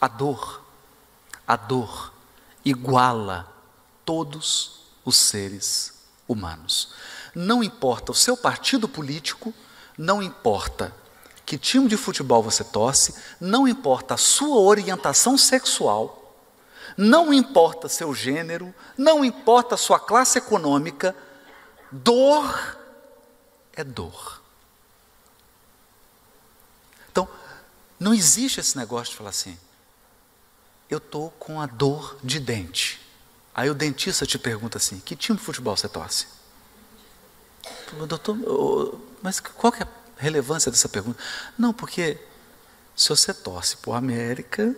A 0.00 0.06
dor, 0.08 0.62
a 1.46 1.56
dor 1.56 2.12
iguala 2.64 3.52
todos 4.04 4.82
os 5.04 5.16
seres 5.16 5.94
humanos. 6.26 6.92
Não 7.34 7.62
importa 7.62 8.12
o 8.12 8.14
seu 8.14 8.36
partido 8.36 8.88
político, 8.88 9.52
não 9.96 10.22
importa 10.22 10.94
que 11.44 11.56
time 11.56 11.88
de 11.88 11.96
futebol 11.96 12.42
você 12.42 12.62
torce, 12.62 13.14
não 13.40 13.66
importa 13.66 14.14
a 14.14 14.18
sua 14.18 14.60
orientação 14.60 15.38
sexual, 15.38 16.36
não 16.96 17.32
importa 17.32 17.88
seu 17.88 18.14
gênero, 18.14 18.74
não 18.96 19.24
importa 19.24 19.74
a 19.74 19.78
sua 19.78 19.98
classe 19.98 20.38
econômica, 20.38 21.16
dor 21.90 22.78
é 23.72 23.82
dor. 23.82 24.42
Então, 27.10 27.28
não 27.98 28.12
existe 28.12 28.60
esse 28.60 28.76
negócio 28.76 29.12
de 29.12 29.16
falar 29.16 29.30
assim, 29.30 29.58
eu 30.90 30.98
estou 30.98 31.30
com 31.32 31.60
a 31.60 31.66
dor 31.66 32.18
de 32.22 32.40
dente. 32.40 33.00
Aí 33.54 33.68
o 33.68 33.74
dentista 33.74 34.26
te 34.26 34.38
pergunta 34.38 34.78
assim: 34.78 35.00
que 35.00 35.16
time 35.16 35.38
de 35.38 35.44
futebol 35.44 35.76
você 35.76 35.88
torce? 35.88 36.26
Doutor, 38.06 39.00
mas 39.22 39.40
qual 39.40 39.72
que 39.72 39.82
é 39.82 39.86
a 39.86 39.88
relevância 40.16 40.70
dessa 40.70 40.88
pergunta? 40.88 41.18
Não, 41.58 41.72
porque 41.72 42.18
se 42.94 43.08
você 43.08 43.34
torce 43.34 43.76
por 43.76 43.94
América, 43.94 44.74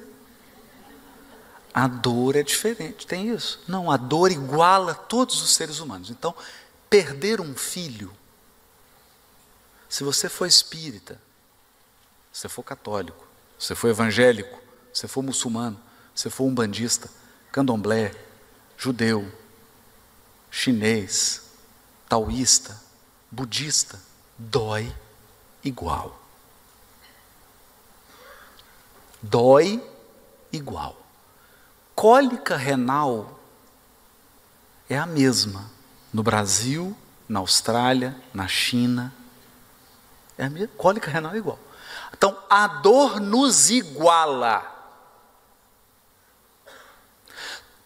a 1.73 1.87
dor 1.87 2.37
é 2.37 2.42
diferente. 2.42 3.06
Tem 3.06 3.29
isso? 3.29 3.60
Não, 3.66 3.90
a 3.90 3.96
dor 3.96 4.30
iguala 4.30 4.95
todos 4.95 5.40
os 5.42 5.54
seres 5.54 5.79
humanos. 5.79 6.10
Então, 6.10 6.34
perder 6.88 7.40
um 7.40 7.54
filho, 7.54 8.12
se 9.88 10.04
você 10.04 10.29
for 10.29 10.46
espírita, 10.46 11.20
se 12.32 12.48
for 12.48 12.62
católico, 12.62 13.27
se 13.59 13.74
for 13.74 13.88
evangélico, 13.88 14.60
se 14.92 15.06
for 15.06 15.23
muçulmano, 15.23 15.80
se 16.14 16.30
for 16.30 16.45
um 16.45 16.55
bandista, 16.55 17.09
candomblé, 17.52 18.14
judeu, 18.76 19.30
chinês, 20.51 21.43
taoísta, 22.09 22.80
budista, 23.30 23.98
dói 24.37 24.95
igual. 25.62 26.20
Dói 29.23 29.82
igual. 30.52 30.96
Cólica 31.95 32.57
renal 32.57 33.38
é 34.88 34.98
a 34.98 35.07
mesma 35.07 35.70
no 36.13 36.23
Brasil, 36.23 36.96
na 37.29 37.38
Austrália, 37.40 38.16
na 38.35 38.48
China. 38.48 39.13
É 40.37 40.46
a 40.46 40.51
mesma, 40.51 40.68
cólica 40.76 41.10
renal 41.10 41.35
é 41.35 41.38
igual. 41.38 41.59
Então, 42.13 42.37
a 42.48 42.66
dor 42.66 43.20
nos 43.20 43.70
iguala. 43.70 44.70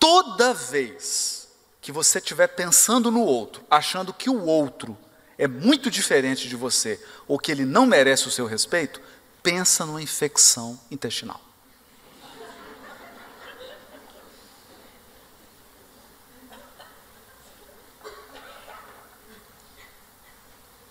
Toda 0.04 0.52
vez 0.52 1.48
que 1.80 1.90
você 1.90 2.18
estiver 2.18 2.48
pensando 2.48 3.10
no 3.10 3.22
outro, 3.22 3.64
achando 3.70 4.12
que 4.12 4.28
o 4.28 4.44
outro 4.44 4.98
é 5.38 5.48
muito 5.48 5.90
diferente 5.90 6.46
de 6.46 6.54
você 6.54 7.02
ou 7.26 7.38
que 7.38 7.50
ele 7.50 7.64
não 7.64 7.86
merece 7.86 8.28
o 8.28 8.30
seu 8.30 8.44
respeito, 8.44 9.00
pensa 9.42 9.86
numa 9.86 10.02
infecção 10.02 10.78
intestinal. 10.90 11.40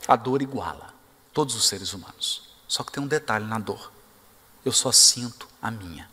A 0.08 0.16
dor 0.16 0.42
iguala 0.42 0.92
todos 1.32 1.54
os 1.54 1.68
seres 1.68 1.94
humanos. 1.94 2.50
Só 2.68 2.84
que 2.84 2.92
tem 2.92 3.04
um 3.04 3.08
detalhe 3.08 3.46
na 3.46 3.60
dor. 3.60 3.92
Eu 4.66 4.72
só 4.72 4.92
sinto 4.92 5.48
a 5.62 5.70
minha. 5.70 6.13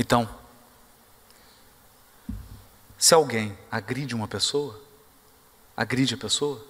Então, 0.00 0.26
se 2.96 3.12
alguém 3.12 3.56
agride 3.70 4.14
uma 4.14 4.26
pessoa, 4.26 4.80
agride 5.76 6.14
a 6.14 6.16
pessoa, 6.16 6.64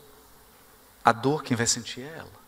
a 1.04 1.12
dor 1.12 1.44
quem 1.44 1.56
vai 1.56 1.68
sentir 1.68 2.00
é 2.00 2.18
ela. 2.18 2.40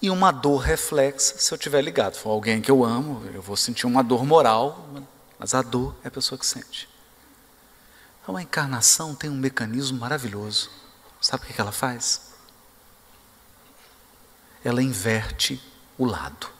E 0.00 0.08
uma 0.08 0.32
dor 0.32 0.56
reflexa, 0.56 1.36
se 1.36 1.52
eu 1.52 1.56
estiver 1.56 1.82
ligado, 1.82 2.14
for 2.14 2.30
alguém 2.30 2.62
que 2.62 2.70
eu 2.70 2.82
amo, 2.82 3.22
eu 3.34 3.42
vou 3.42 3.58
sentir 3.58 3.86
uma 3.86 4.02
dor 4.02 4.24
moral, 4.24 4.88
mas 5.38 5.52
a 5.52 5.60
dor 5.60 5.94
é 6.02 6.08
a 6.08 6.10
pessoa 6.10 6.38
que 6.38 6.46
sente. 6.46 6.88
Então 8.22 8.38
a 8.38 8.42
encarnação 8.42 9.14
tem 9.14 9.28
um 9.28 9.36
mecanismo 9.36 9.98
maravilhoso. 9.98 10.70
Sabe 11.20 11.44
o 11.44 11.46
que 11.46 11.60
ela 11.60 11.72
faz? 11.72 12.32
Ela 14.64 14.82
inverte 14.82 15.62
o 15.98 16.06
lado. 16.06 16.56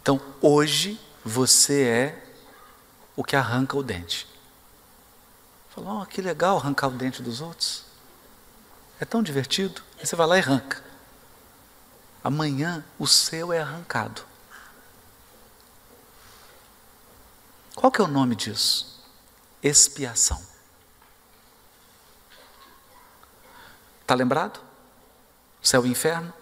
Então, 0.00 0.20
hoje 0.40 0.98
você 1.24 1.82
é 1.84 2.26
o 3.14 3.22
que 3.22 3.36
arranca 3.36 3.76
o 3.76 3.82
dente. 3.82 4.26
Falou, 5.74 6.00
oh, 6.02 6.06
que 6.06 6.22
legal 6.22 6.56
arrancar 6.56 6.88
o 6.88 6.92
dente 6.92 7.22
dos 7.22 7.40
outros. 7.40 7.84
É 8.98 9.04
tão 9.04 9.22
divertido. 9.22 9.82
Aí 9.98 10.06
você 10.06 10.16
vai 10.16 10.26
lá 10.26 10.36
e 10.36 10.40
arranca. 10.40 10.82
Amanhã 12.24 12.84
o 12.98 13.06
seu 13.06 13.52
é 13.52 13.60
arrancado. 13.60 14.22
Qual 17.74 17.90
que 17.90 18.00
é 18.00 18.04
o 18.04 18.08
nome 18.08 18.34
disso? 18.34 19.02
Expiação. 19.62 20.42
Está 24.02 24.14
lembrado? 24.14 24.60
Céu 25.62 25.86
e 25.86 25.88
inferno, 25.88 26.32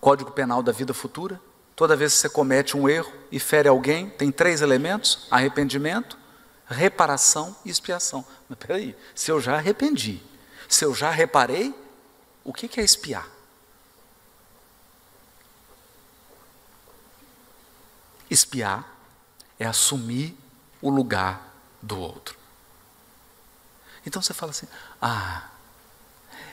Código 0.00 0.30
Penal 0.30 0.62
da 0.62 0.72
Vida 0.72 0.94
Futura. 0.94 1.40
Toda 1.78 1.94
vez 1.94 2.12
que 2.12 2.18
você 2.18 2.28
comete 2.28 2.76
um 2.76 2.88
erro 2.88 3.12
e 3.30 3.38
fere 3.38 3.68
alguém, 3.68 4.10
tem 4.10 4.32
três 4.32 4.62
elementos: 4.62 5.28
arrependimento, 5.30 6.18
reparação 6.66 7.54
e 7.64 7.70
expiação. 7.70 8.26
Mas 8.48 8.58
peraí, 8.58 8.96
se 9.14 9.30
eu 9.30 9.40
já 9.40 9.54
arrependi, 9.54 10.20
se 10.68 10.84
eu 10.84 10.92
já 10.92 11.08
reparei, 11.08 11.72
o 12.42 12.52
que 12.52 12.80
é 12.80 12.82
espiar? 12.82 13.28
Espiar 18.28 18.84
é 19.56 19.64
assumir 19.64 20.36
o 20.82 20.90
lugar 20.90 21.54
do 21.80 21.96
outro. 21.96 22.36
Então 24.04 24.20
você 24.20 24.34
fala 24.34 24.50
assim: 24.50 24.66
ah, 25.00 25.48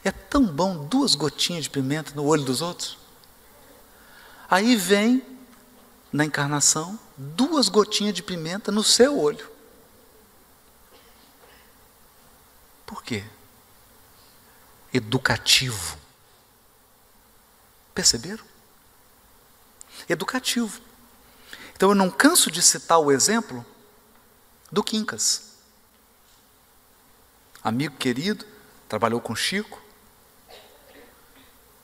é 0.03 0.12
tão 0.12 0.46
bom 0.46 0.85
duas 0.85 1.16
gotinhas 1.16 1.64
de 1.64 1.72
pimenta 1.72 2.14
no 2.14 2.25
olho 2.25 2.44
dos 2.44 2.62
outros. 2.62 3.04
Aí 4.50 4.75
vem, 4.75 5.25
na 6.11 6.25
encarnação, 6.25 7.00
duas 7.17 7.69
gotinhas 7.69 8.13
de 8.13 8.23
pimenta 8.23 8.72
no 8.72 8.83
seu 8.83 9.19
olho. 9.19 9.50
Por 12.85 13.03
quê? 13.03 13.23
Educativo. 14.94 15.97
Perceberam? 17.94 18.44
Educativo. 20.07 20.81
Então 21.75 21.89
eu 21.89 21.95
não 21.95 22.11
canso 22.11 22.51
de 22.51 22.61
citar 22.61 23.00
o 23.00 23.11
exemplo 23.11 23.66
do 24.72 24.84
Quincas. 24.84 25.55
Amigo 27.63 27.97
querido, 27.97 28.45
trabalhou 28.88 29.19
com 29.19 29.35
Chico, 29.35 29.81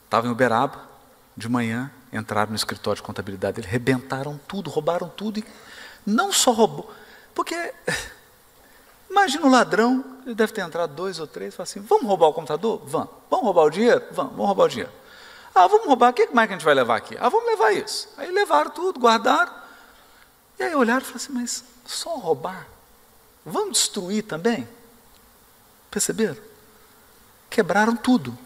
estava 0.06 0.28
em 0.28 0.30
Uberaba, 0.30 0.88
de 1.36 1.50
manhã, 1.50 1.92
entraram 2.12 2.50
no 2.50 2.56
escritório 2.56 2.98
de 2.98 3.04
contabilidade 3.06 3.56
dele, 3.56 3.68
rebentaram 3.68 4.40
tudo, 4.48 4.70
roubaram 4.70 5.10
tudo, 5.10 5.40
e 5.40 5.46
não 6.06 6.32
só 6.32 6.52
roubou, 6.52 6.92
porque 7.34 7.56
imagina 9.10 9.46
o 9.46 9.50
ladrão, 9.50 10.04
ele 10.26 10.36
deve 10.36 10.52
ter 10.54 10.62
entrado 10.62 10.94
dois 10.94 11.20
ou 11.20 11.28
três, 11.28 11.56
falou 11.56 11.64
assim, 11.64 11.80
vamos 11.80 12.06
roubar 12.06 12.28
o 12.28 12.34
computador? 12.34 12.82
Vamos. 12.86 13.10
Vamos 13.30 13.46
roubar 13.46 13.64
o 13.64 13.70
dinheiro? 13.70 14.04
Vamos, 14.12 14.32
vamos 14.32 14.48
roubar 14.48 14.66
o 14.66 14.70
dinheiro. 14.70 14.92
Ah, 15.54 15.68
vamos 15.68 15.88
roubar, 15.88 16.12
o 16.12 16.14
que 16.14 16.28
mais 16.34 16.48
que 16.48 16.54
a 16.54 16.58
gente 16.58 16.66
vai 16.66 16.74
levar 16.74 16.98
aqui? 16.98 17.18
Ah, 17.20 17.30
vamos 17.30 17.48
levar 17.48 17.72
isso. 17.72 18.10
Aí 18.18 18.32
levaram 18.32 18.72
tudo, 18.72 19.00
guardaram, 19.00 19.54
e 20.60 20.64
aí 20.64 20.76
olharam 20.76 21.02
e 21.02 21.06
falaram 21.06 21.24
assim, 21.24 21.34
mas 21.34 21.64
só 21.86 22.16
roubar? 22.18 22.68
Vamos 23.46 23.74
destruir 23.74 24.24
também? 24.24 24.68
Perceberam? 25.90 26.38
Quebraram 27.50 27.96
tudo. 27.96 28.38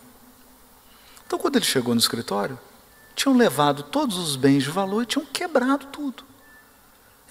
Então, 1.28 1.38
quando 1.38 1.58
ele 1.58 1.66
chegou 1.66 1.94
no 1.94 2.00
escritório, 2.00 2.58
tinham 3.16 3.36
levado 3.36 3.84
todos 3.84 4.18
os 4.18 4.36
bens 4.36 4.64
de 4.64 4.70
valor 4.70 5.04
e 5.04 5.06
tinham 5.06 5.26
quebrado 5.26 5.88
tudo. 5.88 6.24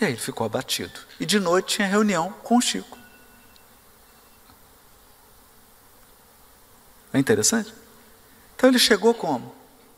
E 0.01 0.05
aí 0.05 0.13
ele 0.13 0.21
ficou 0.21 0.45
abatido. 0.45 0.99
E 1.21 1.27
de 1.27 1.39
noite 1.39 1.77
tinha 1.77 1.87
reunião 1.87 2.33
com 2.43 2.57
o 2.57 2.61
Chico. 2.61 2.99
É 7.13 7.19
interessante? 7.19 7.73
Então 8.57 8.69
ele 8.69 8.79
chegou 8.79 9.15
como? 9.15 9.55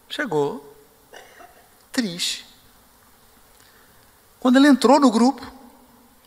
Chegou 0.09 0.77
triste. 1.91 2.45
Quando 4.39 4.57
ele 4.57 4.69
entrou 4.69 5.01
no 5.01 5.11
grupo, 5.11 5.51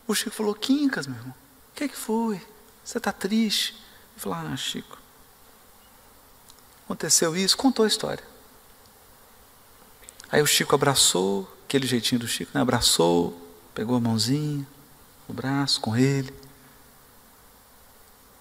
o 0.07 0.15
Chico 0.15 0.35
falou: 0.35 0.55
Quincas, 0.55 1.05
meu 1.05 1.17
irmão, 1.17 1.35
o 1.71 1.75
que, 1.75 1.87
que 1.87 1.95
foi? 1.95 2.41
Você 2.83 2.97
está 2.97 3.11
triste? 3.11 3.75
Eu 4.15 4.21
falei, 4.21 4.51
ah, 4.51 4.57
Chico, 4.57 4.97
aconteceu 6.85 7.35
isso, 7.35 7.55
contou 7.55 7.85
a 7.85 7.87
história. 7.87 8.23
Aí 10.31 10.41
o 10.41 10.47
Chico 10.47 10.75
abraçou, 10.75 11.51
aquele 11.65 11.87
jeitinho 11.87 12.19
do 12.19 12.27
Chico, 12.27 12.51
né? 12.53 12.61
abraçou, 12.61 13.39
pegou 13.73 13.95
a 13.95 13.99
mãozinha, 13.99 14.67
o 15.27 15.33
braço 15.33 15.81
com 15.81 15.95
ele. 15.95 16.33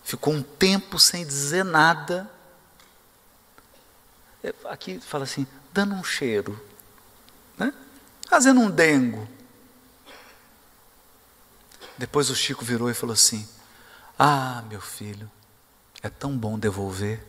Ficou 0.04 0.34
um 0.34 0.42
tempo 0.42 0.98
sem 0.98 1.26
dizer 1.26 1.64
nada. 1.64 2.30
É, 4.42 4.54
aqui 4.64 5.00
fala 5.00 5.24
assim, 5.24 5.46
dando 5.72 5.94
um 5.94 6.04
cheiro, 6.04 6.60
né? 7.56 7.72
fazendo 8.28 8.60
um 8.60 8.70
dengo. 8.70 9.28
Depois 11.96 12.30
o 12.30 12.36
Chico 12.36 12.64
virou 12.64 12.90
e 12.90 12.94
falou 12.94 13.12
assim: 13.12 13.46
Ah, 14.18 14.62
meu 14.68 14.80
filho, 14.80 15.30
é 16.02 16.08
tão 16.08 16.36
bom 16.36 16.58
devolver. 16.58 17.20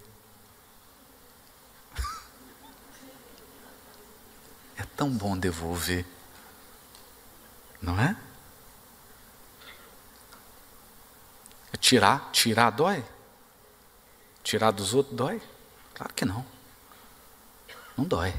É 4.79 4.83
tão 4.95 5.09
bom 5.09 5.37
devolver, 5.37 6.05
não 7.81 7.99
é? 7.99 8.15
é 11.73 11.77
tirar, 11.77 12.29
tirar 12.31 12.69
dói? 12.69 13.03
Tirar 14.41 14.71
dos 14.71 14.93
outros 14.93 15.17
dói? 15.17 15.41
Claro 15.93 16.13
que 16.13 16.23
não. 16.23 16.45
Não 17.97 18.05
dói. 18.05 18.33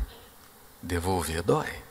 Devolver 0.81 1.43
dói. 1.43 1.85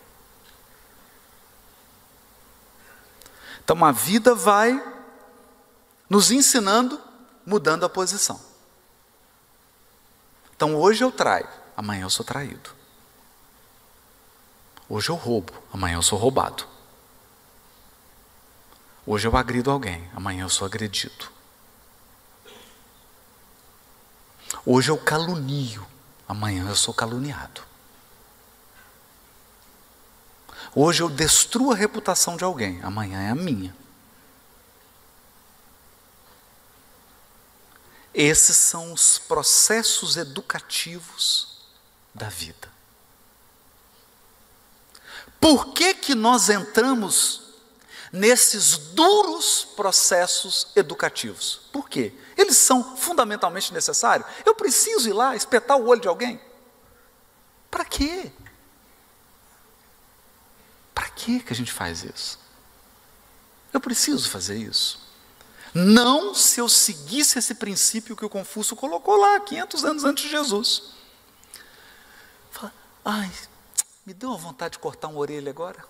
Então 3.63 3.85
a 3.85 3.91
vida 3.91 4.33
vai 4.33 4.83
nos 6.09 6.31
ensinando, 6.31 6.99
mudando 7.45 7.85
a 7.85 7.89
posição. 7.89 8.41
Então 10.55 10.75
hoje 10.75 11.03
eu 11.03 11.11
traio, 11.11 11.47
amanhã 11.77 12.01
eu 12.01 12.09
sou 12.09 12.25
traído. 12.25 12.78
Hoje 14.89 15.09
eu 15.09 15.15
roubo, 15.15 15.53
amanhã 15.71 15.97
eu 15.97 16.01
sou 16.01 16.17
roubado. 16.17 16.67
Hoje 19.05 19.27
eu 19.27 19.37
agrido 19.37 19.69
alguém, 19.69 20.09
amanhã 20.15 20.43
eu 20.43 20.49
sou 20.49 20.65
agredido. 20.65 21.29
Hoje 24.65 24.89
eu 24.89 24.97
calunio, 24.97 25.85
amanhã 26.27 26.67
eu 26.67 26.75
sou 26.75 26.93
caluniado. 26.93 27.61
Hoje 30.75 31.03
eu 31.03 31.09
destruo 31.09 31.71
a 31.71 31.75
reputação 31.75 32.35
de 32.35 32.43
alguém, 32.43 32.81
amanhã 32.81 33.21
é 33.21 33.29
a 33.29 33.35
minha. 33.35 33.75
Esses 38.11 38.57
são 38.57 38.91
os 38.91 39.19
processos 39.19 40.17
educativos 40.17 41.59
da 42.13 42.27
vida. 42.27 42.78
Por 45.39 45.73
que, 45.73 45.93
que 45.93 46.13
nós 46.13 46.49
entramos 46.49 47.43
nesses 48.11 48.77
duros 48.77 49.65
processos 49.75 50.67
educativos? 50.75 51.61
Por 51.71 51.89
quê? 51.89 52.13
Eles 52.35 52.57
são 52.57 52.97
fundamentalmente 52.97 53.73
necessários. 53.73 54.29
Eu 54.45 54.55
preciso 54.55 55.09
ir 55.09 55.13
lá 55.13 55.35
espetar 55.35 55.77
o 55.77 55.87
olho 55.87 56.01
de 56.01 56.07
alguém? 56.07 56.39
Para 57.69 57.85
quê? 57.85 58.31
Para 60.93 61.09
que 61.09 61.39
que 61.39 61.53
a 61.53 61.55
gente 61.55 61.71
faz 61.71 62.03
isso? 62.03 62.39
Eu 63.71 63.79
preciso 63.79 64.29
fazer 64.29 64.57
isso. 64.57 65.07
Não 65.73 66.33
se 66.33 66.59
eu 66.59 66.67
seguisse 66.67 67.37
esse 67.37 67.53
princípio 67.53 68.15
que 68.15 68.25
o 68.25 68.29
Confúcio 68.29 68.75
colocou 68.75 69.15
lá, 69.15 69.39
500 69.39 69.85
anos 69.85 70.03
antes 70.03 70.23
de 70.23 70.31
Jesus. 70.31 70.83
Fala, 72.51 72.73
ai, 73.05 73.31
me 74.09 74.13
deu 74.15 74.29
uma 74.29 74.39
vontade 74.39 74.71
de 74.71 74.79
cortar 74.79 75.07
uma 75.07 75.19
orelha 75.19 75.51
agora. 75.51 75.85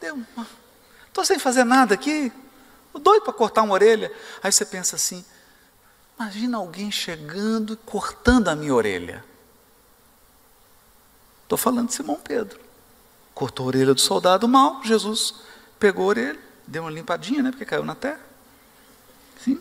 Deu 0.00 0.14
uma. 0.14 0.46
Estou 1.08 1.24
sem 1.24 1.40
fazer 1.40 1.64
nada 1.64 1.92
aqui. 1.92 2.32
Doido 2.94 3.24
para 3.24 3.32
cortar 3.32 3.62
uma 3.62 3.74
orelha. 3.74 4.14
Aí 4.40 4.52
você 4.52 4.64
pensa 4.64 4.94
assim: 4.94 5.24
imagina 6.16 6.58
alguém 6.58 6.88
chegando 6.88 7.72
e 7.72 7.76
cortando 7.76 8.46
a 8.46 8.54
minha 8.54 8.72
orelha. 8.72 9.24
Estou 11.42 11.58
falando 11.58 11.88
de 11.88 11.94
Simão 11.94 12.14
Pedro 12.14 12.60
cortou 13.34 13.64
a 13.64 13.68
orelha 13.68 13.94
do 13.94 14.00
soldado 14.00 14.46
mal, 14.46 14.84
Jesus 14.84 15.34
pegou 15.78 16.04
a 16.04 16.08
orelha, 16.08 16.38
deu 16.66 16.82
uma 16.82 16.90
limpadinha, 16.90 17.42
né, 17.42 17.50
porque 17.50 17.64
caiu 17.64 17.82
na 17.82 17.94
terra. 17.94 18.20
Sim. 19.42 19.58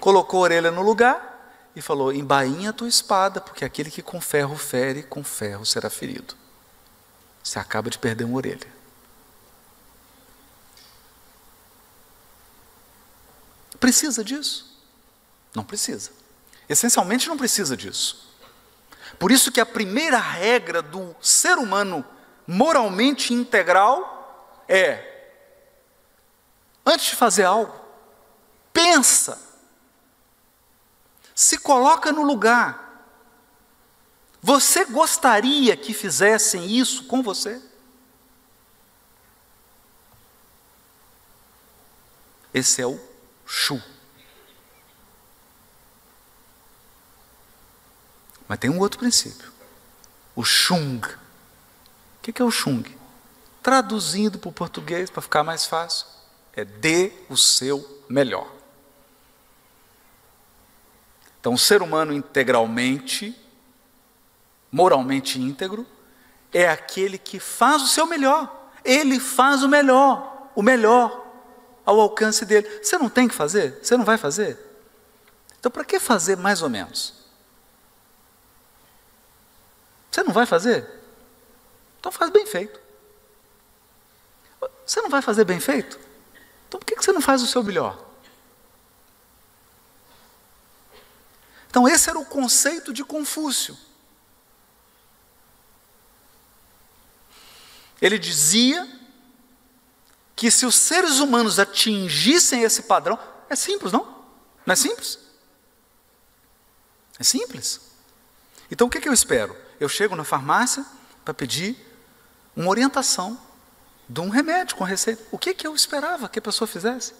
Colocou 0.00 0.40
a 0.40 0.42
orelha 0.42 0.70
no 0.72 0.82
lugar 0.82 1.31
e 1.74 1.82
falou: 1.82 2.12
Embainha 2.12 2.70
a 2.70 2.72
tua 2.72 2.88
espada, 2.88 3.40
porque 3.40 3.64
aquele 3.64 3.90
que 3.90 4.02
com 4.02 4.20
ferro 4.20 4.56
fere, 4.56 5.02
com 5.02 5.24
ferro 5.24 5.64
será 5.64 5.88
ferido. 5.88 6.34
Você 7.42 7.58
acaba 7.58 7.90
de 7.90 7.98
perder 7.98 8.24
uma 8.24 8.36
orelha. 8.36 8.82
Precisa 13.80 14.22
disso? 14.22 14.80
Não 15.54 15.64
precisa. 15.64 16.12
Essencialmente 16.68 17.28
não 17.28 17.36
precisa 17.36 17.76
disso. 17.76 18.30
Por 19.18 19.32
isso 19.32 19.50
que 19.50 19.60
a 19.60 19.66
primeira 19.66 20.18
regra 20.18 20.80
do 20.80 21.14
ser 21.20 21.58
humano 21.58 22.04
moralmente 22.46 23.34
integral 23.34 24.64
é: 24.68 25.32
antes 26.86 27.06
de 27.06 27.16
fazer 27.16 27.44
algo, 27.44 27.74
pensa, 28.72 29.40
se 31.34 31.58
coloca 31.58 32.12
no 32.12 32.22
lugar. 32.22 32.82
Você 34.40 34.84
gostaria 34.84 35.76
que 35.76 35.94
fizessem 35.94 36.70
isso 36.70 37.04
com 37.04 37.22
você? 37.22 37.60
Esse 42.52 42.82
é 42.82 42.86
o 42.86 43.00
chu. 43.46 43.82
Mas 48.46 48.58
tem 48.58 48.68
um 48.68 48.80
outro 48.80 48.98
princípio. 48.98 49.50
O 50.36 50.44
chung. 50.44 51.00
O 51.00 52.20
que 52.20 52.42
é 52.42 52.44
o 52.44 52.50
chung? 52.50 52.82
Traduzindo 53.62 54.38
para 54.38 54.48
o 54.48 54.52
português, 54.52 55.08
para 55.08 55.22
ficar 55.22 55.42
mais 55.42 55.64
fácil, 55.64 56.06
é 56.52 56.64
dê 56.64 57.12
o 57.30 57.36
seu 57.36 58.04
melhor. 58.08 58.61
Então, 61.42 61.54
o 61.54 61.58
ser 61.58 61.82
humano 61.82 62.12
integralmente, 62.14 63.36
moralmente 64.70 65.40
íntegro, 65.40 65.84
é 66.52 66.68
aquele 66.68 67.18
que 67.18 67.38
faz 67.40 67.82
o 67.82 67.88
seu 67.88 68.06
melhor. 68.06 68.70
Ele 68.84 69.18
faz 69.18 69.62
o 69.62 69.68
melhor, 69.68 70.50
o 70.54 70.62
melhor 70.62 71.26
ao 71.84 72.00
alcance 72.00 72.46
dele. 72.46 72.68
Você 72.82 72.96
não 72.96 73.10
tem 73.10 73.26
que 73.26 73.34
fazer? 73.34 73.78
Você 73.82 73.96
não 73.96 74.04
vai 74.04 74.16
fazer? 74.16 74.58
Então, 75.58 75.70
para 75.70 75.84
que 75.84 76.00
fazer 76.00 76.36
mais 76.36 76.62
ou 76.62 76.70
menos? 76.70 77.22
Você 80.12 80.22
não 80.22 80.32
vai 80.32 80.44
fazer? 80.44 80.86
Então 81.98 82.12
faz 82.12 82.30
bem 82.30 82.44
feito. 82.44 82.78
Você 84.84 85.00
não 85.00 85.08
vai 85.08 85.22
fazer 85.22 85.44
bem 85.44 85.58
feito? 85.58 85.98
Então 86.68 86.80
por 86.80 86.84
que 86.84 86.96
você 86.96 87.12
não 87.12 87.20
faz 87.20 87.42
o 87.42 87.46
seu 87.46 87.62
melhor? 87.62 88.11
Então 91.72 91.88
esse 91.88 92.10
era 92.10 92.18
o 92.18 92.24
conceito 92.26 92.92
de 92.92 93.02
Confúcio. 93.02 93.74
Ele 97.98 98.18
dizia 98.18 98.86
que 100.36 100.50
se 100.50 100.66
os 100.66 100.74
seres 100.74 101.18
humanos 101.18 101.58
atingissem 101.58 102.62
esse 102.62 102.82
padrão, 102.82 103.18
é 103.48 103.56
simples, 103.56 103.90
não? 103.90 104.04
Não 104.66 104.72
é 104.74 104.76
simples? 104.76 105.18
É 107.18 107.24
simples. 107.24 107.80
Então 108.70 108.86
o 108.86 108.90
que, 108.90 109.00
que 109.00 109.08
eu 109.08 109.14
espero? 109.14 109.56
eu 109.82 109.88
chego 109.88 110.14
na 110.14 110.22
farmácia 110.22 110.84
para 111.24 111.34
pedir 111.34 111.76
uma 112.54 112.68
orientação 112.68 113.38
de 114.08 114.20
um 114.20 114.28
remédio 114.28 114.76
com 114.76 114.84
receita. 114.84 115.22
O 115.32 115.38
que, 115.38 115.54
que 115.54 115.66
eu 115.66 115.74
esperava 115.74 116.28
que 116.28 116.38
a 116.38 116.42
pessoa 116.42 116.68
fizesse? 116.68 117.14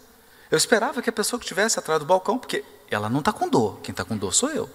Eu 0.49 0.57
esperava 0.57 1.03
que 1.03 1.11
a 1.11 1.13
pessoa 1.13 1.41
que 1.41 1.45
estivesse 1.45 1.79
atrás 1.79 1.99
do 1.99 2.07
balcão, 2.07 2.39
porque 2.39 2.65
ela 2.95 3.09
não 3.09 3.21
está 3.21 3.33
com 3.33 3.49
dor, 3.49 3.81
quem 3.81 3.93
está 3.93 4.05
com 4.05 4.17
dor 4.17 4.35
sou 4.35 4.51
eu. 4.51 4.71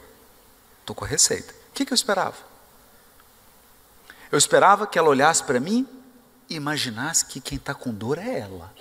Estou 0.82 0.96
com 0.96 1.06
a 1.06 1.08
receita. 1.08 1.54
O 1.70 1.74
que, 1.74 1.86
que 1.86 1.94
eu 1.94 1.96
esperava? 1.96 2.38
Eu 4.32 4.38
esperava 4.38 4.88
que 4.88 4.98
ela 4.98 5.10
olhasse 5.10 5.44
para 5.44 5.60
mim 5.60 5.88
e 6.50 6.56
imaginasse 6.56 7.26
que 7.26 7.40
quem 7.40 7.58
está 7.58 7.74
com 7.74 7.94
dor 7.94 8.18
é 8.18 8.40
ela 8.40 8.74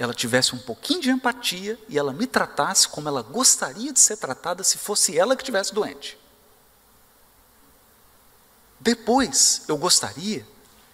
ela 0.00 0.14
tivesse 0.14 0.54
um 0.54 0.58
pouquinho 0.58 1.02
de 1.02 1.10
empatia 1.10 1.78
e 1.86 1.98
ela 1.98 2.10
me 2.10 2.26
tratasse 2.26 2.88
como 2.88 3.06
ela 3.06 3.20
gostaria 3.20 3.92
de 3.92 4.00
ser 4.00 4.16
tratada 4.16 4.64
se 4.64 4.78
fosse 4.78 5.18
ela 5.18 5.36
que 5.36 5.42
estivesse 5.42 5.74
doente. 5.74 6.18
Depois, 8.80 9.62
eu 9.68 9.76
gostaria 9.76 10.46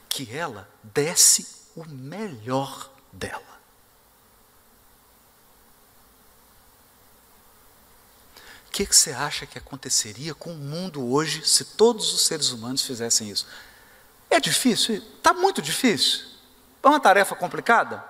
que 0.09 0.37
ela 0.37 0.69
desse 0.83 1.47
o 1.77 1.85
melhor 1.85 2.91
dela. 3.13 3.56
Que, 8.77 8.85
que 8.85 8.95
você 8.95 9.11
acha 9.13 9.47
que 9.47 9.57
aconteceria 9.57 10.35
com 10.35 10.53
o 10.53 10.57
mundo 10.57 11.11
hoje 11.11 11.49
se 11.49 11.65
todos 11.65 12.13
os 12.13 12.27
seres 12.27 12.51
humanos 12.51 12.83
fizessem 12.83 13.31
isso? 13.31 13.49
É 14.29 14.39
difícil? 14.39 14.97
Está 14.97 15.33
muito 15.33 15.63
difícil? 15.63 16.27
É 16.83 16.87
uma 16.87 17.01
tarefa 17.01 17.35
complicada? 17.35 18.05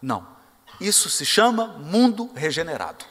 Não. 0.00 0.26
Isso 0.80 1.10
se 1.10 1.26
chama 1.26 1.66
mundo 1.66 2.32
regenerado. 2.34 3.04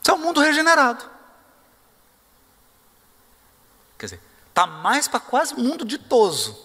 Isso 0.00 0.12
é 0.12 0.14
um 0.14 0.18
mundo 0.18 0.40
regenerado. 0.40 1.04
Quer 3.98 4.06
dizer, 4.06 4.20
está 4.50 4.68
mais 4.68 5.08
para 5.08 5.18
quase 5.18 5.56
mundo 5.56 5.84
ditoso. 5.84 6.56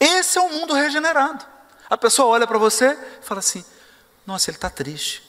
Esse 0.00 0.38
é 0.38 0.40
o 0.40 0.50
mundo 0.50 0.74
regenerado. 0.74 1.54
A 1.88 1.96
pessoa 1.96 2.28
olha 2.28 2.46
para 2.46 2.58
você 2.58 2.92
e 3.20 3.24
fala 3.24 3.40
assim: 3.40 3.64
Nossa, 4.26 4.50
ele 4.50 4.56
está 4.56 4.70
triste. 4.70 5.22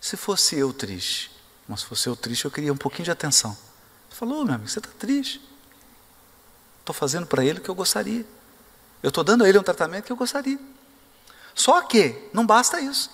Se 0.00 0.16
fosse 0.16 0.56
eu 0.56 0.72
triste, 0.72 1.30
mas 1.66 1.80
se 1.80 1.86
fosse 1.86 2.08
eu 2.08 2.16
triste, 2.16 2.44
eu 2.44 2.50
queria 2.50 2.72
um 2.72 2.76
pouquinho 2.76 3.04
de 3.04 3.10
atenção. 3.10 3.56
Falou, 4.10 4.44
meu 4.44 4.54
amigo, 4.54 4.68
você 4.68 4.80
está 4.80 4.90
triste. 4.98 5.40
Estou 6.80 6.92
fazendo 6.92 7.26
para 7.26 7.44
ele 7.44 7.60
o 7.60 7.62
que 7.62 7.68
eu 7.68 7.74
gostaria. 7.74 8.26
Eu 9.00 9.10
estou 9.10 9.22
dando 9.22 9.44
a 9.44 9.48
ele 9.48 9.58
um 9.58 9.62
tratamento 9.62 10.06
que 10.06 10.12
eu 10.12 10.16
gostaria. 10.16 10.58
Só 11.54 11.82
que 11.82 12.28
não 12.32 12.44
basta 12.44 12.80
isso. 12.80 13.10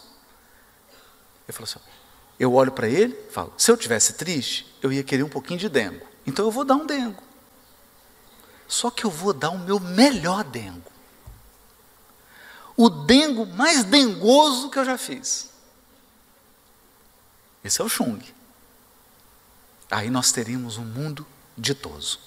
Ele 1.46 1.52
falou 1.52 1.64
assim: 1.64 1.78
eu 2.38 2.54
olho 2.54 2.72
para 2.72 2.88
ele 2.88 3.12
e 3.28 3.32
falo, 3.32 3.52
se 3.56 3.70
eu 3.70 3.76
tivesse 3.76 4.14
triste, 4.14 4.66
eu 4.82 4.92
ia 4.92 5.02
querer 5.02 5.22
um 5.22 5.28
pouquinho 5.28 5.58
de 5.58 5.68
dengo. 5.68 6.06
Então 6.26 6.44
eu 6.44 6.50
vou 6.50 6.64
dar 6.64 6.74
um 6.74 6.86
dengo. 6.86 7.22
Só 8.66 8.90
que 8.90 9.04
eu 9.04 9.10
vou 9.10 9.32
dar 9.32 9.50
o 9.50 9.58
meu 9.58 9.78
melhor 9.78 10.42
dengo. 10.42 10.90
O 12.76 12.90
dengo 12.90 13.46
mais 13.46 13.84
dengoso 13.84 14.70
que 14.70 14.78
eu 14.78 14.84
já 14.84 14.98
fiz. 14.98 15.50
Esse 17.62 17.80
é 17.80 17.84
o 17.84 17.88
Chung. 17.88 18.20
Aí 19.90 20.10
nós 20.10 20.32
teríamos 20.32 20.76
um 20.76 20.84
mundo 20.84 21.26
ditoso. 21.56 22.18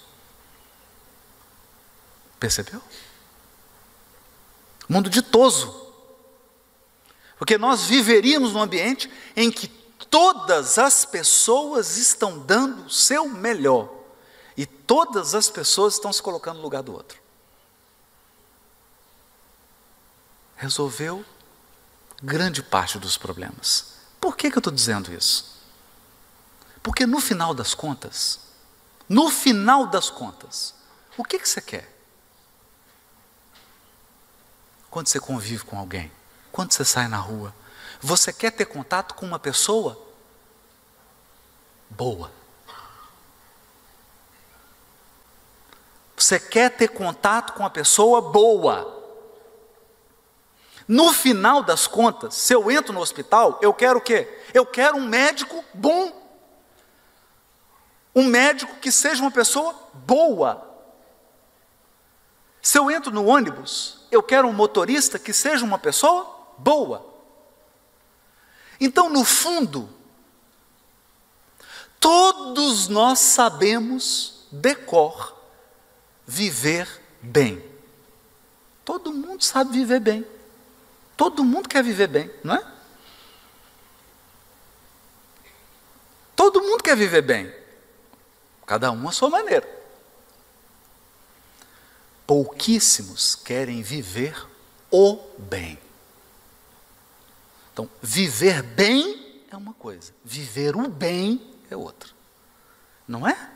Percebeu? 2.40 2.80
Mundo 4.88 5.10
ditoso. 5.10 5.92
Porque 7.36 7.58
nós 7.58 7.84
viveríamos 7.84 8.52
num 8.52 8.62
ambiente 8.62 9.10
em 9.36 9.50
que 9.50 9.68
todas 9.68 10.78
as 10.78 11.04
pessoas 11.04 11.96
estão 11.96 12.38
dando 12.38 12.86
o 12.86 12.90
seu 12.90 13.28
melhor. 13.28 13.92
E 14.56 14.66
todas 14.66 15.34
as 15.34 15.48
pessoas 15.48 15.94
estão 15.94 16.12
se 16.12 16.22
colocando 16.22 16.56
no 16.56 16.62
lugar 16.62 16.82
do 16.82 16.92
outro. 16.92 17.20
Resolveu 20.58 21.24
grande 22.22 22.62
parte 22.62 22.98
dos 22.98 23.16
problemas. 23.16 23.94
Por 24.20 24.36
que, 24.36 24.50
que 24.50 24.58
eu 24.58 24.60
estou 24.60 24.72
dizendo 24.72 25.12
isso? 25.12 25.56
Porque 26.82 27.06
no 27.06 27.20
final 27.20 27.54
das 27.54 27.74
contas, 27.74 28.40
no 29.08 29.30
final 29.30 29.86
das 29.86 30.10
contas, 30.10 30.74
o 31.16 31.24
que, 31.24 31.38
que 31.38 31.48
você 31.48 31.60
quer? 31.60 31.96
Quando 34.90 35.06
você 35.06 35.20
convive 35.20 35.64
com 35.64 35.78
alguém, 35.78 36.10
quando 36.50 36.72
você 36.72 36.84
sai 36.84 37.06
na 37.06 37.18
rua, 37.18 37.54
você 38.00 38.32
quer 38.32 38.50
ter 38.50 38.66
contato 38.66 39.14
com 39.14 39.24
uma 39.24 39.38
pessoa 39.38 39.96
boa. 41.88 42.32
Você 46.16 46.40
quer 46.40 46.76
ter 46.76 46.88
contato 46.88 47.52
com 47.52 47.60
uma 47.60 47.70
pessoa 47.70 48.20
boa. 48.20 48.97
No 50.88 51.12
final 51.12 51.62
das 51.62 51.86
contas, 51.86 52.34
se 52.34 52.54
eu 52.54 52.70
entro 52.70 52.94
no 52.94 53.00
hospital, 53.00 53.58
eu 53.60 53.74
quero 53.74 53.98
o 53.98 54.02
quê? 54.02 54.26
Eu 54.54 54.64
quero 54.64 54.96
um 54.96 55.06
médico 55.06 55.62
bom. 55.74 56.10
Um 58.14 58.24
médico 58.24 58.76
que 58.76 58.90
seja 58.90 59.20
uma 59.20 59.30
pessoa 59.30 59.74
boa. 59.92 60.66
Se 62.62 62.78
eu 62.78 62.90
entro 62.90 63.12
no 63.12 63.26
ônibus, 63.26 64.00
eu 64.10 64.22
quero 64.22 64.48
um 64.48 64.52
motorista 64.52 65.18
que 65.18 65.32
seja 65.34 65.62
uma 65.62 65.78
pessoa 65.78 66.54
boa. 66.56 67.06
Então, 68.80 69.10
no 69.10 69.24
fundo, 69.24 69.90
todos 72.00 72.88
nós 72.88 73.18
sabemos 73.18 74.46
decor 74.50 75.36
viver 76.26 76.88
bem. 77.20 77.62
Todo 78.86 79.12
mundo 79.12 79.44
sabe 79.44 79.72
viver 79.72 80.00
bem. 80.00 80.37
Todo 81.18 81.42
mundo 81.42 81.68
quer 81.68 81.82
viver 81.82 82.06
bem, 82.06 82.30
não 82.44 82.54
é? 82.54 82.64
Todo 86.36 86.62
mundo 86.62 86.80
quer 86.80 86.96
viver 86.96 87.22
bem. 87.22 87.52
Cada 88.64 88.92
um 88.92 89.08
à 89.08 89.10
sua 89.10 89.28
maneira. 89.28 89.68
Pouquíssimos 92.24 93.34
querem 93.34 93.82
viver 93.82 94.46
o 94.92 95.16
bem. 95.36 95.76
Então, 97.72 97.90
viver 98.00 98.62
bem 98.62 99.44
é 99.50 99.56
uma 99.56 99.74
coisa, 99.74 100.14
viver 100.24 100.76
o 100.76 100.88
bem 100.88 101.58
é 101.68 101.76
outra. 101.76 102.10
Não 103.08 103.26
é? 103.26 103.50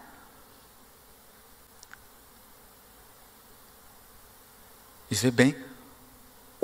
Viver 5.09 5.31
bem. 5.31 5.72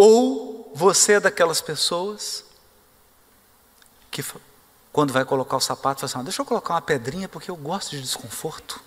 Ou 0.00 0.70
você 0.76 1.14
é 1.14 1.20
daquelas 1.20 1.60
pessoas 1.60 2.44
que, 4.12 4.24
quando 4.92 5.12
vai 5.12 5.24
colocar 5.24 5.56
o 5.56 5.60
sapato, 5.60 6.00
fala 6.00 6.12
assim: 6.12 6.24
deixa 6.24 6.40
eu 6.40 6.46
colocar 6.46 6.74
uma 6.74 6.80
pedrinha 6.80 7.28
porque 7.28 7.50
eu 7.50 7.56
gosto 7.56 7.90
de 7.90 8.00
desconforto. 8.00 8.80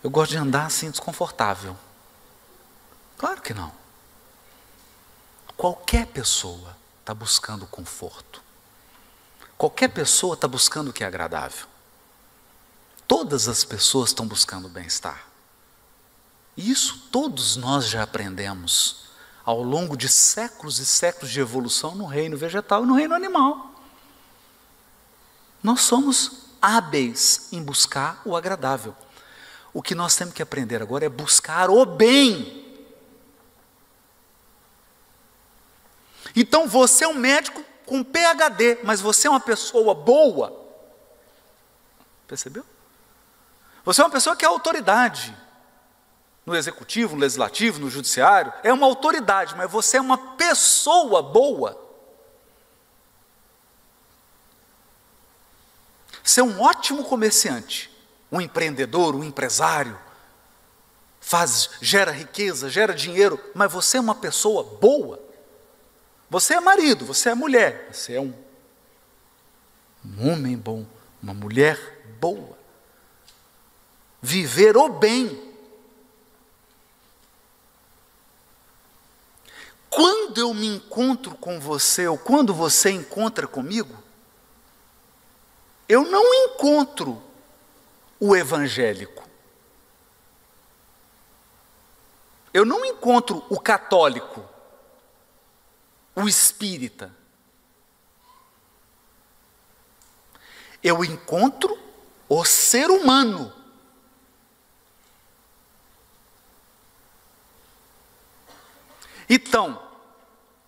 Eu 0.00 0.10
gosto 0.10 0.30
de 0.30 0.36
andar 0.36 0.66
assim 0.66 0.90
desconfortável. 0.90 1.76
Claro 3.18 3.42
que 3.42 3.52
não. 3.52 3.72
Qualquer 5.56 6.06
pessoa 6.06 6.76
está 7.00 7.12
buscando 7.12 7.66
conforto. 7.66 8.40
Qualquer 9.58 9.88
pessoa 9.88 10.34
está 10.34 10.46
buscando 10.46 10.90
o 10.90 10.92
que 10.92 11.02
é 11.02 11.06
agradável. 11.06 11.66
Todas 13.08 13.48
as 13.48 13.64
pessoas 13.64 14.10
estão 14.10 14.26
buscando 14.26 14.68
bem-estar. 14.68 15.26
Isso 16.56 17.08
todos 17.10 17.56
nós 17.56 17.88
já 17.88 18.04
aprendemos 18.04 19.03
ao 19.44 19.62
longo 19.62 19.96
de 19.96 20.08
séculos 20.08 20.78
e 20.78 20.86
séculos 20.86 21.30
de 21.30 21.40
evolução 21.40 21.94
no 21.94 22.06
reino 22.06 22.36
vegetal 22.36 22.84
e 22.84 22.86
no 22.86 22.94
reino 22.94 23.14
animal. 23.14 23.72
Nós 25.62 25.82
somos 25.82 26.44
hábeis 26.60 27.48
em 27.52 27.62
buscar 27.62 28.22
o 28.24 28.36
agradável. 28.36 28.94
O 29.72 29.82
que 29.82 29.94
nós 29.94 30.16
temos 30.16 30.34
que 30.34 30.42
aprender 30.42 30.80
agora 30.80 31.04
é 31.04 31.08
buscar 31.08 31.68
o 31.68 31.84
bem. 31.84 32.64
Então 36.34 36.66
você 36.66 37.04
é 37.04 37.08
um 37.08 37.14
médico 37.14 37.62
com 37.84 38.02
PhD, 38.02 38.78
mas 38.82 39.00
você 39.00 39.26
é 39.26 39.30
uma 39.30 39.40
pessoa 39.40 39.94
boa. 39.94 40.58
Percebeu? 42.26 42.64
Você 43.84 44.00
é 44.00 44.04
uma 44.04 44.10
pessoa 44.10 44.34
que 44.34 44.44
é 44.44 44.48
autoridade. 44.48 45.36
No 46.44 46.54
executivo, 46.54 47.14
no 47.14 47.22
legislativo, 47.22 47.80
no 47.80 47.88
judiciário, 47.88 48.52
é 48.62 48.72
uma 48.72 48.86
autoridade, 48.86 49.54
mas 49.56 49.70
você 49.70 49.96
é 49.96 50.00
uma 50.00 50.18
pessoa 50.36 51.22
boa. 51.22 51.82
Você 56.22 56.40
é 56.40 56.44
um 56.44 56.60
ótimo 56.60 57.04
comerciante, 57.04 57.90
um 58.32 58.40
empreendedor, 58.40 59.14
um 59.14 59.22
empresário, 59.22 59.98
faz, 61.20 61.70
gera 61.80 62.12
riqueza, 62.12 62.68
gera 62.68 62.94
dinheiro, 62.94 63.38
mas 63.54 63.72
você 63.72 63.96
é 63.96 64.00
uma 64.00 64.14
pessoa 64.14 64.62
boa. 64.62 65.22
Você 66.28 66.54
é 66.54 66.60
marido, 66.60 67.06
você 67.06 67.30
é 67.30 67.34
mulher, 67.34 67.88
você 67.92 68.14
é 68.14 68.20
um, 68.20 68.34
um 70.04 70.30
homem 70.30 70.56
bom, 70.56 70.84
uma 71.22 71.32
mulher 71.32 72.02
boa. 72.20 72.58
Viver 74.20 74.76
o 74.76 74.88
bem. 74.88 75.53
Quando 79.94 80.38
eu 80.38 80.52
me 80.52 80.66
encontro 80.66 81.36
com 81.36 81.60
você, 81.60 82.08
ou 82.08 82.18
quando 82.18 82.52
você 82.52 82.90
encontra 82.90 83.46
comigo, 83.46 83.96
eu 85.88 86.02
não 86.02 86.34
encontro 86.34 87.22
o 88.18 88.34
evangélico. 88.34 89.22
Eu 92.52 92.64
não 92.64 92.84
encontro 92.84 93.44
o 93.48 93.60
católico, 93.60 94.44
o 96.16 96.26
espírita. 96.28 97.14
Eu 100.82 101.04
encontro 101.04 101.78
o 102.28 102.44
ser 102.44 102.90
humano. 102.90 103.52
Então, 109.28 109.83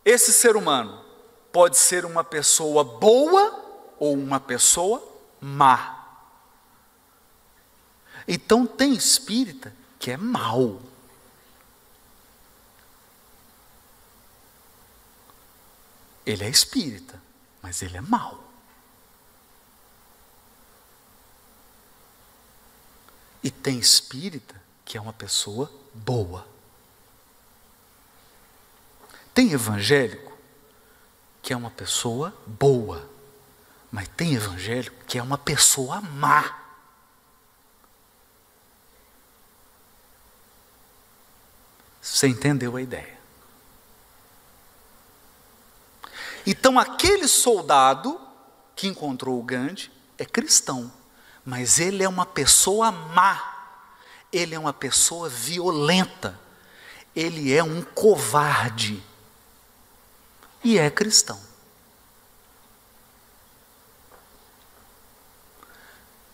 esse 0.06 0.32
ser 0.32 0.54
humano 0.54 1.04
pode 1.50 1.76
ser 1.76 2.04
uma 2.04 2.22
pessoa 2.22 2.84
boa 2.84 3.92
ou 3.98 4.14
uma 4.14 4.38
pessoa 4.38 5.02
má. 5.40 6.22
Então 8.28 8.64
tem 8.64 8.94
espírita 8.94 9.74
que 9.98 10.12
é 10.12 10.16
mau. 10.16 10.80
Ele 16.24 16.44
é 16.44 16.48
espírita, 16.48 17.20
mas 17.60 17.82
ele 17.82 17.96
é 17.96 18.00
mau. 18.00 18.44
E 23.42 23.50
tem 23.50 23.76
espírita 23.76 24.60
que 24.84 24.96
é 24.96 25.00
uma 25.00 25.12
pessoa 25.12 25.68
boa. 25.92 26.46
Tem 29.36 29.52
evangélico 29.52 30.32
que 31.42 31.52
é 31.52 31.56
uma 31.56 31.70
pessoa 31.70 32.32
boa, 32.46 33.06
mas 33.92 34.08
tem 34.08 34.32
evangélico 34.32 35.04
que 35.04 35.18
é 35.18 35.22
uma 35.22 35.36
pessoa 35.36 36.00
má. 36.00 36.58
Você 42.00 42.28
entendeu 42.28 42.76
a 42.76 42.80
ideia? 42.80 43.18
Então, 46.46 46.78
aquele 46.78 47.28
soldado 47.28 48.18
que 48.74 48.86
encontrou 48.86 49.38
o 49.38 49.42
Gandhi 49.42 49.92
é 50.16 50.24
cristão, 50.24 50.90
mas 51.44 51.78
ele 51.78 52.02
é 52.02 52.08
uma 52.08 52.24
pessoa 52.24 52.90
má, 52.90 53.68
ele 54.32 54.54
é 54.54 54.58
uma 54.58 54.72
pessoa 54.72 55.28
violenta, 55.28 56.40
ele 57.14 57.52
é 57.52 57.62
um 57.62 57.82
covarde 57.82 59.04
e 60.66 60.80
é 60.80 60.90
cristão. 60.90 61.40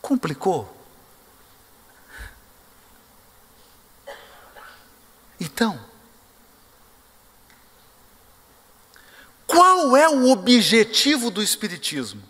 Complicou? 0.00 0.74
Então, 5.38 5.78
qual 9.46 9.94
é 9.94 10.08
o 10.08 10.30
objetivo 10.30 11.30
do 11.30 11.42
Espiritismo? 11.42 12.22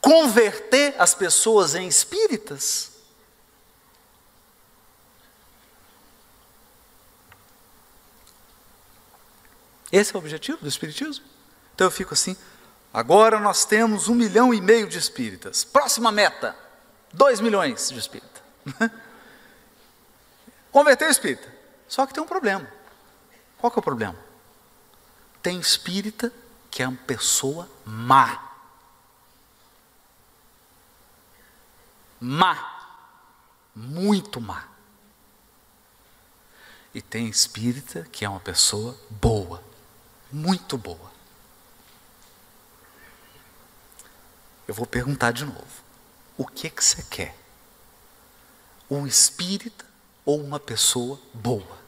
Converter 0.00 0.94
as 1.00 1.16
pessoas 1.16 1.74
em 1.74 1.88
espíritas? 1.88 2.92
Esse 9.90 10.14
é 10.14 10.16
o 10.16 10.20
objetivo 10.20 10.58
do 10.58 10.68
Espiritismo? 10.68 11.24
Então 11.74 11.86
eu 11.86 11.90
fico 11.90 12.14
assim, 12.14 12.36
agora 12.92 13.38
nós 13.38 13.64
temos 13.64 14.08
um 14.08 14.14
milhão 14.14 14.52
e 14.52 14.60
meio 14.60 14.88
de 14.88 14.98
espíritas. 14.98 15.64
Próxima 15.64 16.12
meta, 16.12 16.56
dois 17.12 17.40
milhões 17.40 17.88
de 17.88 17.98
espíritas. 17.98 18.42
Converter 20.70 21.10
espírita. 21.10 21.52
Só 21.88 22.06
que 22.06 22.12
tem 22.12 22.22
um 22.22 22.26
problema. 22.26 22.70
Qual 23.56 23.70
que 23.70 23.78
é 23.78 23.80
o 23.80 23.82
problema? 23.82 24.16
Tem 25.42 25.58
espírita 25.58 26.32
que 26.70 26.82
é 26.82 26.88
uma 26.88 26.98
pessoa 26.98 27.68
má. 27.84 28.52
Má. 32.20 32.74
Muito 33.74 34.40
má. 34.40 34.68
E 36.92 37.00
tem 37.00 37.28
espírita 37.28 38.06
que 38.10 38.24
é 38.24 38.28
uma 38.28 38.40
pessoa 38.40 38.98
boa. 39.08 39.62
Muito 40.30 40.76
boa. 40.76 41.10
Eu 44.66 44.74
vou 44.74 44.86
perguntar 44.86 45.32
de 45.32 45.44
novo. 45.44 45.82
O 46.36 46.46
que 46.46 46.68
que 46.68 46.84
você 46.84 47.02
quer? 47.04 47.34
Um 48.90 49.06
espírita 49.06 49.84
ou 50.24 50.40
uma 50.40 50.60
pessoa 50.60 51.18
boa? 51.32 51.78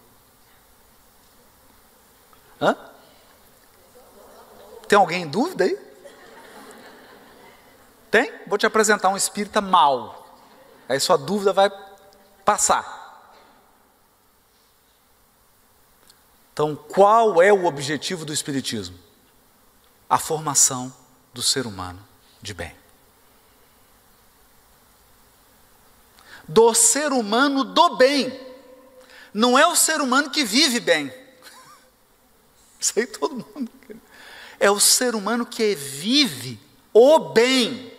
Hã? 2.61 2.77
Tem 4.89 4.99
alguém 4.99 5.23
em 5.23 5.29
dúvida 5.29 5.65
aí? 5.65 5.79
Tem? 8.11 8.33
Vou 8.47 8.59
te 8.59 8.67
apresentar 8.67 9.09
um 9.09 9.17
espírita 9.17 9.61
mau. 9.61 10.27
Aí 10.89 10.99
sua 10.99 11.17
dúvida 11.17 11.53
vai 11.53 11.71
passar. 12.45 13.00
Então, 16.61 16.77
qual 16.77 17.41
é 17.41 17.51
o 17.51 17.65
objetivo 17.65 18.27
do 18.27 18.35
Espiritismo? 18.35 18.99
A 20.07 20.19
formação 20.19 20.95
do 21.33 21.43
ser 21.43 21.67
humano 21.67 22.07
de 22.43 22.53
bem. 22.53 22.77
do 26.47 26.75
ser 26.75 27.13
humano 27.13 27.65
do 27.65 27.97
bem. 27.97 28.39
Não 29.33 29.59
é 29.59 29.67
o 29.67 29.75
ser 29.75 30.03
humano 30.03 30.29
que 30.29 30.45
vive 30.45 30.81
bem. 30.81 31.07
Isso 32.79 32.93
aí 32.95 33.07
todo 33.07 33.37
mundo. 33.37 33.73
É 34.59 34.71
o 34.71 34.79
ser 34.79 35.15
humano 35.15 35.47
que 35.47 35.75
vive 35.75 36.61
o 36.93 37.21
bem. 37.31 37.91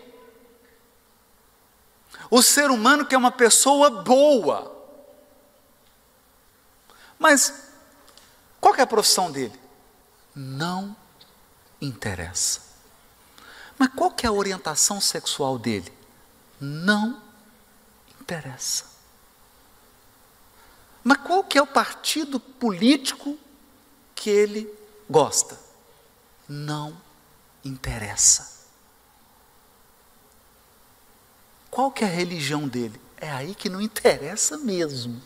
O 2.30 2.43
ser 2.43 2.69
humano 2.69 3.08
que 3.08 3.15
é 3.15 3.17
uma 3.17 3.32
pessoa 3.32 3.89
boa. 3.89 4.71
Mas 7.17 7.61
qual 8.62 8.76
é 8.76 8.82
a 8.82 8.88
profissão 8.88 9.32
dele? 9.32 9.60
Não 10.36 10.95
interessa. 11.82 12.62
Mas 13.78 13.89
qual 13.95 14.13
é 14.21 14.28
a 14.28 14.32
orientação 14.32 15.02
sexual 15.02 15.58
dele? 15.58 15.91
Não 16.60 17.19
interessa. 18.21 18.86
Mas 21.04 21.17
qual 21.17 21.43
que 21.43 21.58
é 21.58 21.62
o 21.62 21.65
partido 21.65 22.39
político 22.39 23.36
que 24.13 24.30
ele 24.30 24.71
gosta? 25.10 25.60
Não 26.47 26.95
interessa. 27.65 28.62
Qual 31.71 31.91
que 31.91 32.04
é 32.04 32.08
a 32.08 32.12
religião 32.12 32.67
dele? 32.67 33.02
É 33.17 33.32
aí 33.32 33.56
que 33.56 33.69
não 33.69 33.82
interessa 33.82 34.58
mesmo. 34.58 35.19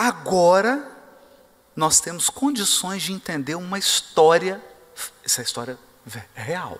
Agora 0.00 0.96
nós 1.74 1.98
temos 2.00 2.30
condições 2.30 3.02
de 3.02 3.12
entender 3.12 3.56
uma 3.56 3.80
história, 3.80 4.64
essa 5.24 5.42
história 5.42 5.76
é 6.36 6.40
real, 6.40 6.78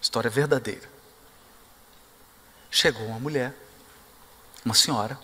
história 0.00 0.30
verdadeira. 0.30 0.88
Chegou 2.70 3.04
uma 3.08 3.18
mulher, 3.18 3.52
uma 4.64 4.72
senhora, 4.72 5.18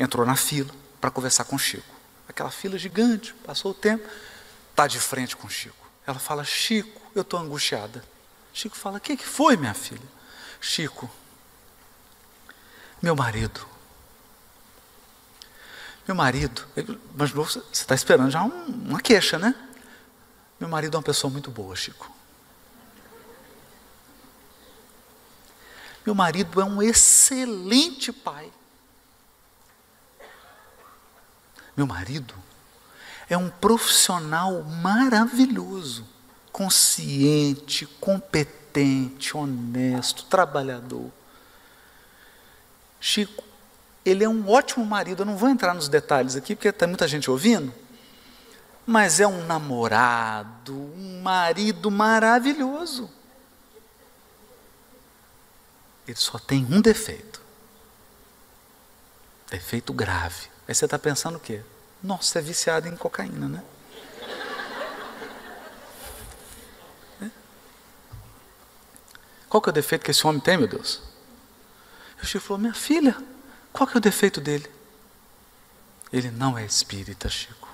entrou 0.00 0.24
na 0.24 0.36
fila 0.36 0.74
para 0.98 1.10
conversar 1.10 1.44
com 1.44 1.58
Chico. 1.58 1.94
Aquela 2.26 2.50
fila 2.50 2.78
gigante, 2.78 3.34
passou 3.44 3.72
o 3.72 3.74
tempo, 3.74 4.08
está 4.70 4.86
de 4.86 4.98
frente 4.98 5.36
com 5.36 5.50
Chico. 5.50 5.86
Ela 6.06 6.18
fala: 6.18 6.44
Chico, 6.44 6.98
eu 7.14 7.20
estou 7.20 7.38
angustiada. 7.38 8.02
Chico 8.54 8.74
fala: 8.74 8.96
O 8.96 9.00
que, 9.02 9.18
que 9.18 9.26
foi, 9.26 9.58
minha 9.58 9.74
filha? 9.74 10.08
Chico, 10.62 11.10
meu 13.02 13.14
marido 13.14 13.70
meu 16.12 16.16
marido, 16.16 16.66
mas 17.16 17.30
você 17.30 17.62
está 17.72 17.94
esperando 17.94 18.30
já 18.30 18.44
um, 18.44 18.66
uma 18.66 19.00
queixa, 19.00 19.38
né? 19.38 19.54
Meu 20.60 20.68
marido 20.68 20.94
é 20.94 20.98
uma 20.98 21.02
pessoa 21.02 21.30
muito 21.30 21.50
boa, 21.50 21.74
Chico. 21.74 22.12
Meu 26.04 26.14
marido 26.14 26.60
é 26.60 26.64
um 26.64 26.82
excelente 26.82 28.12
pai. 28.12 28.52
Meu 31.74 31.86
marido 31.86 32.34
é 33.30 33.38
um 33.38 33.48
profissional 33.48 34.62
maravilhoso, 34.62 36.06
consciente, 36.52 37.86
competente, 37.86 39.34
honesto, 39.34 40.24
trabalhador. 40.26 41.10
Chico, 43.00 43.42
ele 44.04 44.24
é 44.24 44.28
um 44.28 44.48
ótimo 44.48 44.84
marido. 44.84 45.22
Eu 45.22 45.26
não 45.26 45.36
vou 45.36 45.48
entrar 45.48 45.74
nos 45.74 45.88
detalhes 45.88 46.36
aqui, 46.36 46.54
porque 46.54 46.72
tem 46.72 46.88
muita 46.88 47.06
gente 47.06 47.30
ouvindo. 47.30 47.72
Mas 48.84 49.20
é 49.20 49.26
um 49.26 49.44
namorado, 49.46 50.74
um 50.74 51.20
marido 51.22 51.90
maravilhoso. 51.90 53.08
Ele 56.06 56.16
só 56.16 56.38
tem 56.38 56.66
um 56.68 56.80
defeito. 56.80 57.40
Defeito 59.48 59.92
grave. 59.92 60.48
Aí 60.66 60.74
você 60.74 60.84
está 60.84 60.98
pensando 60.98 61.36
o 61.36 61.40
quê? 61.40 61.62
Nossa, 62.02 62.40
é 62.40 62.42
viciado 62.42 62.88
em 62.88 62.96
cocaína, 62.96 63.48
né? 63.48 63.62
É? 67.22 67.30
Qual 69.48 69.60
que 69.60 69.68
é 69.68 69.70
o 69.70 69.74
defeito 69.74 70.04
que 70.04 70.10
esse 70.10 70.26
homem 70.26 70.40
tem, 70.40 70.56
meu 70.56 70.66
Deus? 70.66 71.00
E 72.20 72.24
o 72.24 72.26
Chico 72.26 72.44
falou: 72.44 72.60
Minha 72.60 72.74
filha, 72.74 73.16
qual 73.72 73.86
que 73.86 73.96
é 73.96 73.98
o 73.98 74.00
defeito 74.00 74.40
dele? 74.40 74.70
Ele 76.12 76.30
não 76.30 76.58
é 76.58 76.64
espírita, 76.64 77.28
Chico. 77.28 77.68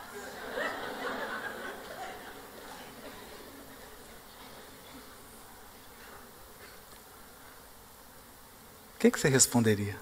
O 8.95 9.01
que, 9.01 9.11
que 9.11 9.19
você 9.19 9.29
responderia? 9.29 9.99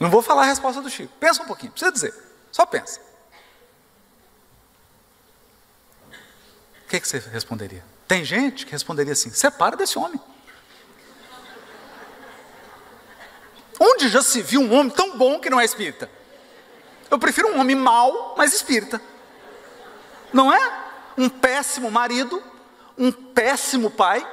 Não 0.00 0.10
vou 0.10 0.22
falar 0.22 0.42
a 0.42 0.46
resposta 0.46 0.82
do 0.82 0.90
Chico. 0.90 1.12
Pensa 1.18 1.42
um 1.42 1.46
pouquinho, 1.46 1.72
precisa 1.72 1.92
dizer. 1.92 2.14
Só 2.50 2.66
pensa. 2.66 3.00
O 6.84 6.88
que, 6.88 7.00
que 7.00 7.06
você 7.06 7.18
responderia? 7.18 7.84
Tem 8.06 8.24
gente 8.24 8.66
que 8.66 8.72
responderia 8.72 9.12
assim: 9.12 9.30
separa 9.30 9.76
desse 9.76 9.98
homem. 9.98 10.20
Onde 14.04 14.12
já 14.12 14.20
se 14.20 14.42
viu 14.42 14.60
um 14.60 14.74
homem 14.74 14.90
tão 14.90 15.16
bom 15.16 15.40
que 15.40 15.48
não 15.48 15.58
é 15.58 15.64
espírita? 15.64 16.10
Eu 17.10 17.18
prefiro 17.18 17.48
um 17.48 17.58
homem 17.58 17.74
mau, 17.74 18.34
mas 18.36 18.52
espírita. 18.52 19.00
Não 20.30 20.52
é? 20.52 20.84
Um 21.16 21.30
péssimo 21.30 21.90
marido, 21.90 22.42
um 22.98 23.10
péssimo 23.10 23.90
pai, 23.90 24.30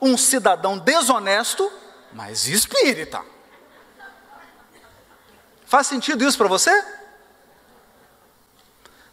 um 0.00 0.16
cidadão 0.16 0.78
desonesto, 0.78 1.68
mas 2.12 2.46
espírita. 2.46 3.24
Faz 5.66 5.88
sentido 5.88 6.24
isso 6.24 6.38
para 6.38 6.46
você? 6.46 6.70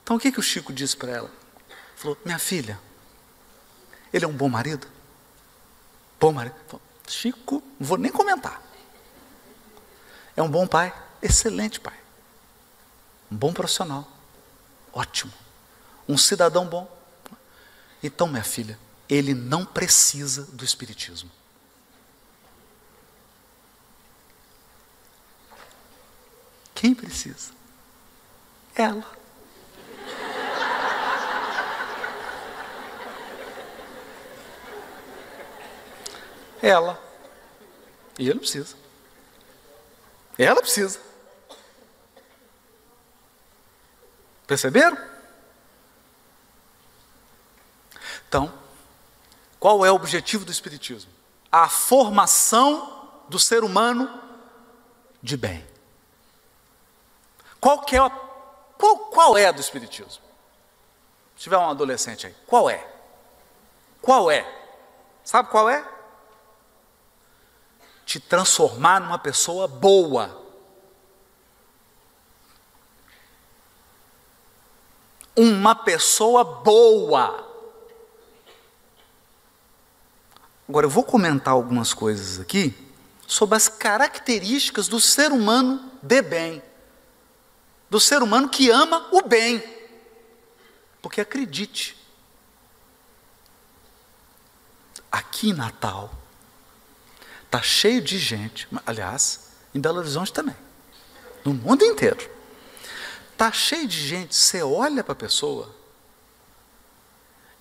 Então 0.03 0.17
o 0.17 0.19
que, 0.19 0.31
que 0.31 0.39
o 0.39 0.43
Chico 0.43 0.71
disse 0.71 0.95
para 0.95 1.13
ela? 1.13 1.31
Falou: 1.95 2.15
Minha 2.23 2.37
filha, 2.37 2.79
ele 4.13 4.23
é 4.23 4.27
um 4.27 4.33
bom 4.33 4.49
marido? 4.49 4.87
Bom 6.19 6.31
marido? 6.31 6.55
Falou, 6.67 6.81
Chico, 7.07 7.63
não 7.79 7.87
vou 7.87 7.97
nem 7.97 8.11
comentar. 8.11 8.64
É 10.35 10.41
um 10.41 10.49
bom 10.49 10.67
pai, 10.67 10.93
excelente 11.21 11.79
pai. 11.79 11.97
Um 13.31 13.35
bom 13.35 13.53
profissional, 13.53 14.07
ótimo. 14.91 15.31
Um 16.07 16.17
cidadão 16.17 16.65
bom. 16.65 16.93
Então, 18.03 18.27
minha 18.27 18.43
filha, 18.43 18.77
ele 19.09 19.33
não 19.33 19.65
precisa 19.65 20.43
do 20.43 20.63
Espiritismo. 20.63 21.31
Quem 26.75 26.93
precisa? 26.93 27.51
Ela. 28.75 29.05
Ela. 36.61 37.01
E 38.19 38.23
ele 38.23 38.33
não 38.33 38.39
precisa. 38.39 38.84
Ela 40.37 40.61
precisa. 40.61 40.99
Perceberam? 44.45 44.97
Então, 48.27 48.53
qual 49.59 49.85
é 49.85 49.91
o 49.91 49.95
objetivo 49.95 50.45
do 50.45 50.51
Espiritismo? 50.51 51.11
A 51.51 51.69
formação 51.69 53.23
do 53.29 53.39
ser 53.39 53.63
humano 53.63 54.21
de 55.21 55.37
bem. 55.37 55.65
Qual, 57.59 57.83
é 57.91 57.97
a, 57.97 58.09
qual, 58.77 58.97
qual 59.07 59.37
é 59.37 59.47
a 59.47 59.51
do 59.51 59.61
Espiritismo? 59.61 60.21
Se 61.35 61.43
tiver 61.43 61.57
um 61.57 61.69
adolescente 61.69 62.27
aí, 62.27 62.35
qual 62.45 62.69
é? 62.69 62.85
Qual 64.01 64.29
é? 64.29 64.45
Sabe 65.23 65.49
qual 65.49 65.69
é? 65.69 65.94
Te 68.05 68.19
transformar 68.19 69.01
numa 69.01 69.17
pessoa 69.17 69.67
boa. 69.67 70.43
Uma 75.35 75.75
pessoa 75.75 76.43
boa. 76.43 77.43
Agora 80.69 80.85
eu 80.85 80.89
vou 80.89 81.03
comentar 81.03 81.53
algumas 81.53 81.93
coisas 81.93 82.39
aqui 82.39 82.73
sobre 83.27 83.55
as 83.55 83.67
características 83.67 84.87
do 84.87 84.99
ser 84.99 85.31
humano 85.31 85.91
de 86.01 86.21
bem 86.21 86.63
do 87.89 87.99
ser 87.99 88.21
humano 88.21 88.49
que 88.49 88.69
ama 88.69 89.07
o 89.11 89.21
bem. 89.21 89.63
Porque 91.01 91.21
acredite, 91.21 91.95
aqui 95.11 95.51
em 95.51 95.53
Natal, 95.53 96.11
está 97.45 97.61
cheio 97.61 98.01
de 98.01 98.17
gente, 98.17 98.67
aliás, 98.85 99.51
em 99.73 99.79
Belo 99.79 99.99
Horizonte 99.99 100.33
também, 100.33 100.55
no 101.43 101.53
mundo 101.53 101.83
inteiro. 101.83 102.29
Está 103.31 103.51
cheio 103.51 103.87
de 103.87 104.07
gente, 104.07 104.35
você 104.35 104.61
olha 104.63 105.03
para 105.03 105.13
a 105.13 105.15
pessoa, 105.15 105.73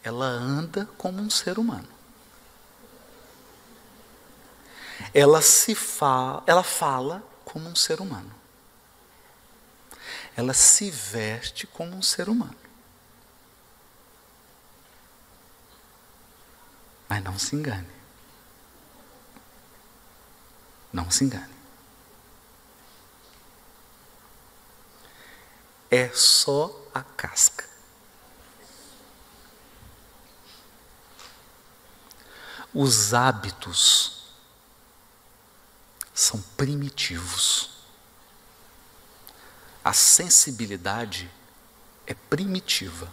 ela 0.03 0.27
anda 0.27 0.89
como 0.99 1.21
um 1.21 1.31
ser 1.31 1.59
humano. 1.59 1.89
Ela 5.13 5.43
se 5.43 5.75
fala, 5.75 6.43
ela 6.47 6.63
fala 6.63 7.23
como 7.45 7.69
um 7.69 7.77
ser 7.77 8.01
humano 8.01 8.45
ela 10.37 10.53
se 10.53 10.91
veste 10.91 11.67
como 11.67 11.97
um 11.97 12.03
ser 12.03 12.29
humano. 12.29 12.57
Mas 17.09 17.23
não 17.23 17.39
se 17.39 17.55
engane. 17.55 17.94
Não 20.95 21.11
se 21.11 21.25
engane. 21.25 21.53
É 25.91 26.09
só 26.09 26.75
a 26.95 27.03
casca. 27.03 27.69
Os 32.73 33.13
hábitos 33.13 34.25
são 36.15 36.41
primitivos 36.57 37.75
a 39.85 39.93
sensibilidade 39.93 41.31
é 42.07 42.15
primitiva. 42.15 43.13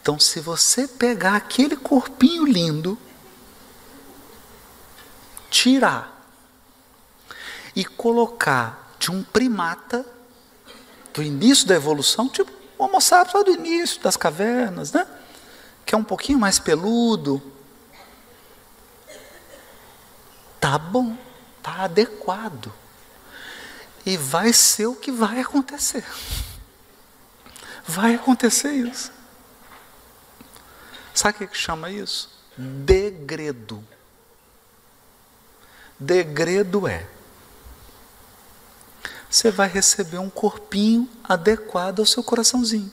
Então, 0.00 0.20
se 0.20 0.38
você 0.38 0.86
pegar 0.86 1.34
aquele 1.36 1.76
corpinho 1.76 2.44
lindo, 2.44 2.98
tirar 5.50 6.13
e 7.74 7.84
colocar 7.84 8.94
de 8.98 9.10
um 9.10 9.22
primata 9.22 10.04
do 11.12 11.22
início 11.22 11.66
da 11.66 11.74
evolução, 11.74 12.28
tipo 12.28 12.50
o 12.76 12.84
Homo 12.84 13.00
sapiens 13.00 13.34
lá 13.34 13.42
do 13.42 13.52
início 13.52 14.00
das 14.02 14.16
cavernas, 14.16 14.92
né? 14.92 15.06
Que 15.86 15.94
é 15.94 15.98
um 15.98 16.04
pouquinho 16.04 16.38
mais 16.38 16.58
peludo. 16.58 17.42
Tá 20.60 20.78
bom, 20.78 21.16
tá 21.62 21.84
adequado. 21.84 22.72
E 24.04 24.16
vai 24.16 24.52
ser 24.52 24.86
o 24.86 24.94
que 24.94 25.12
vai 25.12 25.40
acontecer. 25.40 26.04
Vai 27.86 28.14
acontecer 28.14 28.72
isso. 28.72 29.12
Sabe 31.14 31.44
o 31.44 31.48
que 31.48 31.56
chama 31.56 31.90
isso? 31.90 32.30
Degredo. 32.56 33.86
Degredo 35.98 36.88
é. 36.88 37.06
Você 39.34 39.50
vai 39.50 39.66
receber 39.66 40.18
um 40.18 40.30
corpinho 40.30 41.10
adequado 41.24 41.98
ao 41.98 42.06
seu 42.06 42.22
coraçãozinho. 42.22 42.92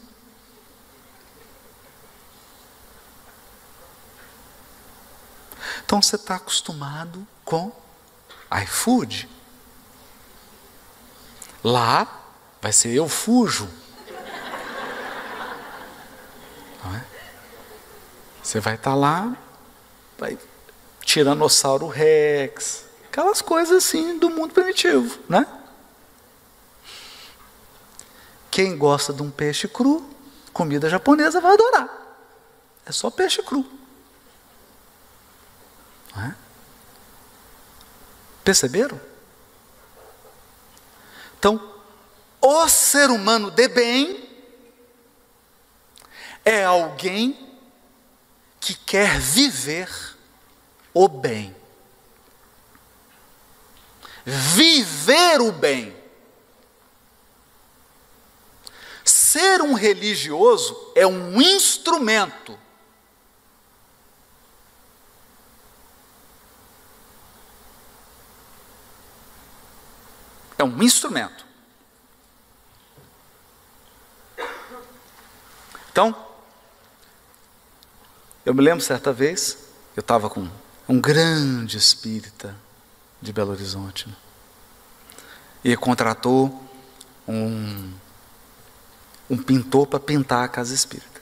Então 5.86 6.02
você 6.02 6.16
está 6.16 6.38
acostumado 6.38 7.28
com 7.46 7.72
iFood. 8.64 9.30
Lá 11.64 12.08
vai 12.60 12.74
ser 12.74 12.90
eu 12.90 13.08
fujo. 13.08 13.70
É? 16.96 17.04
Você 18.42 18.60
vai 18.60 18.74
estar 18.74 18.92
tá 18.92 18.96
lá, 18.96 19.38
vai 20.18 20.40
tiranossauro 21.06 21.88
rex, 21.88 22.86
aquelas 23.06 23.44
coisas 23.44 23.86
assim 23.86 24.18
do 24.18 24.32
mundo 24.32 24.56
primitivo, 24.56 25.20
né? 25.30 25.46
Quem 28.52 28.78
gosta 28.78 29.14
de 29.14 29.24
um 29.24 29.32
peixe 29.32 29.66
cru, 29.66 30.14
comida 30.52 30.90
japonesa 30.90 31.40
vai 31.40 31.54
adorar. 31.54 31.90
É 32.86 32.92
só 32.92 33.10
peixe 33.10 33.42
cru. 33.42 33.66
É? 36.18 36.34
Perceberam? 38.44 39.00
Então, 41.40 41.82
o 42.42 42.68
ser 42.68 43.10
humano 43.10 43.50
de 43.50 43.68
bem 43.70 44.30
é 46.44 46.66
alguém 46.66 47.58
que 48.60 48.76
quer 48.76 49.18
viver 49.18 49.90
o 50.94 51.08
bem. 51.08 51.56
Viver 54.26 55.40
o 55.40 55.54
bem. 55.54 56.01
Ser 59.32 59.62
um 59.62 59.76
religioso 59.76 60.92
é 60.94 61.08
um 61.08 61.42
instrumento. 61.42 62.60
É 70.58 70.66
um 70.66 70.84
instrumento. 70.84 71.46
Então, 75.90 76.14
eu 78.46 78.54
me 78.54 78.62
lembro 78.62 78.84
certa 78.84 79.14
vez, 79.14 79.58
eu 79.96 80.02
estava 80.02 80.30
com 80.30 80.46
um 80.90 81.00
grande 81.00 81.78
espírita 81.78 82.54
de 83.22 83.32
Belo 83.32 83.52
Horizonte, 83.52 84.10
né? 84.10 84.16
e 85.64 85.78
contratou 85.78 86.70
um 87.26 88.01
um 89.32 89.38
pintor 89.38 89.88
para 89.88 89.98
pintar 89.98 90.44
a 90.44 90.48
casa 90.50 90.76
espírita. 90.76 91.22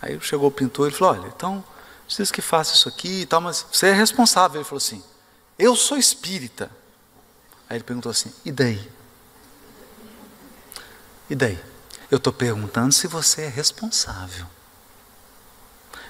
Aí 0.00 0.18
chegou 0.20 0.46
o 0.46 0.52
pintor 0.52 0.88
e 0.88 0.94
falou: 0.94 1.14
Olha, 1.14 1.26
então, 1.26 1.64
preciso 2.06 2.32
que 2.32 2.40
faça 2.40 2.74
isso 2.74 2.88
aqui 2.88 3.22
e 3.22 3.26
tal, 3.26 3.40
mas 3.40 3.66
você 3.72 3.88
é 3.88 3.92
responsável. 3.92 4.60
Ele 4.60 4.64
falou 4.64 4.78
assim: 4.78 5.02
Eu 5.58 5.74
sou 5.74 5.98
espírita. 5.98 6.70
Aí 7.68 7.76
ele 7.76 7.82
perguntou 7.82 8.08
assim: 8.08 8.32
E 8.44 8.52
daí? 8.52 8.88
E 11.28 11.34
daí? 11.34 11.58
Eu 12.08 12.18
estou 12.18 12.32
perguntando 12.32 12.94
se 12.94 13.08
você 13.08 13.42
é 13.42 13.48
responsável. 13.48 14.46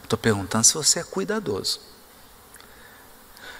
Estou 0.05 0.19
perguntando 0.19 0.65
se 0.65 0.75
você 0.75 1.01
é 1.01 1.05
cuidadoso. 1.05 1.81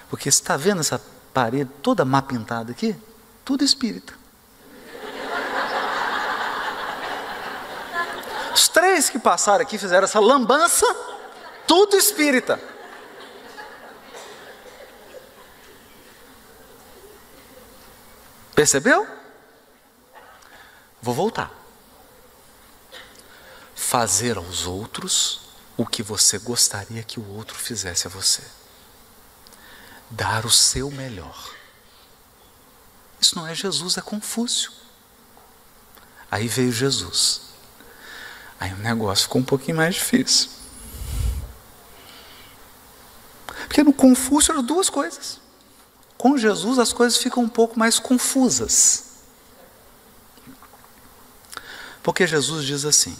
Porque 0.07 0.31
você 0.31 0.39
está 0.39 0.55
vendo 0.55 0.81
essa 0.81 1.01
parede 1.33 1.69
toda 1.81 2.05
má 2.05 2.21
pintada 2.21 2.71
aqui? 2.71 2.95
Tudo 3.43 3.63
espírita. 3.63 4.18
Os 8.59 8.67
três 8.67 9.09
que 9.09 9.17
passaram 9.17 9.61
aqui 9.61 9.77
fizeram 9.77 10.03
essa 10.03 10.19
lambança, 10.19 10.85
tudo 11.65 11.95
espírita. 11.95 12.59
Percebeu? 18.53 19.07
Vou 21.01 21.15
voltar. 21.15 21.49
Fazer 23.73 24.35
aos 24.35 24.67
outros 24.67 25.39
o 25.77 25.85
que 25.85 26.03
você 26.03 26.37
gostaria 26.37 27.01
que 27.01 27.17
o 27.17 27.35
outro 27.37 27.55
fizesse 27.55 28.07
a 28.07 28.09
você. 28.09 28.43
Dar 30.09 30.45
o 30.45 30.51
seu 30.51 30.91
melhor. 30.91 31.49
Isso 33.21 33.37
não 33.37 33.47
é 33.47 33.55
Jesus, 33.55 33.97
é 33.97 34.01
Confúcio. 34.01 34.69
Aí 36.29 36.49
veio 36.49 36.73
Jesus 36.73 37.48
Aí 38.59 38.73
o 38.73 38.77
negócio 38.77 39.23
ficou 39.23 39.41
um 39.41 39.45
pouquinho 39.45 39.77
mais 39.77 39.95
difícil. 39.95 40.49
Porque 43.67 43.83
no 43.83 43.93
Confúcio 43.93 44.51
eram 44.51 44.63
duas 44.63 44.89
coisas. 44.89 45.39
Com 46.17 46.37
Jesus 46.37 46.77
as 46.79 46.91
coisas 46.91 47.17
ficam 47.17 47.43
um 47.43 47.47
pouco 47.47 47.79
mais 47.79 47.97
confusas. 47.97 49.05
Porque 52.03 52.27
Jesus 52.27 52.65
diz 52.65 52.83
assim: 52.83 53.17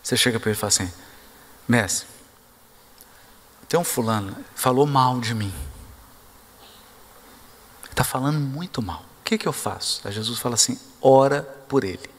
você 0.00 0.16
chega 0.16 0.38
para 0.38 0.50
ele 0.50 0.56
e 0.56 0.60
fala 0.60 0.68
assim, 0.68 0.92
mestre, 1.66 2.06
tem 3.68 3.80
um 3.80 3.84
fulano, 3.84 4.36
falou 4.54 4.86
mal 4.86 5.18
de 5.20 5.34
mim. 5.34 5.52
Está 7.90 8.04
falando 8.04 8.38
muito 8.38 8.80
mal. 8.80 9.00
O 9.20 9.24
que, 9.24 9.36
que 9.36 9.48
eu 9.48 9.52
faço? 9.52 10.02
Aí 10.04 10.12
Jesus 10.12 10.38
fala 10.38 10.54
assim: 10.54 10.78
ora 11.00 11.42
por 11.68 11.82
ele 11.82 12.11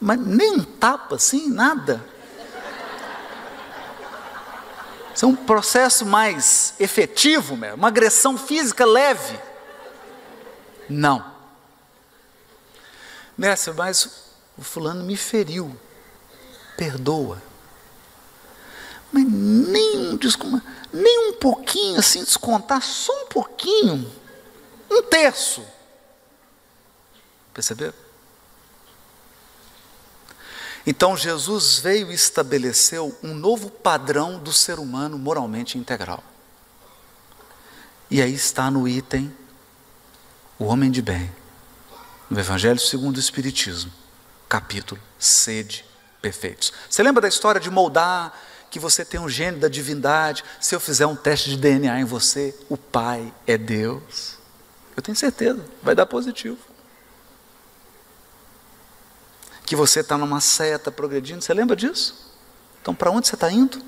mas 0.00 0.18
nem 0.18 0.52
um 0.52 0.64
tapa 0.64 1.16
assim, 1.16 1.48
nada. 1.48 2.04
Isso 5.14 5.24
é 5.24 5.28
um 5.28 5.34
processo 5.34 6.06
mais 6.06 6.74
efetivo, 6.78 7.54
uma 7.54 7.88
agressão 7.88 8.38
física 8.38 8.84
leve. 8.84 9.38
Não. 10.88 11.34
Mestre, 13.36 13.72
mas 13.74 14.28
o 14.56 14.62
fulano 14.62 15.04
me 15.04 15.16
feriu. 15.16 15.76
Perdoa. 16.76 17.42
Mas 19.12 19.24
nem, 19.24 20.16
desculpa, 20.16 20.62
nem 20.92 21.30
um 21.30 21.32
pouquinho 21.32 21.98
assim, 21.98 22.22
descontar, 22.22 22.82
só 22.82 23.12
um 23.24 23.26
pouquinho. 23.26 24.08
Um 24.88 25.02
terço. 25.02 25.66
Percebeu? 27.52 27.92
Então 30.90 31.14
Jesus 31.14 31.80
veio 31.80 32.10
e 32.10 32.14
estabeleceu 32.14 33.14
um 33.22 33.34
novo 33.34 33.68
padrão 33.68 34.38
do 34.38 34.54
ser 34.54 34.78
humano 34.78 35.18
moralmente 35.18 35.76
integral. 35.76 36.24
E 38.10 38.22
aí 38.22 38.32
está 38.32 38.70
no 38.70 38.88
item 38.88 39.30
o 40.58 40.64
homem 40.64 40.90
de 40.90 41.02
bem, 41.02 41.30
no 42.30 42.40
Evangelho 42.40 42.80
segundo 42.80 43.18
o 43.18 43.20
Espiritismo, 43.20 43.92
capítulo 44.48 44.98
Sede 45.18 45.84
Perfeitos. 46.22 46.72
Você 46.88 47.02
lembra 47.02 47.20
da 47.20 47.28
história 47.28 47.60
de 47.60 47.70
moldar 47.70 48.32
que 48.70 48.80
você 48.80 49.04
tem 49.04 49.20
um 49.20 49.28
gênio 49.28 49.60
da 49.60 49.68
divindade? 49.68 50.42
Se 50.58 50.74
eu 50.74 50.80
fizer 50.80 51.04
um 51.04 51.14
teste 51.14 51.50
de 51.50 51.58
DNA 51.58 52.00
em 52.00 52.04
você, 52.04 52.58
o 52.66 52.78
Pai 52.78 53.30
é 53.46 53.58
Deus. 53.58 54.38
Eu 54.96 55.02
tenho 55.02 55.14
certeza, 55.14 55.62
vai 55.82 55.94
dar 55.94 56.06
positivo 56.06 56.67
que 59.68 59.76
você 59.76 60.00
está 60.00 60.16
numa 60.16 60.40
seta 60.40 60.90
progredindo. 60.90 61.44
Você 61.44 61.52
lembra 61.52 61.76
disso? 61.76 62.34
Então, 62.80 62.94
para 62.94 63.10
onde 63.10 63.28
você 63.28 63.34
está 63.34 63.52
indo? 63.52 63.82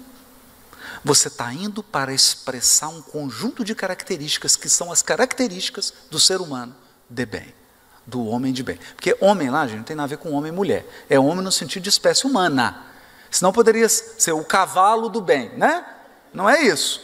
Você 1.03 1.29
está 1.29 1.51
indo 1.55 1.83
para 1.83 2.13
expressar 2.13 2.89
um 2.89 3.01
conjunto 3.01 3.65
de 3.65 3.75
características 3.75 4.57
que 4.57 4.69
são 4.69 4.93
as 4.93 5.01
características 5.01 5.95
do 6.11 6.21
ser 6.21 6.39
humano 6.39 6.77
de 7.09 7.25
bem, 7.25 7.55
do 8.07 8.27
homem 8.27 8.53
de 8.53 8.63
bem. 8.63 8.79
Porque 8.95 9.17
homem 9.23 9.49
lá, 9.49 9.67
gente, 9.67 9.79
não 9.79 9.85
tem 9.85 9.97
nada 9.97 10.05
a 10.05 10.09
ver 10.09 10.19
com 10.19 10.33
homem 10.33 10.53
e 10.53 10.55
mulher. 10.55 10.87
É 11.09 11.19
homem 11.19 11.43
no 11.43 11.51
sentido 11.51 11.85
de 11.85 11.89
espécie 11.89 12.27
humana. 12.27 12.85
Senão 13.31 13.51
poderia 13.51 13.89
ser 13.89 14.33
o 14.33 14.45
cavalo 14.45 15.09
do 15.09 15.23
bem, 15.23 15.49
né? 15.57 15.83
Não 16.35 16.51
é 16.51 16.61
isso. 16.61 17.01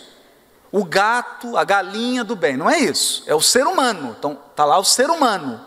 O 0.70 0.84
gato, 0.84 1.56
a 1.56 1.64
galinha 1.64 2.22
do 2.22 2.36
bem, 2.36 2.58
não 2.58 2.68
é 2.68 2.78
isso. 2.78 3.24
É 3.26 3.34
o 3.34 3.40
ser 3.40 3.66
humano. 3.66 4.14
Então, 4.18 4.38
está 4.50 4.66
lá 4.66 4.78
o 4.78 4.84
ser 4.84 5.08
humano, 5.08 5.64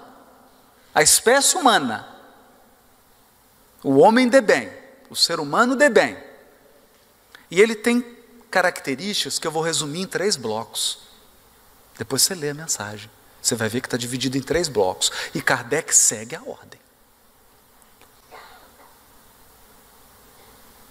a 0.93 1.01
espécie 1.01 1.57
humana. 1.57 2.08
O 3.83 3.97
homem 3.99 4.27
de 4.27 4.41
bem, 4.41 4.71
o 5.09 5.15
ser 5.15 5.39
humano 5.39 5.75
de 5.75 5.89
bem. 5.89 6.17
E 7.49 7.61
ele 7.61 7.75
tem 7.75 8.01
características 8.51 9.39
que 9.39 9.47
eu 9.47 9.51
vou 9.51 9.61
resumir 9.61 10.01
em 10.01 10.07
três 10.07 10.35
blocos. 10.35 10.99
Depois 11.97 12.21
você 12.21 12.35
lê 12.35 12.49
a 12.49 12.53
mensagem. 12.53 13.09
Você 13.41 13.55
vai 13.55 13.69
ver 13.69 13.81
que 13.81 13.87
está 13.87 13.97
dividido 13.97 14.37
em 14.37 14.41
três 14.41 14.67
blocos. 14.67 15.11
E 15.33 15.41
Kardec 15.41 15.95
segue 15.95 16.35
a 16.35 16.41
ordem. 16.41 16.79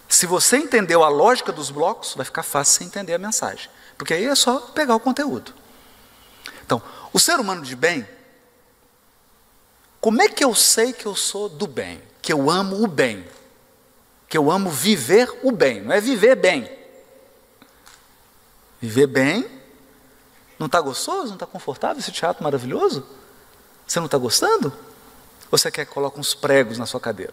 Se 0.09 0.27
você 0.27 0.57
entendeu 0.57 1.05
a 1.05 1.09
lógica 1.09 1.53
dos 1.53 1.71
blocos, 1.71 2.15
vai 2.15 2.25
ficar 2.25 2.43
fácil 2.43 2.79
você 2.79 2.85
entender 2.85 3.15
a 3.15 3.19
mensagem. 3.19 3.71
Porque 3.97 4.15
aí 4.15 4.25
é 4.25 4.35
só 4.35 4.59
pegar 4.59 4.97
o 4.97 5.01
conteúdo. 5.01 5.55
Então, 6.65 6.83
o 7.13 7.21
ser 7.21 7.39
humano 7.39 7.63
de 7.63 7.77
bem, 7.77 8.09
como 10.01 10.23
é 10.23 10.29
que 10.29 10.43
eu 10.43 10.55
sei 10.55 10.93
que 10.93 11.07
eu 11.07 11.15
sou 11.15 11.49
do 11.49 11.67
bem? 11.67 12.03
Que 12.29 12.33
eu 12.35 12.51
amo 12.51 12.85
o 12.85 12.87
bem, 12.87 13.27
que 14.29 14.37
eu 14.37 14.51
amo 14.51 14.69
viver 14.69 15.33
o 15.43 15.51
bem, 15.51 15.81
não 15.81 15.95
é 15.95 15.99
viver 15.99 16.37
bem. 16.37 16.71
Viver 18.79 19.07
bem, 19.07 19.51
não 20.59 20.67
está 20.67 20.79
gostoso, 20.79 21.29
não 21.29 21.37
está 21.37 21.47
confortável 21.47 21.99
esse 21.99 22.13
teatro 22.13 22.45
maravilhoso? 22.45 23.07
Você 23.87 23.99
não 23.99 24.05
está 24.05 24.19
gostando? 24.19 24.71
Ou 25.51 25.57
você 25.57 25.71
quer 25.71 25.87
que 25.87 25.91
coloque 25.91 26.21
uns 26.21 26.35
pregos 26.35 26.77
na 26.77 26.85
sua 26.85 27.01
cadeira? 27.01 27.33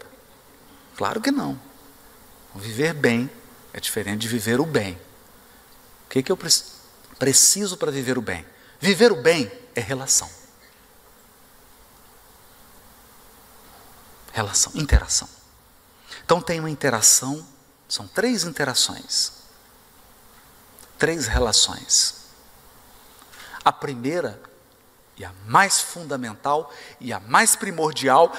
Claro 0.95 1.19
que 1.19 1.29
não. 1.29 1.59
Viver 2.55 2.93
bem 2.93 3.29
é 3.73 3.81
diferente 3.81 4.21
de 4.21 4.29
viver 4.29 4.61
o 4.61 4.65
bem. 4.65 4.93
O 4.93 6.09
que, 6.11 6.23
que 6.23 6.31
eu 6.31 6.39
preciso 7.19 7.75
para 7.75 7.91
viver 7.91 8.17
o 8.17 8.21
bem? 8.21 8.45
Viver 8.79 9.11
o 9.11 9.21
bem 9.21 9.51
é 9.75 9.81
relação. 9.81 10.29
Relação, 14.35 14.73
interação. 14.75 15.29
Então 16.25 16.41
tem 16.41 16.59
uma 16.59 16.69
interação, 16.69 17.47
são 17.87 18.05
três 18.05 18.43
interações, 18.43 19.31
três 20.99 21.25
relações. 21.25 22.15
A 23.63 23.71
primeira, 23.71 24.37
e 25.15 25.23
a 25.23 25.31
mais 25.47 25.79
fundamental, 25.79 26.69
e 26.99 27.13
a 27.13 27.19
mais 27.21 27.55
primordial, 27.55 28.33